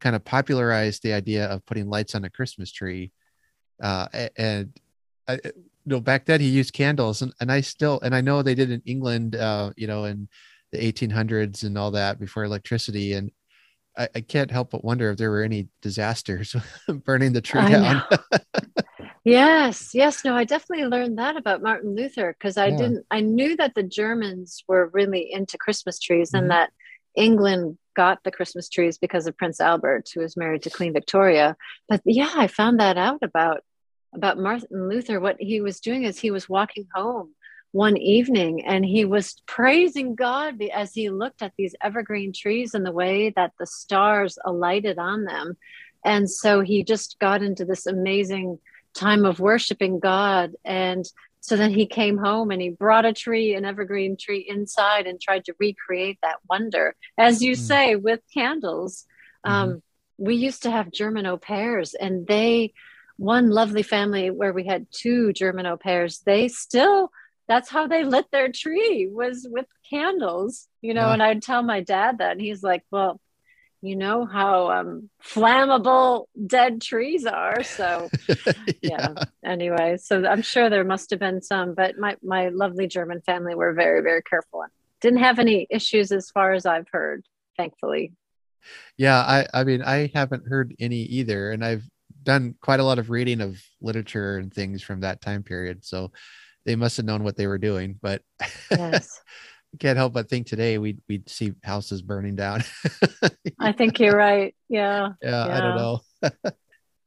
kind 0.00 0.14
of 0.14 0.24
popularized 0.24 1.02
the 1.02 1.12
idea 1.12 1.46
of 1.46 1.66
putting 1.66 1.88
lights 1.88 2.14
on 2.14 2.24
a 2.24 2.30
christmas 2.30 2.70
tree 2.70 3.10
uh, 3.82 4.06
and 4.36 4.78
I, 5.28 5.34
you 5.44 5.52
know 5.86 6.00
back 6.00 6.24
then 6.24 6.40
he 6.40 6.48
used 6.48 6.72
candles 6.72 7.22
and, 7.22 7.32
and 7.40 7.50
i 7.50 7.60
still 7.60 8.00
and 8.00 8.14
i 8.14 8.20
know 8.20 8.42
they 8.42 8.54
did 8.54 8.70
in 8.70 8.82
england 8.84 9.34
uh, 9.34 9.72
you 9.76 9.86
know 9.86 10.04
and 10.04 10.28
the 10.72 10.92
1800s 10.92 11.62
and 11.62 11.76
all 11.78 11.90
that 11.92 12.18
before 12.18 12.44
electricity. 12.44 13.12
And 13.12 13.30
I, 13.96 14.08
I 14.14 14.20
can't 14.20 14.50
help 14.50 14.70
but 14.70 14.84
wonder 14.84 15.10
if 15.10 15.18
there 15.18 15.30
were 15.30 15.42
any 15.42 15.68
disasters 15.82 16.54
burning 17.04 17.32
the 17.32 17.40
tree 17.40 17.60
I 17.60 17.70
down. 17.70 18.02
yes 19.24 19.90
yes. 19.92 20.24
No 20.24 20.36
i 20.36 20.44
definitely 20.44 20.86
learned 20.86 21.18
that 21.18 21.36
about 21.36 21.60
martin 21.60 21.96
luther 21.96 22.36
because 22.38 22.56
i 22.56 22.66
yeah. 22.66 22.76
didn't 22.76 23.06
i 23.10 23.20
knew 23.20 23.56
that 23.56 23.74
the 23.74 23.82
germans 23.82 24.62
were 24.68 24.88
really 24.92 25.32
into 25.32 25.58
christmas 25.58 25.98
trees 25.98 26.28
mm-hmm. 26.28 26.44
and 26.44 26.50
that 26.52 26.70
england 27.16 27.76
got 27.96 28.22
the 28.22 28.30
christmas 28.30 28.68
trees 28.68 28.98
because 28.98 29.26
of 29.26 29.36
prince 29.36 29.60
albert 29.60 30.08
who 30.14 30.20
was 30.20 30.36
married 30.36 30.62
to 30.62 30.70
queen 30.70 30.92
victoria. 30.92 31.56
But 31.88 32.02
yeah 32.04 32.32
i 32.36 32.46
found 32.46 32.78
that 32.78 32.98
out 32.98 33.18
about 33.22 33.62
about 34.14 34.38
martin 34.38 34.88
luther. 34.88 35.20
What 35.20 35.36
he 35.38 35.60
was 35.60 35.80
doing 35.80 36.04
is 36.04 36.18
he 36.18 36.30
was 36.30 36.48
walking 36.48 36.86
home 36.94 37.34
one 37.76 37.98
evening 37.98 38.64
and 38.64 38.86
he 38.86 39.04
was 39.04 39.42
praising 39.46 40.14
God 40.14 40.58
as 40.72 40.94
he 40.94 41.10
looked 41.10 41.42
at 41.42 41.52
these 41.58 41.74
evergreen 41.82 42.32
trees 42.32 42.72
and 42.72 42.86
the 42.86 42.90
way 42.90 43.34
that 43.36 43.52
the 43.58 43.66
stars 43.66 44.38
alighted 44.46 44.98
on 44.98 45.24
them. 45.24 45.58
And 46.02 46.28
so 46.30 46.62
he 46.62 46.84
just 46.84 47.18
got 47.18 47.42
into 47.42 47.66
this 47.66 47.84
amazing 47.84 48.60
time 48.94 49.26
of 49.26 49.40
worshiping 49.40 50.00
God. 50.00 50.52
And 50.64 51.04
so 51.40 51.54
then 51.54 51.70
he 51.70 51.84
came 51.84 52.16
home 52.16 52.50
and 52.50 52.62
he 52.62 52.70
brought 52.70 53.04
a 53.04 53.12
tree, 53.12 53.54
an 53.54 53.66
evergreen 53.66 54.16
tree 54.16 54.46
inside 54.48 55.06
and 55.06 55.20
tried 55.20 55.44
to 55.44 55.54
recreate 55.60 56.18
that 56.22 56.38
wonder. 56.48 56.96
As 57.18 57.42
you 57.42 57.52
mm. 57.52 57.58
say, 57.58 57.94
with 57.94 58.20
candles. 58.32 59.04
Mm-hmm. 59.46 59.54
Um, 59.54 59.82
we 60.16 60.36
used 60.36 60.62
to 60.62 60.70
have 60.70 60.90
German 60.90 61.26
au 61.26 61.36
pairs 61.36 61.92
and 61.92 62.26
they, 62.26 62.72
one 63.18 63.50
lovely 63.50 63.82
family 63.82 64.30
where 64.30 64.54
we 64.54 64.66
had 64.66 64.86
two 64.90 65.34
German 65.34 65.66
au 65.66 65.76
pairs, 65.76 66.22
they 66.24 66.48
still 66.48 67.10
that's 67.48 67.68
how 67.68 67.86
they 67.86 68.04
lit 68.04 68.26
their 68.30 68.50
tree 68.50 69.08
was 69.10 69.46
with 69.50 69.66
candles 69.88 70.68
you 70.80 70.94
know 70.94 71.06
yeah. 71.06 71.12
and 71.12 71.22
i'd 71.22 71.42
tell 71.42 71.62
my 71.62 71.80
dad 71.80 72.18
that 72.18 72.32
and 72.32 72.40
he's 72.40 72.62
like 72.62 72.82
well 72.90 73.20
you 73.82 73.94
know 73.94 74.24
how 74.24 74.70
um, 74.70 75.10
flammable 75.22 76.26
dead 76.46 76.80
trees 76.80 77.26
are 77.26 77.62
so 77.62 78.08
yeah. 78.28 78.74
yeah. 78.82 79.14
anyway 79.44 79.96
so 79.96 80.24
i'm 80.26 80.42
sure 80.42 80.70
there 80.70 80.84
must 80.84 81.10
have 81.10 81.20
been 81.20 81.42
some 81.42 81.74
but 81.74 81.96
my, 81.98 82.16
my 82.22 82.48
lovely 82.48 82.86
german 82.86 83.20
family 83.20 83.54
were 83.54 83.72
very 83.72 84.02
very 84.02 84.22
careful 84.22 84.62
and 84.62 84.70
didn't 85.00 85.20
have 85.20 85.38
any 85.38 85.66
issues 85.70 86.10
as 86.10 86.30
far 86.30 86.52
as 86.52 86.66
i've 86.66 86.88
heard 86.90 87.24
thankfully 87.56 88.12
yeah 88.96 89.20
i 89.20 89.46
i 89.54 89.62
mean 89.62 89.82
i 89.82 90.10
haven't 90.14 90.48
heard 90.48 90.74
any 90.80 91.02
either 91.02 91.52
and 91.52 91.64
i've 91.64 91.84
done 92.22 92.56
quite 92.60 92.80
a 92.80 92.84
lot 92.84 92.98
of 92.98 93.08
reading 93.08 93.40
of 93.40 93.62
literature 93.80 94.38
and 94.38 94.52
things 94.52 94.82
from 94.82 95.00
that 95.00 95.20
time 95.20 95.44
period 95.44 95.84
so 95.84 96.10
they 96.66 96.76
must 96.76 96.98
have 96.98 97.06
known 97.06 97.24
what 97.24 97.36
they 97.36 97.46
were 97.46 97.58
doing. 97.58 97.98
But 98.02 98.22
yes. 98.70 99.20
can't 99.78 99.98
help 99.98 100.14
but 100.14 100.28
think 100.28 100.46
today 100.46 100.78
we'd 100.78 101.00
we'd 101.06 101.28
see 101.28 101.52
houses 101.62 102.02
burning 102.02 102.34
down. 102.34 102.62
I 103.60 103.72
think 103.72 103.98
you're 104.00 104.16
right. 104.16 104.54
Yeah. 104.68 105.10
Yeah, 105.22 105.46
yeah. 105.46 105.56
I 105.56 105.60
don't 105.60 105.76
know. 105.76 106.00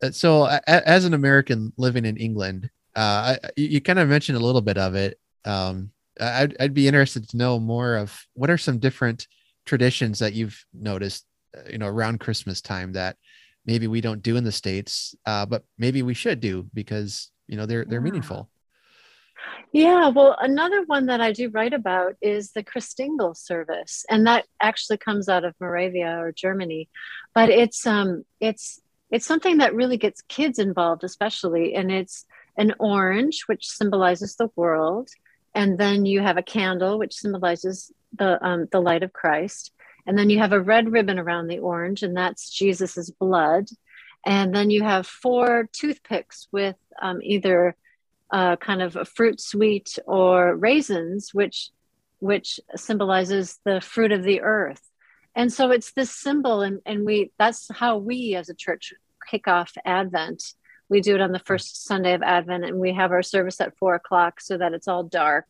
Uh, 0.02 0.12
so, 0.12 0.45
as 0.65 1.04
an 1.04 1.13
American 1.13 1.74
living 1.76 2.06
in 2.06 2.15
England, 2.15 2.69
uh, 2.95 3.36
I, 3.36 3.38
you 3.58 3.82
kind 3.82 4.00
of 4.00 4.08
mentioned 4.08 4.38
a 4.38 4.41
little 4.41 4.62
bit 4.62 4.78
of 4.78 4.95
it. 4.95 5.19
Um, 5.43 5.91
I'd, 6.22 6.56
I'd 6.58 6.74
be 6.74 6.88
interested 6.88 7.28
to 7.28 7.36
know 7.36 7.60
more 7.60 7.98
of 7.98 8.17
what 8.34 8.50
are 8.50 8.58
some 8.58 8.80
different 8.80 9.28
traditions 9.65 10.19
that 10.19 10.32
you've 10.32 10.58
noticed, 10.74 11.26
uh, 11.54 11.69
you 11.69 11.78
know, 11.78 11.88
around 11.88 12.22
Christmas 12.22 12.62
time 12.62 12.93
that 12.93 13.17
maybe 13.65 13.88
we 13.88 14.00
don't 14.00 14.24
do 14.24 14.38
in 14.38 14.45
the 14.45 14.54
states, 14.54 15.15
uh, 15.26 15.45
but 15.45 15.65
maybe 15.78 16.02
we 16.02 16.13
should 16.13 16.39
do 16.39 16.65
because 16.74 17.30
you 17.48 17.58
know 17.58 17.65
they're 17.65 17.84
they're 17.84 18.00
yeah. 18.00 18.04
meaningful. 18.06 18.50
Yeah, 19.72 20.08
well, 20.10 20.36
another 20.40 20.84
one 20.86 21.06
that 21.08 21.22
I 21.22 21.32
do 21.32 21.50
write 21.50 21.74
about 21.74 22.16
is 22.22 22.52
the 22.52 22.64
Christingle 22.64 23.38
service, 23.38 24.04
and 24.10 24.26
that 24.26 24.46
actually 24.62 24.98
comes 24.98 25.30
out 25.30 25.46
of 25.46 25.54
Moravia 25.60 26.18
or 26.20 26.32
Germany, 26.32 26.90
but 27.36 27.50
it's 27.50 27.86
um 27.86 28.24
it's 28.40 28.82
it's 29.12 29.26
something 29.28 29.58
that 29.58 29.76
really 29.76 29.98
gets 29.98 30.22
kids 30.24 30.60
involved, 30.60 31.04
especially, 31.04 31.76
and 31.76 31.92
it's 31.92 32.26
an 32.58 32.74
orange 32.80 33.44
which 33.48 33.68
symbolizes 33.68 34.36
the 34.36 34.50
world, 34.56 35.10
and 35.54 35.78
then 35.78 36.06
you 36.06 36.22
have 36.22 36.38
a 36.38 36.44
candle 36.44 36.98
which 36.98 37.14
symbolizes 37.14 37.92
the 38.18 38.44
um, 38.46 38.68
the 38.72 38.82
light 38.82 39.04
of 39.04 39.14
Christ, 39.14 39.72
and 40.08 40.18
then 40.18 40.32
you 40.32 40.40
have 40.40 40.52
a 40.52 40.60
red 40.62 40.92
ribbon 40.92 41.20
around 41.20 41.48
the 41.48 41.60
orange, 41.60 42.02
and 42.02 42.18
that's 42.18 42.50
Jesus's 42.50 43.12
blood, 43.12 43.68
and 44.26 44.54
then 44.54 44.72
you 44.72 44.84
have 44.84 45.06
four 45.06 45.70
toothpicks 45.72 46.48
with 46.52 46.76
um, 47.02 47.20
either 47.22 47.76
uh, 48.32 48.56
kind 48.58 48.82
of 48.82 48.96
a 48.96 49.06
fruit 49.06 49.39
sweet 49.39 49.98
or 50.06 50.56
raisins, 50.56 51.34
which 51.34 51.70
which 52.20 52.60
symbolizes 52.76 53.60
the 53.63 53.80
fruit 53.80 54.12
of 54.12 54.24
the 54.24 54.42
earth. 54.42 54.82
And 55.36 55.54
so 55.54 55.72
it's 55.72 55.94
this 55.94 56.13
symbol, 56.13 56.62
and, 56.62 56.82
and 56.86 57.06
we 57.06 57.32
that's 57.38 57.68
how 57.74 57.98
we 57.98 58.36
as 58.36 58.50
a 58.50 58.54
church 58.54 58.94
kick 59.30 59.48
off 59.48 59.74
Advent. 59.86 60.54
We 60.89 61.02
do 61.02 61.15
it 61.15 61.22
on 61.22 61.32
the 61.32 61.39
first 61.39 61.86
Sunday 61.86 62.13
of 62.13 62.24
Advent, 62.24 62.65
and 62.65 62.80
we 62.80 62.94
have 62.94 63.12
our 63.12 63.22
service 63.22 63.62
at 63.62 63.78
four 63.78 63.96
o'clock 63.96 64.42
so 64.42 64.58
that 64.58 64.74
it's 64.74 64.88
all 64.88 65.04
dark. 65.04 65.46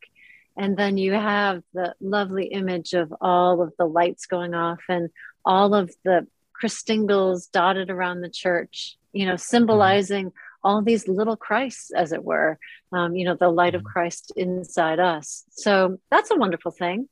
And 0.57 0.75
then 0.75 0.97
you 0.97 1.13
have 1.13 1.63
the 1.73 1.95
lovely 2.01 2.47
image 2.47 2.93
of 2.93 3.13
all 3.21 3.61
of 3.61 3.73
the 3.77 3.85
lights 3.85 4.25
going 4.25 4.53
off 4.53 4.81
and 4.89 5.09
all 5.45 5.73
of 5.73 5.95
the 6.03 6.27
Christingles 6.51 7.47
dotted 7.47 7.89
around 7.89 8.19
the 8.19 8.29
church, 8.29 8.97
you 9.13 9.25
know, 9.25 9.37
symbolizing 9.37 10.27
mm-hmm 10.27 10.48
all 10.63 10.81
these 10.81 11.07
little 11.07 11.35
Christs, 11.35 11.91
as 11.91 12.11
it 12.11 12.23
were, 12.23 12.57
um, 12.91 13.15
you 13.15 13.25
know, 13.25 13.35
the 13.35 13.49
light 13.49 13.75
of 13.75 13.81
mm-hmm. 13.81 13.91
Christ 13.91 14.33
inside 14.35 14.99
us. 14.99 15.43
So 15.51 15.99
that's 16.11 16.31
a 16.31 16.35
wonderful 16.35 16.71
thing. 16.71 17.07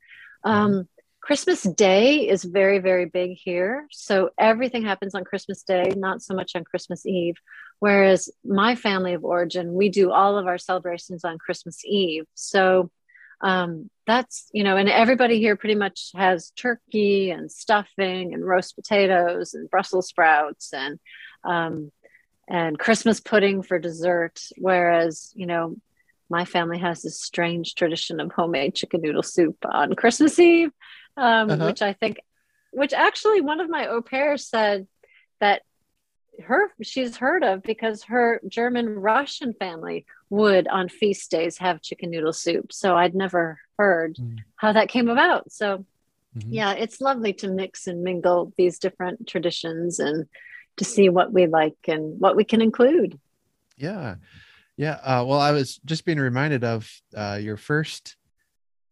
Mm-hmm. 0.46 0.50
Um, 0.50 0.88
Christmas 1.22 1.64
Day 1.64 2.30
is 2.30 2.44
very, 2.46 2.80
very 2.80 3.06
big 3.06 3.32
here. 3.32 3.88
So 3.92 4.30
everything 4.38 4.84
happens 4.84 5.14
on 5.14 5.26
Christmas 5.26 5.64
Day, 5.64 5.92
not 5.96 6.22
so 6.22 6.34
much 6.34 6.56
on 6.56 6.64
Christmas 6.64 7.06
Eve. 7.06 7.36
Whereas 7.80 8.30
my 8.46 8.76
family 8.76 9.14
of 9.14 9.26
origin, 9.26 9.74
we 9.74 9.90
do 9.90 10.12
all 10.12 10.38
of 10.38 10.48
our 10.48 10.58
celebrations 10.58 11.26
on 11.26 11.38
Christmas 11.38 11.84
Eve. 11.84 12.24
So 12.34 12.92
um, 13.42 13.90
that's, 14.08 14.50
you 14.54 14.64
know, 14.64 14.78
and 14.78 14.90
everybody 14.90 15.40
here 15.40 15.56
pretty 15.56 15.76
much 15.76 16.12
has 16.16 16.52
turkey 16.52 17.30
and 17.30 17.52
stuffing 17.52 18.34
and 18.34 18.46
roast 18.46 18.76
potatoes 18.76 19.54
and 19.54 19.70
Brussels 19.70 20.08
sprouts 20.08 20.74
and 20.74 20.98
um, 21.44 21.92
and 22.48 22.80
Christmas 22.80 23.20
pudding 23.20 23.62
for 23.62 23.80
dessert. 23.80 24.42
Whereas, 24.58 25.32
you 25.36 25.46
know, 25.46 25.76
my 26.30 26.46
family 26.46 26.80
has 26.80 27.02
this 27.02 27.22
strange 27.22 27.76
tradition 27.76 28.20
of 28.20 28.32
homemade 28.32 28.76
chicken 28.76 29.02
noodle 29.02 29.24
soup 29.24 29.58
on 29.66 29.96
Christmas 29.96 30.38
Eve, 30.40 30.72
um, 31.16 31.50
uh-huh. 31.50 31.66
which 31.66 31.82
I 31.82 31.94
think, 31.94 32.20
which 32.72 32.94
actually 32.94 33.42
one 33.42 33.60
of 33.60 33.70
my 33.70 33.88
au 33.88 34.02
pairs 34.02 34.46
said 34.48 34.88
that 35.40 35.62
her 36.44 36.72
she's 36.84 37.18
heard 37.18 37.44
of 37.44 37.64
because 37.64 38.04
her 38.04 38.40
German 38.48 38.90
Russian 38.90 39.54
family 39.54 40.06
would 40.30 40.68
on 40.68 40.90
feast 40.90 41.32
days 41.32 41.58
have 41.58 41.82
chicken 41.82 42.12
noodle 42.12 42.34
soup. 42.34 42.72
So 42.72 42.96
I'd 42.96 43.16
never 43.16 43.60
heard 43.78 44.16
mm. 44.16 44.40
how 44.56 44.74
that 44.74 44.90
came 44.90 45.10
about. 45.10 45.52
So 45.52 45.86
mm-hmm. 46.38 46.54
yeah, 46.54 46.74
it's 46.74 47.02
lovely 47.02 47.34
to 47.34 47.48
mix 47.48 47.88
and 47.88 48.04
mingle 48.04 48.54
these 48.58 48.80
different 48.80 49.28
traditions 49.28 50.00
and 50.00 50.28
to 50.78 50.86
see 50.86 51.10
what 51.10 51.34
we 51.34 51.48
like 51.48 51.78
and 51.88 52.20
what 52.20 52.36
we 52.36 52.44
can 52.44 52.62
include. 52.62 53.20
Yeah. 53.78 54.16
Yeah. 54.78 55.00
Uh, 55.04 55.26
well, 55.28 55.40
I 55.40 55.52
was 55.52 55.78
just 55.86 56.06
being 56.06 56.20
reminded 56.20 56.64
of 56.64 56.90
uh, 57.16 57.40
your 57.42 57.58
first 57.58 58.16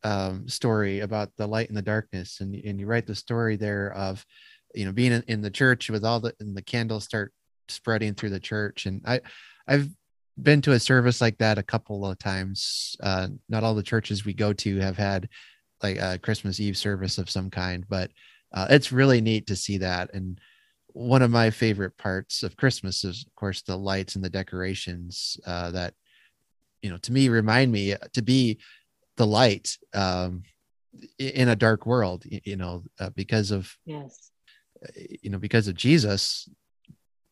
um, 0.03 0.47
story 0.47 0.99
about 0.99 1.29
the 1.37 1.47
light 1.47 1.69
and 1.69 1.77
the 1.77 1.81
darkness. 1.81 2.41
And, 2.41 2.55
and 2.55 2.79
you 2.79 2.87
write 2.87 3.07
the 3.07 3.15
story 3.15 3.55
there 3.55 3.93
of, 3.93 4.25
you 4.73 4.85
know, 4.85 4.91
being 4.91 5.11
in, 5.11 5.23
in 5.27 5.41
the 5.41 5.51
church 5.51 5.89
with 5.89 6.03
all 6.03 6.19
the, 6.19 6.33
and 6.39 6.57
the 6.57 6.61
candles 6.61 7.05
start 7.05 7.31
spreading 7.69 8.13
through 8.13 8.31
the 8.31 8.39
church. 8.39 8.87
And 8.87 9.01
I, 9.05 9.21
I've 9.67 9.89
been 10.41 10.61
to 10.61 10.73
a 10.73 10.79
service 10.79 11.21
like 11.21 11.37
that 11.37 11.57
a 11.57 11.63
couple 11.63 12.05
of 12.05 12.19
times. 12.19 12.95
Uh, 13.01 13.27
not 13.47 13.63
all 13.63 13.75
the 13.75 13.83
churches 13.83 14.25
we 14.25 14.33
go 14.33 14.53
to 14.53 14.79
have 14.79 14.97
had 14.97 15.29
like 15.81 15.97
a 15.97 16.17
Christmas 16.17 16.59
Eve 16.59 16.77
service 16.77 17.17
of 17.17 17.29
some 17.29 17.49
kind, 17.49 17.85
but 17.87 18.11
uh, 18.53 18.67
it's 18.69 18.91
really 18.91 19.21
neat 19.21 19.47
to 19.47 19.55
see 19.55 19.77
that. 19.77 20.13
And, 20.13 20.39
one 20.95 21.21
of 21.21 21.29
my 21.29 21.49
favorite 21.49 21.97
parts 21.97 22.41
of 22.41 22.55
Christmas 22.55 23.03
is, 23.03 23.25
of 23.27 23.35
course, 23.35 23.61
the 23.61 23.75
lights 23.75 24.15
and 24.15 24.23
the 24.23 24.29
decorations 24.29 25.37
uh, 25.45 25.69
that, 25.71 25.93
you 26.81 26.89
know, 26.89 26.97
to 26.99 27.11
me 27.11 27.27
remind 27.27 27.69
me 27.69 27.93
uh, 27.93 27.97
to 28.13 28.21
be 28.21 28.59
the 29.17 29.27
light 29.27 29.77
um, 29.93 30.43
in 31.19 31.49
a 31.49 31.55
dark 31.55 31.85
world. 31.85 32.23
You 32.25 32.55
know, 32.55 32.83
uh, 32.97 33.09
because 33.09 33.51
of 33.51 33.75
yes, 33.85 34.31
uh, 34.81 34.91
you 35.21 35.29
know, 35.29 35.37
because 35.37 35.67
of 35.67 35.75
Jesus, 35.75 36.47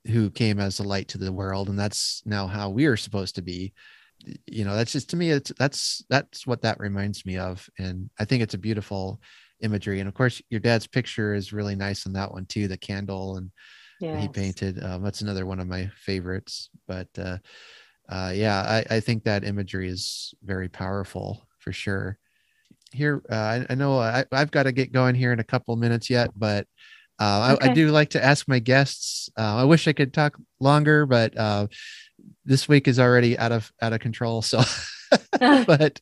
who 0.07 0.29
came 0.29 0.59
as 0.59 0.79
a 0.79 0.83
light 0.83 1.07
to 1.09 1.17
the 1.17 1.31
world, 1.31 1.69
and 1.69 1.79
that's 1.79 2.21
now 2.25 2.47
how 2.47 2.69
we 2.69 2.85
are 2.85 2.97
supposed 2.97 3.35
to 3.35 3.41
be. 3.41 3.71
You 4.45 4.65
know, 4.65 4.75
that's 4.75 4.91
just 4.91 5.09
to 5.11 5.15
me, 5.15 5.29
it's 5.29 5.53
that's 5.57 6.03
that's 6.09 6.45
what 6.45 6.63
that 6.63 6.81
reminds 6.81 7.25
me 7.25 7.37
of, 7.37 7.69
and 7.79 8.09
I 8.19 8.25
think 8.25 8.43
it's 8.43 8.55
a 8.55 8.57
beautiful 8.57 9.21
imagery. 9.63 9.99
And 9.99 10.07
of 10.07 10.13
course, 10.13 10.41
your 10.49 10.59
dad's 10.59 10.87
picture 10.87 11.33
is 11.33 11.53
really 11.53 11.75
nice 11.75 12.05
on 12.05 12.13
that 12.13 12.31
one 12.31 12.45
too. 12.45 12.67
The 12.67 12.77
candle 12.77 13.37
and 13.37 13.51
yes. 13.99 14.21
he 14.21 14.27
painted. 14.27 14.83
Um, 14.83 15.03
that's 15.03 15.21
another 15.21 15.45
one 15.45 15.59
of 15.59 15.67
my 15.67 15.89
favorites. 15.95 16.69
But 16.87 17.07
uh, 17.17 17.37
uh, 18.09 18.31
yeah, 18.35 18.83
I, 18.89 18.95
I 18.95 18.99
think 18.99 19.23
that 19.23 19.43
imagery 19.43 19.89
is 19.89 20.33
very 20.43 20.69
powerful 20.69 21.41
for 21.59 21.71
sure. 21.71 22.17
Here, 22.91 23.23
uh, 23.31 23.35
I, 23.35 23.65
I, 23.69 23.75
know 23.75 23.97
I, 23.97 24.25
have 24.31 24.51
got 24.51 24.63
to 24.63 24.71
get 24.71 24.91
going 24.91 25.15
here 25.15 25.33
in 25.33 25.39
a 25.39 25.43
couple 25.43 25.75
minutes 25.77 26.09
yet, 26.09 26.29
but 26.35 26.67
uh, 27.19 27.55
okay. 27.55 27.69
I, 27.69 27.71
I, 27.71 27.73
do 27.73 27.89
like 27.89 28.11
to 28.11 28.23
ask 28.23 28.47
my 28.47 28.59
guests. 28.59 29.29
Uh, 29.37 29.55
I 29.55 29.63
wish 29.63 29.87
I 29.87 29.93
could 29.93 30.13
talk 30.13 30.37
longer, 30.59 31.05
but 31.05 31.35
uh, 31.37 31.67
this 32.45 32.67
week 32.67 32.87
is 32.87 32.99
already 32.99 33.37
out 33.37 33.51
of 33.51 33.71
out 33.81 33.93
of 33.93 33.99
control. 33.99 34.41
So, 34.41 34.61
but 35.39 35.99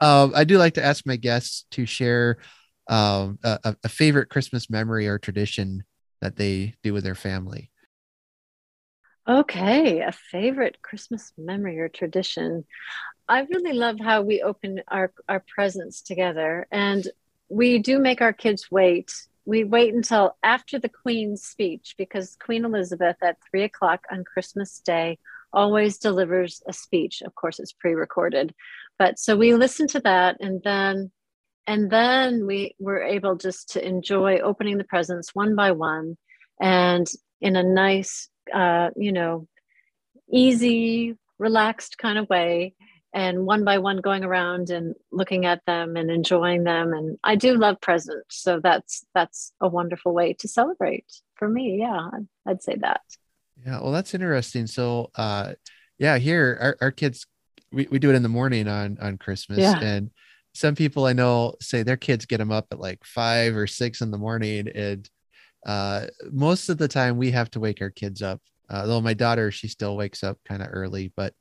um, 0.00 0.32
I 0.34 0.44
do 0.44 0.58
like 0.58 0.74
to 0.74 0.84
ask 0.84 1.06
my 1.06 1.16
guests 1.16 1.64
to 1.72 1.86
share 1.86 2.38
um, 2.88 3.38
a, 3.42 3.76
a 3.84 3.88
favorite 3.88 4.28
Christmas 4.28 4.70
memory 4.70 5.06
or 5.06 5.18
tradition 5.18 5.84
that 6.20 6.36
they 6.36 6.74
do 6.82 6.92
with 6.92 7.04
their 7.04 7.14
family? 7.14 7.70
Okay, 9.28 10.00
a 10.00 10.12
favorite 10.12 10.78
Christmas 10.80 11.32
memory 11.36 11.78
or 11.78 11.88
tradition. 11.88 12.64
I 13.28 13.42
really 13.42 13.74
love 13.74 14.00
how 14.00 14.22
we 14.22 14.40
open 14.40 14.80
our, 14.88 15.12
our 15.28 15.44
presents 15.54 16.00
together. 16.00 16.66
And 16.72 17.06
we 17.50 17.78
do 17.78 17.98
make 17.98 18.22
our 18.22 18.32
kids 18.32 18.70
wait. 18.70 19.12
We 19.44 19.64
wait 19.64 19.92
until 19.92 20.36
after 20.42 20.78
the 20.78 20.88
Queen's 20.88 21.42
speech 21.42 21.94
because 21.98 22.38
Queen 22.42 22.64
Elizabeth 22.64 23.16
at 23.22 23.36
three 23.50 23.64
o'clock 23.64 24.06
on 24.10 24.24
Christmas 24.24 24.80
Day 24.80 25.18
always 25.52 25.98
delivers 25.98 26.62
a 26.66 26.72
speech. 26.72 27.22
Of 27.22 27.34
course, 27.34 27.58
it's 27.58 27.72
pre 27.72 27.92
recorded. 27.92 28.54
But 28.98 29.18
so 29.18 29.36
we 29.36 29.54
listen 29.54 29.86
to 29.88 30.00
that 30.00 30.38
and 30.40 30.62
then 30.64 31.10
and 31.68 31.90
then 31.90 32.46
we 32.46 32.74
were 32.80 33.02
able 33.02 33.36
just 33.36 33.74
to 33.74 33.86
enjoy 33.86 34.38
opening 34.38 34.78
the 34.78 34.84
presents 34.84 35.34
one 35.34 35.54
by 35.54 35.70
one 35.70 36.16
and 36.60 37.06
in 37.40 37.54
a 37.54 37.62
nice 37.62 38.28
uh, 38.52 38.88
you 38.96 39.12
know 39.12 39.46
easy 40.32 41.16
relaxed 41.38 41.98
kind 41.98 42.18
of 42.18 42.28
way 42.28 42.74
and 43.14 43.46
one 43.46 43.64
by 43.64 43.78
one 43.78 43.98
going 43.98 44.24
around 44.24 44.70
and 44.70 44.94
looking 45.12 45.46
at 45.46 45.64
them 45.66 45.96
and 45.96 46.10
enjoying 46.10 46.64
them. 46.64 46.92
And 46.92 47.18
i 47.22 47.36
do 47.36 47.54
love 47.54 47.80
presents 47.80 48.42
so 48.42 48.60
that's 48.60 49.04
that's 49.14 49.52
a 49.60 49.68
wonderful 49.68 50.12
way 50.12 50.32
to 50.40 50.48
celebrate 50.48 51.06
for 51.36 51.48
me. 51.48 51.78
Yeah 51.78 52.08
i'd 52.46 52.62
say 52.62 52.76
that. 52.80 53.02
Yeah 53.64 53.80
well 53.80 53.92
that's 53.92 54.14
interesting. 54.14 54.66
So 54.66 55.10
uh 55.14 55.52
yeah 55.98 56.16
here 56.18 56.58
our, 56.60 56.76
our 56.80 56.90
kids 56.90 57.26
we, 57.70 57.86
we 57.90 57.98
do 57.98 58.10
it 58.10 58.14
in 58.14 58.22
the 58.22 58.28
morning 58.30 58.66
on 58.66 58.96
on 59.00 59.18
christmas 59.18 59.58
yeah. 59.58 59.78
and 59.78 60.10
some 60.58 60.74
people 60.74 61.06
i 61.06 61.12
know 61.12 61.54
say 61.60 61.82
their 61.82 61.96
kids 61.96 62.26
get 62.26 62.38
them 62.38 62.50
up 62.50 62.66
at 62.72 62.80
like 62.80 62.98
five 63.04 63.54
or 63.54 63.66
six 63.66 64.00
in 64.00 64.10
the 64.10 64.18
morning 64.18 64.68
and 64.74 65.08
uh 65.66 66.04
most 66.32 66.68
of 66.68 66.78
the 66.78 66.88
time 66.88 67.16
we 67.16 67.30
have 67.30 67.50
to 67.50 67.60
wake 67.60 67.80
our 67.80 67.90
kids 67.90 68.22
up 68.22 68.40
uh, 68.70 68.84
though 68.84 69.00
my 69.00 69.14
daughter 69.14 69.50
she 69.50 69.68
still 69.68 69.96
wakes 69.96 70.24
up 70.24 70.36
kind 70.44 70.62
of 70.62 70.68
early 70.72 71.12
but 71.16 71.32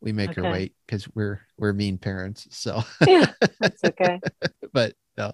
we 0.00 0.12
make 0.12 0.30
okay. 0.30 0.42
her 0.42 0.52
wait 0.52 0.74
because 0.86 1.08
we're 1.14 1.40
we're 1.56 1.72
mean 1.72 1.96
parents 1.96 2.48
so 2.50 2.82
yeah 3.06 3.26
that's 3.60 3.82
okay 3.84 4.20
but 4.72 4.92
no 5.16 5.32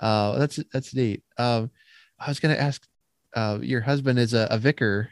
uh 0.00 0.36
that's 0.38 0.58
that's 0.72 0.94
neat 0.94 1.22
um 1.38 1.70
i 2.18 2.28
was 2.28 2.40
gonna 2.40 2.54
ask 2.54 2.86
uh 3.34 3.58
your 3.62 3.80
husband 3.82 4.18
is 4.18 4.34
a, 4.34 4.48
a 4.50 4.58
vicar 4.58 5.10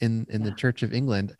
in 0.00 0.26
in 0.30 0.42
yeah. 0.42 0.50
the 0.50 0.56
church 0.56 0.84
of 0.84 0.94
england 0.94 1.36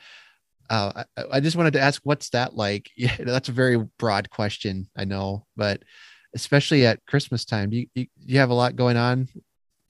uh 0.71 1.05
I, 1.17 1.25
I, 1.33 1.41
just 1.41 1.57
wanted 1.57 1.75
to 1.75 1.81
ask 1.81 2.01
what's 2.05 2.31
that 2.31 2.55
like 2.55 2.91
yeah 2.97 3.17
that's 3.19 3.49
a 3.49 3.53
very 3.53 3.77
broad 3.99 4.31
question 4.31 4.89
i 4.97 5.05
know 5.05 5.47
but 5.57 5.83
especially 6.35 6.87
at 6.87 7.05
christmas 7.07 7.45
time 7.45 7.73
you, 7.73 7.87
you, 7.95 8.07
you 8.25 8.39
have 8.39 8.51
a 8.51 8.55
lot 8.55 8.77
going 8.77 8.97
on 8.97 9.29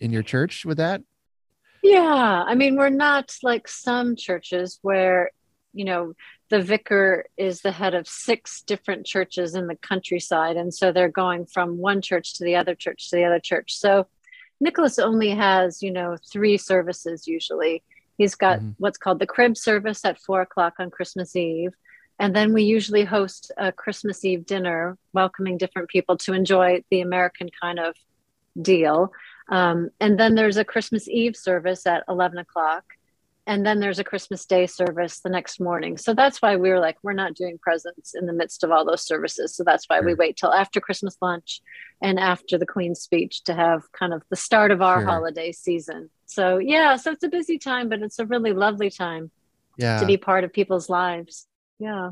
in 0.00 0.10
your 0.10 0.22
church 0.22 0.64
with 0.64 0.78
that 0.78 1.02
yeah 1.82 2.44
i 2.46 2.54
mean 2.54 2.76
we're 2.76 2.88
not 2.88 3.32
like 3.42 3.68
some 3.68 4.16
churches 4.16 4.78
where 4.82 5.30
you 5.72 5.84
know 5.84 6.14
the 6.50 6.60
vicar 6.60 7.26
is 7.36 7.60
the 7.60 7.70
head 7.70 7.94
of 7.94 8.08
six 8.08 8.62
different 8.62 9.06
churches 9.06 9.54
in 9.54 9.68
the 9.68 9.76
countryside. 9.76 10.56
And 10.56 10.74
so 10.74 10.90
they're 10.90 11.08
going 11.08 11.46
from 11.46 11.78
one 11.78 12.02
church 12.02 12.34
to 12.34 12.44
the 12.44 12.56
other 12.56 12.74
church 12.74 13.08
to 13.08 13.16
the 13.16 13.24
other 13.24 13.38
church. 13.38 13.76
So 13.76 14.08
Nicholas 14.60 14.98
only 14.98 15.30
has, 15.30 15.80
you 15.80 15.92
know, 15.92 16.16
three 16.30 16.58
services 16.58 17.26
usually. 17.28 17.84
He's 18.20 18.34
got 18.34 18.58
mm-hmm. 18.58 18.72
what's 18.76 18.98
called 18.98 19.18
the 19.18 19.26
crib 19.26 19.56
service 19.56 20.04
at 20.04 20.20
four 20.20 20.42
o'clock 20.42 20.74
on 20.78 20.90
Christmas 20.90 21.34
Eve. 21.34 21.72
And 22.18 22.36
then 22.36 22.52
we 22.52 22.64
usually 22.64 23.02
host 23.02 23.50
a 23.56 23.72
Christmas 23.72 24.22
Eve 24.26 24.44
dinner, 24.44 24.98
welcoming 25.14 25.56
different 25.56 25.88
people 25.88 26.18
to 26.18 26.34
enjoy 26.34 26.84
the 26.90 27.00
American 27.00 27.48
kind 27.62 27.78
of 27.78 27.94
deal. 28.60 29.10
Um, 29.48 29.88
and 30.00 30.20
then 30.20 30.34
there's 30.34 30.58
a 30.58 30.66
Christmas 30.66 31.08
Eve 31.08 31.34
service 31.34 31.86
at 31.86 32.04
11 32.10 32.36
o'clock 32.36 32.84
and 33.46 33.64
then 33.64 33.80
there's 33.80 33.98
a 33.98 34.04
christmas 34.04 34.44
day 34.46 34.66
service 34.66 35.20
the 35.20 35.28
next 35.28 35.60
morning. 35.60 35.96
So 35.96 36.14
that's 36.14 36.40
why 36.42 36.56
we 36.56 36.70
were 36.70 36.80
like 36.80 36.96
we're 37.02 37.12
not 37.12 37.34
doing 37.34 37.58
presents 37.58 38.14
in 38.14 38.26
the 38.26 38.32
midst 38.32 38.64
of 38.64 38.70
all 38.70 38.84
those 38.84 39.06
services. 39.06 39.54
So 39.54 39.64
that's 39.64 39.86
why 39.88 39.96
sure. 39.96 40.06
we 40.06 40.12
hmm. 40.12 40.20
wait 40.20 40.36
till 40.36 40.52
after 40.52 40.80
christmas 40.80 41.16
lunch 41.20 41.60
and 42.02 42.18
after 42.18 42.58
the 42.58 42.66
queen's 42.66 43.00
speech 43.00 43.44
to 43.44 43.54
have 43.54 43.82
kind 43.92 44.12
of 44.12 44.22
the 44.30 44.36
start 44.36 44.70
of 44.70 44.82
our 44.82 45.00
sure. 45.00 45.08
holiday 45.08 45.52
season. 45.52 46.10
So 46.26 46.58
yeah 46.58 46.96
so 46.96 47.12
it's 47.12 47.24
a 47.24 47.28
busy 47.28 47.58
time 47.58 47.88
but 47.88 48.02
it's 48.02 48.18
a 48.18 48.26
really 48.26 48.52
lovely 48.52 48.90
time 48.90 49.30
yeah. 49.76 49.98
to 49.98 50.06
be 50.06 50.16
part 50.16 50.44
of 50.44 50.52
people's 50.52 50.88
lives. 50.88 51.46
Yeah. 51.78 52.10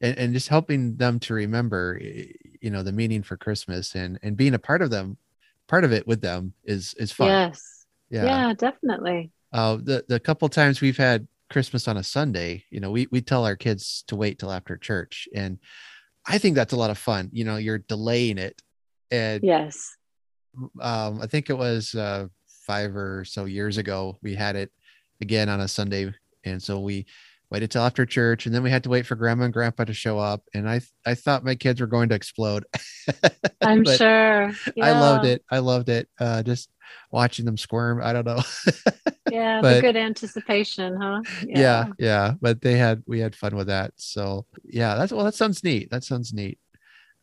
And, 0.00 0.18
and 0.18 0.34
just 0.34 0.48
helping 0.48 0.96
them 0.96 1.18
to 1.20 1.34
remember 1.34 2.00
you 2.00 2.70
know 2.70 2.82
the 2.82 2.92
meaning 2.92 3.22
for 3.22 3.36
christmas 3.36 3.94
and 3.94 4.18
and 4.22 4.36
being 4.36 4.54
a 4.54 4.58
part 4.58 4.82
of 4.82 4.90
them 4.90 5.18
part 5.66 5.84
of 5.84 5.92
it 5.92 6.06
with 6.06 6.20
them 6.20 6.52
is 6.64 6.94
is 6.94 7.12
fun. 7.12 7.28
Yes. 7.28 7.86
Yeah. 8.10 8.24
Yeah 8.24 8.54
definitely 8.54 9.32
uh, 9.56 9.76
the 9.82 10.04
the 10.06 10.20
couple 10.20 10.46
times 10.50 10.82
we've 10.82 10.98
had 10.98 11.26
Christmas 11.48 11.88
on 11.88 11.96
a 11.96 12.02
Sunday, 12.02 12.62
you 12.70 12.78
know, 12.78 12.90
we 12.90 13.08
we 13.10 13.22
tell 13.22 13.46
our 13.46 13.56
kids 13.56 14.04
to 14.08 14.14
wait 14.14 14.38
till 14.38 14.52
after 14.52 14.76
church, 14.76 15.26
and 15.34 15.58
I 16.26 16.36
think 16.36 16.56
that's 16.56 16.74
a 16.74 16.76
lot 16.76 16.90
of 16.90 16.98
fun. 16.98 17.30
You 17.32 17.44
know, 17.44 17.56
you're 17.56 17.78
delaying 17.78 18.36
it, 18.36 18.60
and 19.10 19.42
yes, 19.42 19.96
um, 20.82 21.22
I 21.22 21.26
think 21.26 21.48
it 21.48 21.56
was 21.56 21.94
uh, 21.94 22.26
five 22.66 22.94
or 22.94 23.24
so 23.24 23.46
years 23.46 23.78
ago 23.78 24.18
we 24.22 24.34
had 24.34 24.56
it 24.56 24.70
again 25.22 25.48
on 25.48 25.60
a 25.60 25.68
Sunday, 25.68 26.12
and 26.44 26.62
so 26.62 26.80
we 26.80 27.06
waited 27.50 27.70
till 27.70 27.82
after 27.82 28.04
church 28.04 28.46
and 28.46 28.54
then 28.54 28.62
we 28.62 28.70
had 28.70 28.82
to 28.82 28.88
wait 28.88 29.06
for 29.06 29.14
grandma 29.14 29.44
and 29.44 29.52
grandpa 29.52 29.84
to 29.84 29.94
show 29.94 30.18
up. 30.18 30.42
And 30.52 30.68
i 30.68 30.80
i 31.06 31.14
thought 31.14 31.44
my 31.44 31.54
kids 31.54 31.80
were 31.80 31.86
going 31.86 32.08
to 32.08 32.14
explode. 32.14 32.64
I'm 33.62 33.84
sure. 33.84 34.52
Yeah. 34.74 34.84
i 34.84 34.90
loved 34.90 35.26
it. 35.26 35.44
I 35.50 35.58
loved 35.58 35.88
it. 35.88 36.08
Uh, 36.18 36.42
just 36.42 36.70
watching 37.10 37.44
them 37.44 37.56
squirm 37.56 38.00
i 38.02 38.12
don't 38.12 38.26
know 38.26 38.42
yeah 39.30 39.60
but, 39.60 39.74
the 39.74 39.80
good 39.80 39.96
anticipation 39.96 40.96
huh 41.00 41.20
yeah. 41.46 41.58
yeah 41.58 41.86
yeah 41.98 42.32
but 42.40 42.60
they 42.60 42.76
had 42.76 43.02
we 43.06 43.18
had 43.20 43.34
fun 43.34 43.56
with 43.56 43.66
that 43.66 43.92
so 43.96 44.44
yeah 44.64 44.94
that's 44.94 45.12
well 45.12 45.24
that 45.24 45.34
sounds 45.34 45.62
neat 45.64 45.90
that 45.90 46.04
sounds 46.04 46.32
neat 46.32 46.58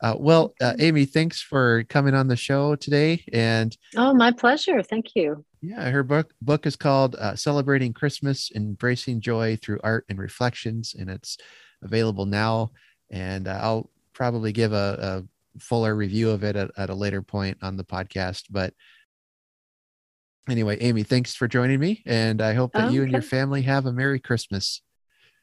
uh, 0.03 0.17
well, 0.19 0.53
uh, 0.59 0.73
Amy, 0.79 1.05
thanks 1.05 1.41
for 1.41 1.85
coming 1.85 2.13
on 2.13 2.27
the 2.27 2.35
show 2.35 2.75
today. 2.75 3.23
And 3.31 3.75
oh, 3.95 4.13
my 4.13 4.33
pleasure. 4.33 4.83
Thank 4.83 5.15
you. 5.15 5.45
Yeah, 5.61 5.89
her 5.89 6.03
book 6.03 6.33
book 6.41 6.65
is 6.65 6.75
called 6.75 7.15
uh, 7.15 7.37
"Celebrating 7.37 7.93
Christmas: 7.93 8.51
Embracing 8.53 9.21
Joy 9.21 9.57
Through 9.61 9.79
Art 9.81 10.03
and 10.09 10.19
Reflections," 10.19 10.93
and 10.93 11.09
it's 11.09 11.37
available 11.81 12.25
now. 12.25 12.71
And 13.11 13.47
uh, 13.47 13.59
I'll 13.61 13.89
probably 14.11 14.51
give 14.51 14.73
a, 14.73 15.23
a 15.55 15.59
fuller 15.59 15.95
review 15.95 16.31
of 16.31 16.43
it 16.43 16.57
at, 16.57 16.71
at, 16.75 16.89
a 16.89 16.95
later 16.95 17.21
point 17.21 17.57
on 17.61 17.77
the 17.77 17.85
podcast. 17.85 18.43
But 18.49 18.73
anyway, 20.49 20.77
Amy, 20.79 21.03
thanks 21.03 21.35
for 21.35 21.47
joining 21.47 21.79
me, 21.79 22.03
and 22.05 22.41
I 22.41 22.53
hope 22.53 22.73
that 22.73 22.85
okay. 22.85 22.93
you 22.93 23.03
and 23.03 23.11
your 23.11 23.21
family 23.21 23.61
have 23.63 23.85
a 23.85 23.93
Merry 23.93 24.19
Christmas. 24.19 24.81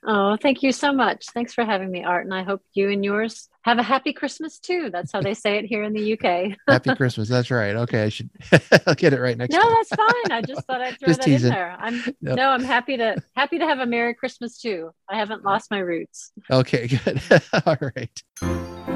Oh, 0.07 0.37
thank 0.41 0.63
you 0.63 0.73
so 0.73 0.93
much. 0.93 1.27
Thanks 1.35 1.53
for 1.53 1.65
having 1.65 1.91
me, 1.91 2.05
Art. 2.05 2.25
And 2.25 2.33
I 2.33 2.43
hope 2.43 2.63
you 2.73 2.89
and 2.91 3.05
yours 3.05 3.49
have 3.63 3.79
a 3.79 3.83
happy 3.83 4.15
Christmas 4.15 4.59
too. 4.59 4.89
That's 4.91 5.13
how 5.13 5.21
they 5.21 5.35
say 5.35 5.59
it 5.59 5.67
here 5.67 5.83
in 5.83 5.93
the 5.93 6.15
UK. 6.15 6.57
happy 6.69 6.95
Christmas. 6.95 7.29
That's 7.29 7.51
right. 7.51 7.77
Okay. 7.77 8.05
I 8.05 8.09
should 8.09 8.31
I'll 8.87 8.95
get 8.95 9.13
it 9.13 9.21
right 9.21 9.37
next 9.37 9.53
no, 9.53 9.61
time. 9.61 9.73
that's 9.73 9.89
fine. 9.91 10.33
I 10.33 10.43
just 10.43 10.67
thought 10.67 10.81
I'd 10.81 10.99
throw 10.99 11.09
just 11.09 11.21
that 11.21 11.27
teasing. 11.27 11.49
in 11.49 11.55
there. 11.55 11.77
I'm 11.79 12.03
no, 12.23 12.49
I'm 12.49 12.65
happy 12.65 12.97
to 12.97 13.23
happy 13.37 13.59
to 13.59 13.67
have 13.67 13.81
a 13.81 13.87
Merry 13.87 14.15
Christmas 14.15 14.59
too. 14.59 14.91
I 15.09 15.19
haven't 15.19 15.45
lost 15.45 15.71
my 15.71 15.81
roots. 15.81 16.33
Okay, 16.51 16.87
good. 17.05 17.21
All 17.67 17.77
right. 17.81 18.90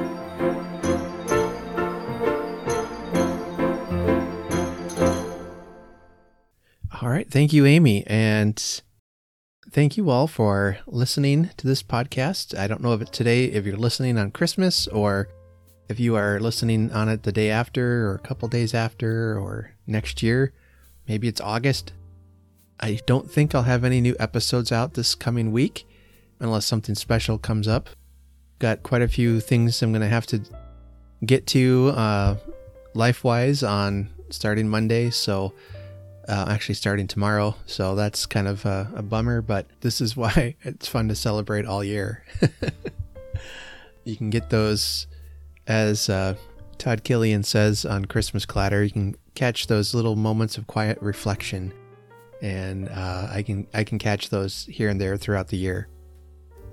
All 7.01 7.09
right. 7.09 7.29
Thank 7.29 7.51
you, 7.51 7.65
Amy. 7.65 8.05
And 8.07 8.81
thank 9.69 9.97
you 9.97 10.09
all 10.09 10.27
for 10.27 10.77
listening 10.87 11.49
to 11.57 11.67
this 11.67 11.83
podcast. 11.83 12.57
I 12.57 12.67
don't 12.67 12.81
know 12.81 12.93
if 12.93 13.01
it 13.01 13.11
today, 13.11 13.45
if 13.45 13.65
you're 13.65 13.75
listening 13.75 14.17
on 14.17 14.31
Christmas 14.31 14.87
or 14.87 15.27
if 15.89 15.99
you 15.99 16.15
are 16.15 16.39
listening 16.39 16.93
on 16.93 17.09
it 17.09 17.23
the 17.23 17.33
day 17.33 17.49
after 17.49 18.07
or 18.07 18.15
a 18.15 18.19
couple 18.19 18.47
days 18.47 18.73
after 18.73 19.37
or 19.37 19.71
next 19.85 20.23
year. 20.23 20.53
Maybe 21.05 21.27
it's 21.27 21.41
August. 21.41 21.91
I 22.79 23.01
don't 23.05 23.29
think 23.29 23.53
I'll 23.53 23.63
have 23.63 23.83
any 23.83 23.99
new 23.99 24.15
episodes 24.17 24.71
out 24.71 24.93
this 24.93 25.15
coming 25.15 25.51
week 25.51 25.85
unless 26.39 26.65
something 26.65 26.95
special 26.95 27.37
comes 27.37 27.67
up. 27.67 27.89
Got 28.59 28.83
quite 28.83 29.01
a 29.01 29.09
few 29.09 29.41
things 29.41 29.81
I'm 29.81 29.91
going 29.91 30.01
to 30.01 30.07
have 30.07 30.27
to 30.27 30.41
get 31.25 31.45
to 31.47 31.89
uh, 31.89 32.37
life 32.93 33.25
wise 33.25 33.63
on 33.63 34.11
starting 34.29 34.69
Monday. 34.69 35.09
So, 35.09 35.53
uh, 36.27 36.45
actually 36.49 36.75
starting 36.75 37.07
tomorrow. 37.07 37.55
So 37.65 37.95
that's 37.95 38.25
kind 38.25 38.47
of 38.47 38.65
a, 38.65 38.91
a, 38.95 39.01
bummer, 39.01 39.41
but 39.41 39.67
this 39.81 40.01
is 40.01 40.15
why 40.15 40.55
it's 40.63 40.87
fun 40.87 41.07
to 41.09 41.15
celebrate 41.15 41.65
all 41.65 41.83
year. 41.83 42.23
you 44.03 44.15
can 44.15 44.29
get 44.29 44.49
those, 44.49 45.07
as 45.67 46.09
uh, 46.09 46.35
Todd 46.77 47.03
Killian 47.03 47.43
says 47.43 47.85
on 47.85 48.05
Christmas 48.05 48.45
Clatter, 48.45 48.83
you 48.83 48.91
can 48.91 49.15
catch 49.35 49.67
those 49.67 49.93
little 49.93 50.15
moments 50.15 50.57
of 50.57 50.67
quiet 50.67 50.97
reflection. 51.01 51.73
And 52.41 52.89
uh, 52.89 53.27
I 53.31 53.43
can 53.43 53.65
I 53.73 53.83
can 53.83 53.97
catch 53.97 54.29
those 54.29 54.65
here 54.65 54.89
and 54.89 54.99
there 54.99 55.17
throughout 55.17 55.47
the 55.47 55.57
year. 55.57 55.87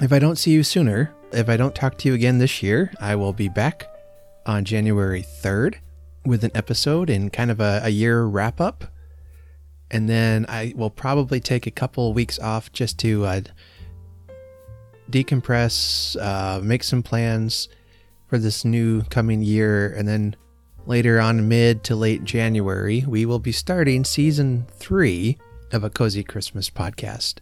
If 0.00 0.12
I 0.12 0.18
don't 0.18 0.36
see 0.36 0.50
you 0.50 0.64
sooner, 0.64 1.14
if 1.32 1.48
I 1.48 1.56
don't 1.56 1.74
talk 1.74 1.96
to 1.98 2.08
you 2.08 2.14
again 2.14 2.38
this 2.38 2.62
year, 2.62 2.92
I 3.00 3.14
will 3.14 3.32
be 3.32 3.48
back 3.48 3.86
on 4.44 4.64
January 4.64 5.22
3rd 5.22 5.76
with 6.24 6.42
an 6.44 6.50
episode 6.54 7.08
and 7.08 7.32
kind 7.32 7.50
of 7.50 7.60
a, 7.60 7.82
a 7.84 7.88
year 7.90 8.24
wrap 8.24 8.60
up 8.60 8.91
and 9.92 10.08
then 10.08 10.46
I 10.48 10.72
will 10.74 10.90
probably 10.90 11.38
take 11.38 11.66
a 11.66 11.70
couple 11.70 12.08
of 12.08 12.14
weeks 12.16 12.38
off 12.38 12.72
just 12.72 12.98
to 13.00 13.26
uh, 13.26 13.40
decompress, 15.10 16.16
uh, 16.20 16.60
make 16.62 16.82
some 16.82 17.02
plans 17.02 17.68
for 18.26 18.38
this 18.38 18.64
new 18.64 19.02
coming 19.02 19.42
year, 19.42 19.92
and 19.92 20.08
then 20.08 20.34
later 20.86 21.20
on, 21.20 21.48
mid 21.48 21.84
to 21.84 21.94
late 21.94 22.24
January, 22.24 23.04
we 23.06 23.26
will 23.26 23.38
be 23.38 23.52
starting 23.52 24.04
season 24.04 24.66
three 24.70 25.36
of 25.70 25.84
a 25.84 25.90
Cozy 25.90 26.24
Christmas 26.24 26.70
podcast. 26.70 27.38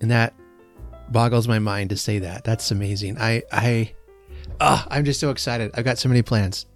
And 0.00 0.10
that 0.10 0.34
boggles 1.08 1.48
my 1.48 1.58
mind 1.58 1.90
to 1.90 1.96
say 1.96 2.18
that. 2.18 2.44
That's 2.44 2.70
amazing. 2.70 3.18
I, 3.18 3.42
I, 3.50 3.94
oh, 4.60 4.84
I'm 4.90 5.04
just 5.04 5.20
so 5.20 5.30
excited. 5.30 5.70
I've 5.74 5.84
got 5.84 5.98
so 5.98 6.08
many 6.08 6.22
plans, 6.22 6.66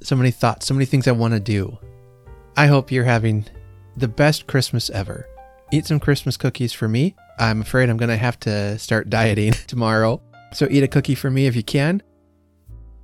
so 0.00 0.14
many 0.14 0.30
thoughts, 0.30 0.66
so 0.66 0.74
many 0.74 0.86
things 0.86 1.08
I 1.08 1.12
want 1.12 1.34
to 1.34 1.40
do. 1.40 1.78
I 2.56 2.66
hope 2.66 2.90
you're 2.90 3.04
having 3.04 3.46
the 3.96 4.08
best 4.08 4.46
Christmas 4.46 4.90
ever. 4.90 5.28
Eat 5.72 5.86
some 5.86 6.00
Christmas 6.00 6.36
cookies 6.36 6.72
for 6.72 6.88
me. 6.88 7.14
I'm 7.38 7.60
afraid 7.60 7.90
I'm 7.90 7.96
going 7.96 8.08
to 8.10 8.16
have 8.16 8.38
to 8.40 8.78
start 8.78 9.10
dieting 9.10 9.52
tomorrow. 9.66 10.22
So 10.52 10.68
eat 10.70 10.82
a 10.82 10.88
cookie 10.88 11.14
for 11.14 11.30
me 11.30 11.46
if 11.46 11.56
you 11.56 11.62
can. 11.62 12.02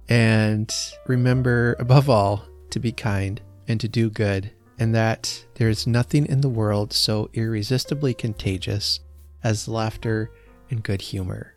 And 0.09 0.72
remember, 1.07 1.76
above 1.78 2.09
all, 2.11 2.44
to 2.70 2.81
be 2.81 2.92
kind 2.92 3.40
and 3.68 3.81
to 3.81 3.88
do 3.88 4.11
good, 4.11 4.50
and 4.78 4.94
that 4.94 5.44
there 5.55 5.68
is 5.68 5.87
nothing 5.87 6.26
in 6.26 6.40
the 6.40 6.48
world 6.48 6.92
so 6.92 7.31
irresistibly 7.33 8.14
contagious 8.14 9.00
as 9.44 9.68
laughter 9.68 10.31
and 10.70 10.83
good 10.83 11.00
humor. 11.00 11.55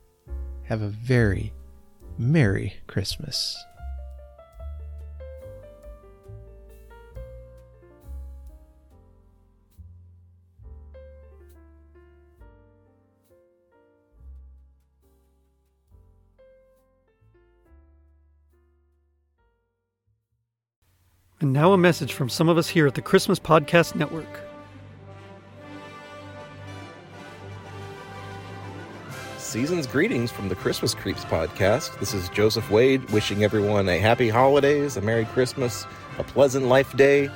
Have 0.64 0.82
a 0.82 0.88
very 0.88 1.54
Merry 2.18 2.76
Christmas. 2.88 3.58
And 21.42 21.52
now 21.52 21.74
a 21.74 21.78
message 21.78 22.14
from 22.14 22.30
some 22.30 22.48
of 22.48 22.58
us 22.58 22.70
here 22.70 22.88
at 22.88 22.96
the 22.96 23.02
Christmas 23.02 23.40
Podcast 23.40 23.94
Network. 23.96 24.40
Season's 29.38 29.86
greetings 29.86 30.32
from 30.32 30.48
the 30.48 30.56
Christmas 30.56 30.94
Creeps 30.94 31.26
podcast. 31.26 32.00
This 32.00 32.14
is 32.14 32.30
Joseph 32.30 32.72
Wade 32.72 33.10
wishing 33.12 33.44
everyone 33.44 33.90
a 33.90 34.00
happy 34.00 34.30
holidays, 34.30 34.96
a 34.96 35.02
Merry 35.02 35.26
Christmas, 35.26 35.86
a 36.20 36.24
pleasant 36.24 36.68
life 36.68 36.96
day, 36.96 37.30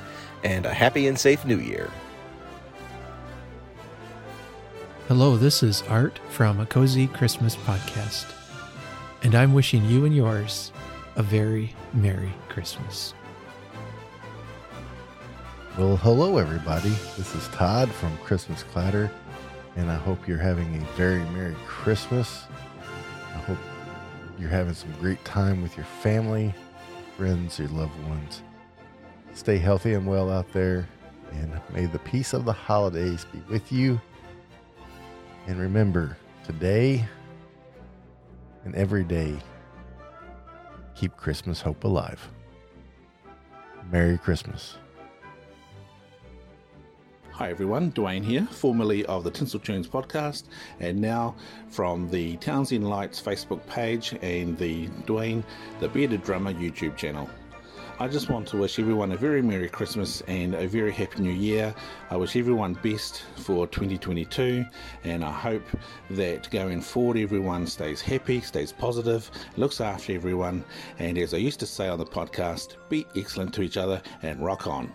and 0.44 0.64
a 0.64 0.72
happy 0.72 1.06
and 1.06 1.18
safe 1.18 1.44
new 1.44 1.58
year. 1.58 1.90
Hello, 5.08 5.36
this 5.36 5.62
is 5.62 5.82
Art 5.88 6.18
from 6.30 6.58
a 6.58 6.66
Cozy 6.66 7.06
Christmas 7.06 7.54
podcast, 7.56 8.32
and 9.22 9.34
I'm 9.34 9.52
wishing 9.52 9.84
you 9.84 10.06
and 10.06 10.16
yours 10.16 10.72
a 11.16 11.22
very 11.22 11.74
Merry 11.92 12.32
Christmas. 12.48 13.12
Well, 15.78 15.96
hello, 15.96 16.36
everybody. 16.36 16.90
This 17.16 17.32
is 17.36 17.46
Todd 17.48 17.88
from 17.92 18.18
Christmas 18.18 18.64
Clatter, 18.64 19.08
and 19.76 19.88
I 19.88 19.94
hope 19.94 20.26
you're 20.26 20.36
having 20.36 20.74
a 20.74 20.84
very 20.96 21.22
Merry 21.30 21.54
Christmas. 21.64 22.46
I 23.28 23.38
hope 23.38 23.56
you're 24.36 24.50
having 24.50 24.74
some 24.74 24.92
great 24.98 25.24
time 25.24 25.62
with 25.62 25.76
your 25.76 25.86
family, 26.02 26.52
friends, 27.16 27.60
your 27.60 27.68
loved 27.68 27.96
ones. 28.08 28.42
Stay 29.32 29.58
healthy 29.58 29.94
and 29.94 30.08
well 30.08 30.28
out 30.28 30.52
there, 30.52 30.88
and 31.30 31.52
may 31.72 31.86
the 31.86 32.00
peace 32.00 32.32
of 32.32 32.44
the 32.44 32.52
holidays 32.52 33.24
be 33.32 33.40
with 33.48 33.70
you. 33.70 34.00
And 35.46 35.60
remember, 35.60 36.18
today 36.44 37.06
and 38.64 38.74
every 38.74 39.04
day, 39.04 39.36
keep 40.96 41.16
Christmas 41.16 41.60
hope 41.60 41.84
alive. 41.84 42.28
Merry 43.88 44.18
Christmas. 44.18 44.76
Hi 47.40 47.48
everyone, 47.48 47.90
Dwayne 47.92 48.22
here, 48.22 48.46
formerly 48.50 49.06
of 49.06 49.24
the 49.24 49.30
Tinsel 49.30 49.60
Tunes 49.60 49.88
podcast, 49.88 50.42
and 50.78 51.00
now 51.00 51.34
from 51.70 52.10
the 52.10 52.36
Townsend 52.36 52.86
Lights 52.86 53.18
Facebook 53.18 53.66
page 53.66 54.14
and 54.20 54.58
the 54.58 54.88
Dwayne 55.06 55.42
the 55.78 55.88
Bearded 55.88 56.22
Drummer 56.22 56.52
YouTube 56.52 56.98
channel. 56.98 57.30
I 57.98 58.08
just 58.08 58.28
want 58.28 58.46
to 58.48 58.58
wish 58.58 58.78
everyone 58.78 59.12
a 59.12 59.16
very 59.16 59.40
Merry 59.40 59.70
Christmas 59.70 60.20
and 60.28 60.54
a 60.54 60.68
very 60.68 60.92
Happy 60.92 61.22
New 61.22 61.32
Year. 61.32 61.74
I 62.10 62.18
wish 62.18 62.36
everyone 62.36 62.74
best 62.74 63.22
for 63.36 63.66
2022, 63.66 64.62
and 65.04 65.24
I 65.24 65.32
hope 65.32 65.64
that 66.10 66.50
going 66.50 66.82
forward 66.82 67.16
everyone 67.16 67.66
stays 67.66 68.02
happy, 68.02 68.42
stays 68.42 68.70
positive, 68.70 69.30
looks 69.56 69.80
after 69.80 70.12
everyone, 70.12 70.62
and 70.98 71.16
as 71.16 71.32
I 71.32 71.38
used 71.38 71.60
to 71.60 71.66
say 71.66 71.88
on 71.88 71.98
the 71.98 72.04
podcast, 72.04 72.76
be 72.90 73.06
excellent 73.16 73.54
to 73.54 73.62
each 73.62 73.78
other 73.78 74.02
and 74.20 74.44
rock 74.44 74.66
on. 74.66 74.92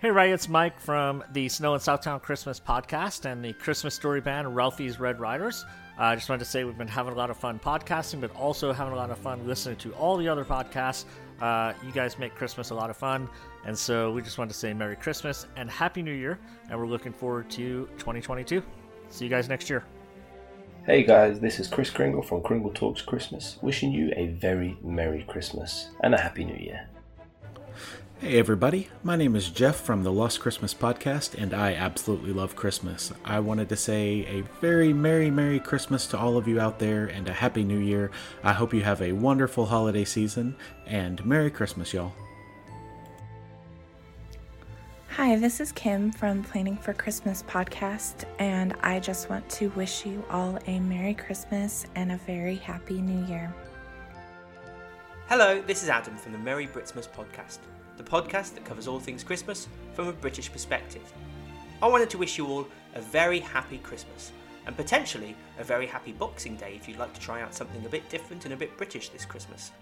Hey 0.00 0.10
Ray, 0.10 0.32
it's 0.32 0.48
Mike 0.48 0.80
from 0.80 1.22
the 1.34 1.46
Snow 1.50 1.74
and 1.74 1.82
Southtown 1.82 2.22
Christmas 2.22 2.58
podcast 2.58 3.30
and 3.30 3.44
the 3.44 3.52
Christmas 3.52 3.94
story 3.94 4.22
band 4.22 4.56
Ralphie's 4.56 4.98
Red 4.98 5.20
Riders. 5.20 5.66
Uh, 5.98 6.04
I 6.04 6.14
just 6.14 6.26
wanted 6.26 6.38
to 6.38 6.50
say 6.50 6.64
we've 6.64 6.78
been 6.78 6.88
having 6.88 7.12
a 7.12 7.16
lot 7.16 7.28
of 7.28 7.36
fun 7.36 7.58
podcasting, 7.58 8.18
but 8.18 8.34
also 8.34 8.72
having 8.72 8.94
a 8.94 8.96
lot 8.96 9.10
of 9.10 9.18
fun 9.18 9.46
listening 9.46 9.76
to 9.76 9.92
all 9.92 10.16
the 10.16 10.26
other 10.26 10.42
podcasts. 10.42 11.04
Uh, 11.42 11.74
you 11.84 11.92
guys 11.92 12.18
make 12.18 12.34
Christmas 12.34 12.70
a 12.70 12.74
lot 12.74 12.88
of 12.88 12.96
fun, 12.96 13.28
and 13.66 13.78
so 13.78 14.10
we 14.10 14.22
just 14.22 14.38
wanted 14.38 14.54
to 14.54 14.58
say 14.58 14.72
Merry 14.72 14.96
Christmas 14.96 15.46
and 15.56 15.70
Happy 15.70 16.00
New 16.00 16.14
Year, 16.14 16.38
and 16.70 16.78
we're 16.78 16.86
looking 16.86 17.12
forward 17.12 17.50
to 17.50 17.86
2022. 17.98 18.62
See 19.10 19.24
you 19.26 19.30
guys 19.30 19.50
next 19.50 19.68
year. 19.68 19.84
Hey 20.86 21.02
guys, 21.02 21.40
this 21.40 21.60
is 21.60 21.68
Chris 21.68 21.90
Kringle 21.90 22.22
from 22.22 22.40
Kringle 22.40 22.72
Talks 22.72 23.02
Christmas, 23.02 23.58
wishing 23.60 23.92
you 23.92 24.10
a 24.16 24.28
very 24.28 24.78
Merry 24.82 25.26
Christmas 25.28 25.90
and 26.02 26.14
a 26.14 26.18
Happy 26.18 26.46
New 26.46 26.56
Year. 26.56 26.88
Hey 28.20 28.38
everybody, 28.38 28.88
my 29.02 29.16
name 29.16 29.34
is 29.34 29.48
Jeff 29.48 29.80
from 29.80 30.02
the 30.02 30.12
Lost 30.12 30.40
Christmas 30.40 30.74
podcast, 30.74 31.40
and 31.40 31.54
I 31.54 31.72
absolutely 31.72 32.34
love 32.34 32.54
Christmas. 32.54 33.14
I 33.24 33.40
wanted 33.40 33.70
to 33.70 33.76
say 33.76 34.26
a 34.28 34.42
very 34.60 34.92
Merry, 34.92 35.30
Merry 35.30 35.58
Christmas 35.58 36.06
to 36.08 36.18
all 36.18 36.36
of 36.36 36.46
you 36.46 36.60
out 36.60 36.78
there 36.78 37.06
and 37.06 37.26
a 37.26 37.32
Happy 37.32 37.64
New 37.64 37.78
Year. 37.78 38.10
I 38.44 38.52
hope 38.52 38.74
you 38.74 38.82
have 38.82 39.00
a 39.00 39.12
wonderful 39.12 39.64
holiday 39.64 40.04
season, 40.04 40.54
and 40.86 41.24
Merry 41.24 41.50
Christmas, 41.50 41.94
y'all. 41.94 42.12
Hi, 45.16 45.36
this 45.36 45.58
is 45.58 45.72
Kim 45.72 46.12
from 46.12 46.42
Planning 46.42 46.76
for 46.76 46.92
Christmas 46.92 47.42
podcast, 47.44 48.26
and 48.38 48.74
I 48.82 49.00
just 49.00 49.30
want 49.30 49.48
to 49.48 49.70
wish 49.70 50.04
you 50.04 50.22
all 50.28 50.58
a 50.66 50.78
Merry 50.80 51.14
Christmas 51.14 51.86
and 51.94 52.12
a 52.12 52.18
very 52.18 52.56
Happy 52.56 53.00
New 53.00 53.26
Year. 53.26 53.50
Hello, 55.26 55.62
this 55.62 55.82
is 55.82 55.88
Adam 55.88 56.18
from 56.18 56.32
the 56.32 56.38
Merry 56.38 56.66
Britsmas 56.66 57.08
podcast 57.08 57.60
the 58.00 58.10
podcast 58.10 58.54
that 58.54 58.64
covers 58.64 58.88
all 58.88 58.98
things 58.98 59.22
Christmas 59.22 59.68
from 59.92 60.08
a 60.08 60.12
British 60.12 60.50
perspective. 60.50 61.12
I 61.82 61.86
wanted 61.86 62.08
to 62.10 62.18
wish 62.18 62.38
you 62.38 62.46
all 62.46 62.66
a 62.94 63.00
very 63.00 63.40
happy 63.40 63.78
Christmas 63.78 64.32
and 64.66 64.74
potentially 64.74 65.36
a 65.58 65.64
very 65.64 65.86
happy 65.86 66.12
Boxing 66.12 66.56
Day 66.56 66.74
if 66.76 66.88
you'd 66.88 66.98
like 66.98 67.12
to 67.12 67.20
try 67.20 67.42
out 67.42 67.54
something 67.54 67.84
a 67.84 67.88
bit 67.90 68.08
different 68.08 68.44
and 68.46 68.54
a 68.54 68.56
bit 68.56 68.76
British 68.78 69.10
this 69.10 69.26
Christmas, 69.26 69.72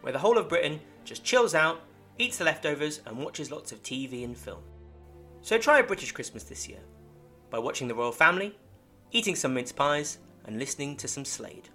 where 0.00 0.12
the 0.12 0.18
whole 0.18 0.38
of 0.38 0.48
Britain 0.48 0.80
just 1.04 1.24
chills 1.24 1.54
out, 1.54 1.80
eats 2.18 2.38
the 2.38 2.44
leftovers, 2.44 3.00
and 3.06 3.18
watches 3.18 3.50
lots 3.50 3.72
of 3.72 3.82
TV 3.82 4.24
and 4.24 4.36
film. 4.36 4.62
So 5.42 5.58
try 5.58 5.80
a 5.80 5.84
British 5.84 6.12
Christmas 6.12 6.44
this 6.44 6.68
year 6.68 6.80
by 7.50 7.58
watching 7.58 7.88
the 7.88 7.94
royal 7.94 8.12
family, 8.12 8.56
eating 9.10 9.34
some 9.34 9.54
mince 9.54 9.72
pies, 9.72 10.18
and 10.44 10.58
listening 10.58 10.96
to 10.98 11.08
some 11.08 11.24
Slade. 11.24 11.68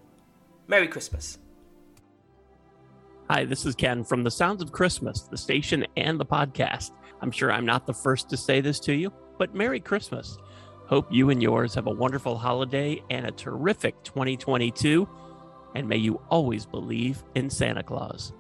Merry 0.68 0.88
Christmas! 0.88 1.38
Hi, 3.34 3.46
this 3.46 3.66
is 3.66 3.76
Ken 3.76 4.04
from 4.04 4.26
The 4.26 4.30
Sounds 4.30 4.62
of 4.62 4.74
Christmas, 4.74 5.22
the 5.22 5.38
station 5.38 5.88
and 5.96 6.20
the 6.20 6.26
podcast. 6.26 6.92
I'm 7.22 7.32
sure 7.32 7.50
I'm 7.50 7.66
not 7.66 7.86
the 7.86 7.94
first 7.94 8.30
to 8.30 8.36
say 8.36 8.60
this 8.60 8.78
to 8.82 8.94
you, 8.94 9.10
but 9.38 9.56
Merry 9.56 9.80
Christmas. 9.80 10.38
Hope 10.88 11.08
you 11.10 11.30
and 11.30 11.42
yours 11.42 11.74
have 11.76 11.88
a 11.88 11.92
wonderful 11.92 12.38
holiday 12.38 13.02
and 13.10 13.26
a 13.26 13.32
terrific 13.32 14.04
2022, 14.04 15.08
and 15.76 15.88
may 15.88 15.96
you 15.96 16.20
always 16.30 16.66
believe 16.66 17.24
in 17.34 17.50
Santa 17.50 17.84
Claus. 17.84 18.34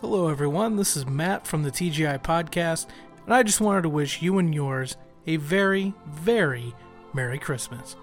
Hello, 0.00 0.28
everyone. 0.28 0.76
This 0.76 0.96
is 0.96 1.04
Matt 1.04 1.46
from 1.46 1.64
the 1.64 1.70
TGI 1.70 2.22
Podcast, 2.22 2.86
and 3.26 3.34
I 3.34 3.42
just 3.42 3.60
wanted 3.60 3.82
to 3.82 3.90
wish 3.90 4.22
you 4.22 4.38
and 4.38 4.54
yours 4.54 4.96
a 5.26 5.36
very, 5.36 5.92
very 6.08 6.74
Merry 7.12 7.38
Christmas. 7.38 7.94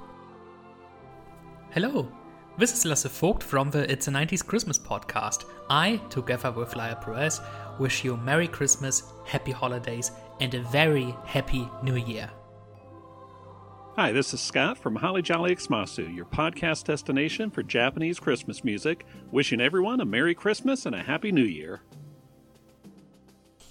Hello, 1.72 2.12
this 2.58 2.74
is 2.74 2.86
Lasse 2.86 3.06
Vogt 3.06 3.42
from 3.42 3.72
the 3.72 3.90
It's 3.92 4.08
a 4.08 4.12
90s 4.12 4.46
Christmas 4.46 4.78
podcast. 4.78 5.46
I, 5.70 5.98
together 6.10 6.52
with 6.52 6.76
Lyle 6.76 6.96
Perez, 6.96 7.42
wish 7.80 8.04
you 8.04 8.14
a 8.14 8.18
Merry 8.18 8.48
Christmas, 8.48 9.04
Happy 9.26 9.52
Holidays, 9.52 10.12
and 10.40 10.54
a 10.54 10.62
very 10.62 11.16
Happy 11.26 11.68
New 11.82 11.96
Year. 11.96 12.30
Hi, 13.96 14.12
this 14.12 14.34
is 14.34 14.42
Scott 14.42 14.78
from 14.78 14.96
Holly 14.96 15.22
Jolly 15.22 15.56
Xmasu, 15.56 16.16
your 16.16 16.26
podcast 16.26 16.86
destination 16.86 17.50
for 17.50 17.64
Japanese 17.64 18.20
Christmas 18.20 18.64
music, 18.64 19.06
wishing 19.32 19.62
everyone 19.62 20.02
a 20.02 20.06
Merry 20.06 20.36
Christmas 20.36 20.86
and 20.86 20.96
a 20.96 21.02
Happy 21.02 21.32
New 21.32 21.44
Year. 21.44 21.82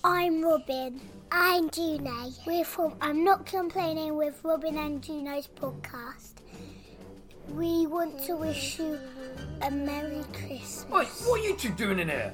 I'm 0.04 0.42
Robin. 0.42 1.00
I'm 1.30 1.70
Juno. 1.70 2.30
We're 2.46 2.64
from 2.64 2.94
I'm 3.00 3.22
Not 3.24 3.46
Complaining 3.46 4.16
with 4.16 4.40
Robin 4.42 4.76
and 4.76 5.02
Juno's 5.02 5.48
podcast. 5.48 6.32
We 7.48 7.86
want 7.86 8.22
to 8.24 8.36
wish 8.36 8.78
you 8.78 8.98
a 9.60 9.70
Merry 9.70 10.24
Christmas. 10.32 10.92
Oi, 10.92 11.04
what 11.28 11.40
are 11.40 11.44
you 11.44 11.56
two 11.56 11.70
doing 11.70 11.98
in 11.98 12.08
here? 12.08 12.32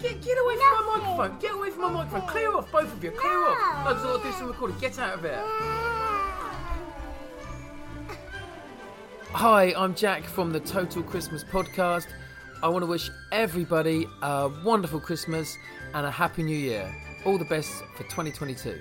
Get, 0.00 0.22
get 0.22 0.38
away 0.38 0.56
from 0.56 0.86
my 0.86 0.96
microphone. 0.98 1.38
Get 1.40 1.54
away 1.54 1.70
from 1.70 1.80
my 1.82 2.04
microphone. 2.04 2.28
Clear 2.28 2.54
off, 2.54 2.70
both 2.70 2.92
of 2.92 3.02
you. 3.02 3.10
Clear 3.10 3.48
off. 3.48 3.84
No, 3.84 4.10
I'll 4.10 4.18
do 4.18 4.32
some 4.32 4.46
recording. 4.46 4.78
Get 4.78 4.98
out 4.98 5.14
of 5.14 5.20
here. 5.22 5.42
Hi, 9.32 9.74
I'm 9.76 9.94
Jack 9.94 10.24
from 10.24 10.52
the 10.52 10.60
Total 10.60 11.02
Christmas 11.02 11.42
Podcast. 11.44 12.06
I 12.62 12.68
want 12.68 12.82
to 12.82 12.86
wish 12.86 13.10
everybody 13.32 14.06
a 14.22 14.50
wonderful 14.64 15.00
Christmas 15.00 15.56
and 15.94 16.06
a 16.06 16.10
Happy 16.10 16.42
New 16.42 16.56
Year. 16.56 16.94
All 17.24 17.38
the 17.38 17.44
best 17.44 17.70
for 17.96 18.04
2022. 18.04 18.80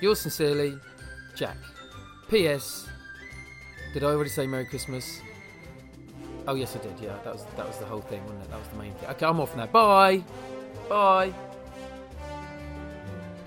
Yours 0.00 0.20
sincerely, 0.20 0.78
Jack. 1.34 1.56
P.S. 2.28 2.88
Did 3.94 4.02
I 4.02 4.08
already 4.08 4.28
say 4.28 4.44
Merry 4.48 4.64
Christmas? 4.66 5.20
Oh 6.48 6.56
yes, 6.56 6.74
I 6.74 6.80
did. 6.80 6.98
Yeah, 7.00 7.16
that 7.22 7.32
was 7.32 7.44
that 7.56 7.64
was 7.64 7.78
the 7.78 7.84
whole 7.84 8.00
thing, 8.00 8.20
wasn't 8.24 8.42
it? 8.42 8.50
That 8.50 8.58
was 8.58 8.66
the 8.66 8.76
main 8.76 8.92
thing. 8.94 9.08
Okay, 9.10 9.24
I'm 9.24 9.38
off 9.38 9.56
now. 9.56 9.66
Bye. 9.66 10.24
Bye. 10.88 11.32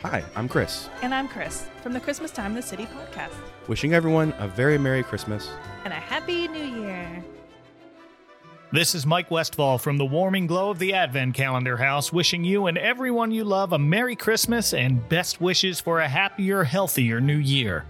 Hi, 0.03 0.23
I'm 0.37 0.47
Chris, 0.47 0.89
And 1.01 1.13
I'm 1.13 1.27
Chris 1.27 1.67
from 1.83 1.91
the 1.91 1.99
Christmas 1.99 2.31
Time 2.31 2.51
in 2.51 2.55
the 2.55 2.61
City 2.61 2.85
podcast. 2.85 3.33
wishing 3.67 3.93
everyone 3.93 4.33
a 4.39 4.47
very 4.47 4.77
Merry 4.77 5.03
Christmas. 5.03 5.49
And 5.83 5.91
a 5.91 5.97
Happy 5.97 6.47
New 6.47 6.63
Year. 6.63 7.23
This 8.71 8.95
is 8.95 9.05
Mike 9.05 9.29
Westfall 9.29 9.77
from 9.79 9.97
the 9.97 10.05
warming 10.05 10.47
glow 10.47 10.69
of 10.69 10.79
the 10.79 10.93
Advent 10.93 11.33
Calendar 11.35 11.75
House, 11.75 12.13
wishing 12.13 12.45
you 12.45 12.67
and 12.67 12.77
everyone 12.77 13.31
you 13.31 13.43
love 13.43 13.73
a 13.73 13.79
Merry 13.79 14.15
Christmas 14.15 14.73
and 14.73 15.07
best 15.09 15.41
wishes 15.41 15.81
for 15.81 15.99
a 15.99 16.07
happier, 16.07 16.63
healthier 16.63 17.19
new 17.19 17.37
year. 17.37 17.83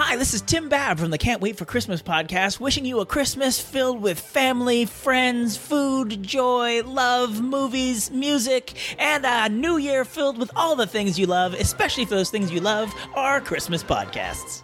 Hi, 0.00 0.14
this 0.14 0.32
is 0.32 0.42
Tim 0.42 0.68
Babb 0.68 1.00
from 1.00 1.10
the 1.10 1.18
Can't 1.18 1.40
Wait 1.40 1.56
for 1.56 1.64
Christmas 1.64 2.00
podcast, 2.00 2.60
wishing 2.60 2.84
you 2.84 3.00
a 3.00 3.04
Christmas 3.04 3.60
filled 3.60 4.00
with 4.00 4.20
family, 4.20 4.84
friends, 4.84 5.56
food, 5.56 6.22
joy, 6.22 6.84
love, 6.84 7.42
movies, 7.42 8.08
music, 8.12 8.74
and 8.96 9.26
a 9.26 9.48
new 9.48 9.76
year 9.76 10.04
filled 10.04 10.38
with 10.38 10.52
all 10.54 10.76
the 10.76 10.86
things 10.86 11.18
you 11.18 11.26
love, 11.26 11.52
especially 11.52 12.04
for 12.04 12.14
those 12.14 12.30
things 12.30 12.52
you 12.52 12.60
love 12.60 12.94
are 13.16 13.40
Christmas 13.40 13.82
podcasts. 13.82 14.62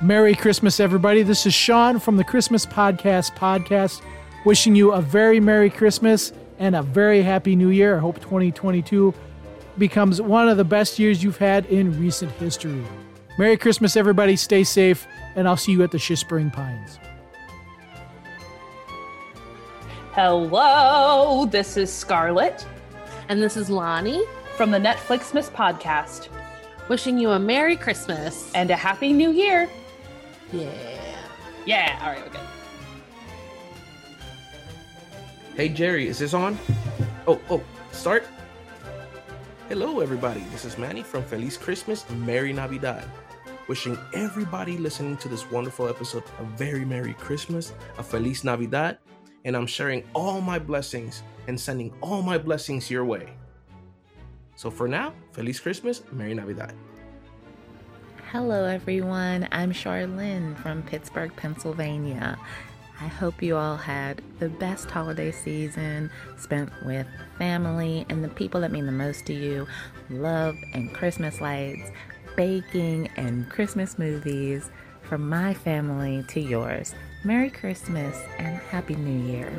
Merry 0.00 0.36
Christmas, 0.36 0.78
everybody. 0.78 1.24
This 1.24 1.44
is 1.44 1.52
Sean 1.52 1.98
from 1.98 2.16
the 2.16 2.22
Christmas 2.22 2.64
Podcast 2.64 3.34
Podcast, 3.34 4.02
wishing 4.44 4.76
you 4.76 4.92
a 4.92 5.00
very 5.00 5.40
Merry 5.40 5.68
Christmas 5.68 6.32
and 6.60 6.76
a 6.76 6.82
very 6.82 7.22
Happy 7.22 7.56
New 7.56 7.70
Year. 7.70 7.96
I 7.96 7.98
hope 7.98 8.20
2022 8.20 9.12
becomes 9.78 10.22
one 10.22 10.48
of 10.48 10.58
the 10.58 10.64
best 10.64 11.00
years 11.00 11.24
you've 11.24 11.38
had 11.38 11.66
in 11.66 12.00
recent 12.00 12.30
history. 12.34 12.84
Merry 13.36 13.56
Christmas, 13.56 13.96
everybody. 13.96 14.36
Stay 14.36 14.62
safe, 14.62 15.06
and 15.34 15.48
I'll 15.48 15.56
see 15.56 15.72
you 15.72 15.82
at 15.82 15.90
the 15.90 15.98
Shispring 15.98 16.52
Pines. 16.52 17.00
Hello, 20.12 21.44
this 21.46 21.76
is 21.76 21.92
Scarlett. 21.92 22.64
And 23.28 23.42
this 23.42 23.56
is 23.56 23.68
Lonnie 23.68 24.22
from 24.56 24.70
the 24.70 24.78
Netflix 24.78 25.34
Miss 25.34 25.50
podcast. 25.50 26.28
Wishing 26.88 27.18
you 27.18 27.30
a 27.30 27.38
Merry 27.38 27.74
Christmas 27.74 28.52
and 28.54 28.70
a 28.70 28.76
Happy 28.76 29.12
New 29.12 29.32
Year. 29.32 29.68
Yeah. 30.52 30.70
Yeah, 31.66 31.98
all 32.02 32.12
right, 32.12 32.22
we're 32.22 32.30
good. 32.30 32.40
Hey 35.56 35.68
Jerry, 35.70 36.06
is 36.06 36.18
this 36.18 36.34
on? 36.34 36.58
Oh, 37.26 37.40
oh, 37.50 37.62
start. 37.90 38.26
Hello 39.68 40.00
everybody, 40.00 40.44
this 40.52 40.64
is 40.64 40.76
Manny 40.78 41.02
from 41.02 41.24
Feliz 41.24 41.56
Christmas 41.56 42.04
and 42.10 42.24
Merry 42.24 42.52
Navidad. 42.52 43.08
Wishing 43.66 43.96
everybody 44.12 44.76
listening 44.76 45.16
to 45.16 45.28
this 45.28 45.50
wonderful 45.50 45.88
episode 45.88 46.22
a 46.38 46.44
very 46.44 46.84
Merry 46.84 47.14
Christmas, 47.14 47.72
a 47.96 48.02
Feliz 48.02 48.44
Navidad, 48.44 48.98
and 49.46 49.56
I'm 49.56 49.66
sharing 49.66 50.04
all 50.12 50.42
my 50.42 50.58
blessings 50.58 51.22
and 51.48 51.58
sending 51.58 51.90
all 52.02 52.20
my 52.20 52.36
blessings 52.36 52.90
your 52.90 53.06
way. 53.06 53.32
So 54.54 54.70
for 54.70 54.86
now, 54.86 55.14
Feliz 55.32 55.60
Christmas, 55.60 56.02
Merry 56.12 56.34
Navidad. 56.34 56.74
Hello, 58.30 58.64
everyone. 58.66 59.48
I'm 59.50 59.72
Charlene 59.72 60.58
from 60.58 60.82
Pittsburgh, 60.82 61.34
Pennsylvania. 61.34 62.38
I 63.00 63.06
hope 63.06 63.42
you 63.42 63.56
all 63.56 63.78
had 63.78 64.20
the 64.40 64.50
best 64.50 64.90
holiday 64.90 65.32
season 65.32 66.10
spent 66.36 66.70
with 66.84 67.06
family 67.38 68.04
and 68.10 68.22
the 68.22 68.28
people 68.28 68.60
that 68.60 68.72
mean 68.72 68.84
the 68.84 68.92
most 68.92 69.24
to 69.26 69.32
you, 69.32 69.66
love 70.10 70.54
and 70.74 70.92
Christmas 70.92 71.40
lights, 71.40 71.90
baking 72.36 73.08
and 73.16 73.48
Christmas 73.48 73.98
movies. 73.98 74.70
From 75.02 75.28
my 75.28 75.52
family 75.52 76.24
to 76.28 76.40
yours, 76.40 76.94
Merry 77.24 77.50
Christmas 77.50 78.18
and 78.38 78.56
Happy 78.56 78.94
New 78.94 79.30
Year. 79.30 79.52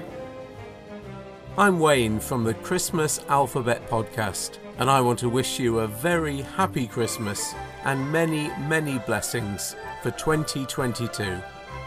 I'm 1.57 1.79
Wayne 1.79 2.19
from 2.19 2.43
the 2.43 2.53
Christmas 2.55 3.21
Alphabet 3.29 3.87
Podcast, 3.89 4.57
and 4.77 4.89
I 4.89 4.99
want 5.01 5.19
to 5.19 5.29
wish 5.29 5.59
you 5.59 5.79
a 5.79 5.87
very 5.87 6.41
happy 6.41 6.85
Christmas 6.87 7.53
and 7.85 8.11
many, 8.11 8.49
many 8.67 8.97
blessings 8.99 9.75
for 10.03 10.11
2022 10.11 11.39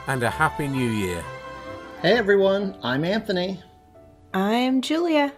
and 0.07 0.23
a 0.23 0.31
happy 0.31 0.69
new 0.69 0.91
year. 0.91 1.23
Hey 2.01 2.17
everyone, 2.17 2.79
I'm 2.83 3.05
Anthony. 3.05 3.63
I'm 4.33 4.81
Julia. 4.81 5.35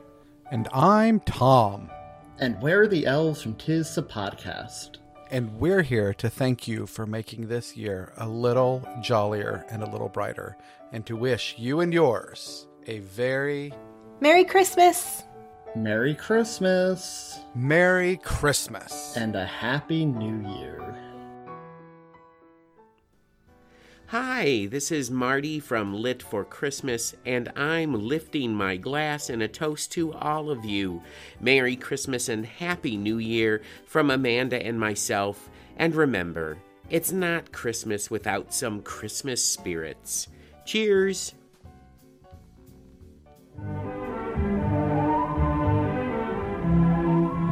And 0.52 0.68
I'm 0.72 1.20
Tom. 1.20 1.90
And 2.38 2.60
we're 2.62 2.86
the 2.86 3.06
elves 3.06 3.42
from 3.42 3.54
Tis 3.56 3.94
the 3.94 4.02
Podcast. 4.02 4.99
And 5.32 5.60
we're 5.60 5.82
here 5.82 6.12
to 6.14 6.28
thank 6.28 6.66
you 6.66 6.88
for 6.88 7.06
making 7.06 7.46
this 7.46 7.76
year 7.76 8.12
a 8.16 8.26
little 8.26 8.82
jollier 9.00 9.64
and 9.70 9.80
a 9.80 9.88
little 9.88 10.08
brighter, 10.08 10.56
and 10.90 11.06
to 11.06 11.14
wish 11.14 11.54
you 11.56 11.78
and 11.78 11.94
yours 11.94 12.66
a 12.88 12.98
very 12.98 13.72
Merry 14.20 14.44
Christmas. 14.44 15.22
Merry 15.76 16.16
Christmas. 16.16 17.38
Merry 17.54 18.16
Christmas. 18.16 19.16
And 19.16 19.36
a 19.36 19.46
Happy 19.46 20.04
New 20.04 20.50
Year. 20.58 20.96
Hi, 24.10 24.66
this 24.68 24.90
is 24.90 25.08
Marty 25.08 25.60
from 25.60 25.94
Lit 25.94 26.20
for 26.20 26.44
Christmas, 26.44 27.14
and 27.24 27.48
I'm 27.54 27.94
lifting 27.94 28.52
my 28.52 28.76
glass 28.76 29.30
in 29.30 29.40
a 29.40 29.46
toast 29.46 29.92
to 29.92 30.12
all 30.14 30.50
of 30.50 30.64
you. 30.64 31.00
Merry 31.40 31.76
Christmas 31.76 32.28
and 32.28 32.44
Happy 32.44 32.96
New 32.96 33.18
Year 33.18 33.62
from 33.86 34.10
Amanda 34.10 34.60
and 34.60 34.80
myself. 34.80 35.48
And 35.76 35.94
remember, 35.94 36.58
it's 36.88 37.12
not 37.12 37.52
Christmas 37.52 38.10
without 38.10 38.52
some 38.52 38.82
Christmas 38.82 39.44
spirits. 39.44 40.26
Cheers! 40.66 41.34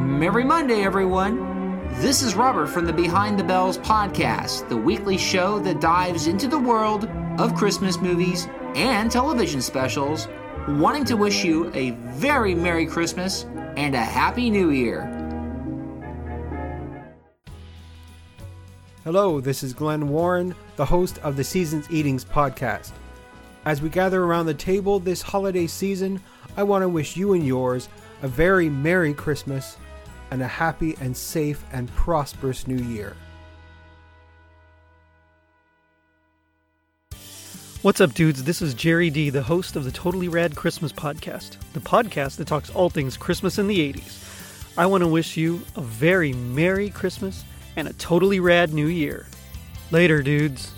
Merry 0.03 0.43
Monday, 0.43 0.83
everyone. 0.83 1.58
This 1.95 2.23
is 2.23 2.37
Robert 2.37 2.69
from 2.69 2.85
the 2.85 2.93
Behind 2.93 3.37
the 3.37 3.43
Bells 3.43 3.77
podcast, 3.79 4.69
the 4.69 4.77
weekly 4.77 5.19
show 5.19 5.59
that 5.61 5.81
dives 5.81 6.29
into 6.29 6.47
the 6.47 6.59
world 6.59 7.09
of 7.41 7.57
Christmas 7.57 7.99
movies 7.99 8.47
and 8.77 9.11
television 9.11 9.61
specials, 9.61 10.29
wanting 10.69 11.05
to 11.07 11.17
wish 11.17 11.45
you 11.45 11.73
a 11.75 11.91
very 12.15 12.55
Merry 12.55 12.87
Christmas 12.87 13.47
and 13.77 13.97
a 13.97 14.01
Happy 14.01 14.49
New 14.49 14.71
Year. 14.71 15.07
Hello, 19.03 19.41
this 19.41 19.65
is 19.65 19.73
Glenn 19.73 20.09
Warren, 20.09 20.55
the 20.77 20.87
host 20.87 21.19
of 21.25 21.37
the 21.37 21.43
Seasons 21.43 21.91
Eatings 21.91 22.25
podcast. 22.25 22.93
As 23.65 23.83
we 23.83 23.89
gather 23.89 24.23
around 24.23 24.47
the 24.47 24.55
table 24.55 25.01
this 25.01 25.21
holiday 25.21 25.67
season, 25.67 26.21
I 26.57 26.63
want 26.63 26.83
to 26.83 26.89
wish 26.89 27.17
you 27.17 27.33
and 27.33 27.45
yours 27.45 27.89
a 28.23 28.29
very 28.29 28.69
Merry 28.69 29.15
Christmas 29.15 29.77
and 30.31 30.43
a 30.43 30.47
happy 30.47 30.97
and 31.01 31.17
safe 31.17 31.65
and 31.73 31.89
prosperous 31.95 32.67
new 32.67 32.83
year. 32.83 33.17
What's 37.83 38.01
up, 38.01 38.13
dudes? 38.13 38.43
This 38.43 38.61
is 38.61 38.75
Jerry 38.75 39.09
D, 39.09 39.31
the 39.31 39.45
host 39.45 39.77
of 39.77 39.85
the 39.85 39.93
Totally 39.93 40.27
Rad 40.29 40.57
Christmas 40.57 40.93
podcast, 40.93 41.57
the 41.75 41.81
podcast 41.81 42.37
that 42.37 42.49
talks 42.49 42.71
all 42.71 42.91
things 42.91 43.17
Christmas 43.17 43.57
in 43.57 43.69
the 43.69 43.93
80s. 43.93 44.77
I 44.77 44.87
want 44.87 45.03
to 45.03 45.09
wish 45.09 45.37
you 45.37 45.63
a 45.77 45.81
very 45.81 46.33
Merry 46.33 46.91
Christmas 46.91 47.45
and 47.77 47.87
a 47.87 47.93
totally 47.93 48.41
rad 48.41 48.75
new 48.75 48.89
year. 48.89 49.27
Later, 49.93 50.23
dudes. 50.23 50.75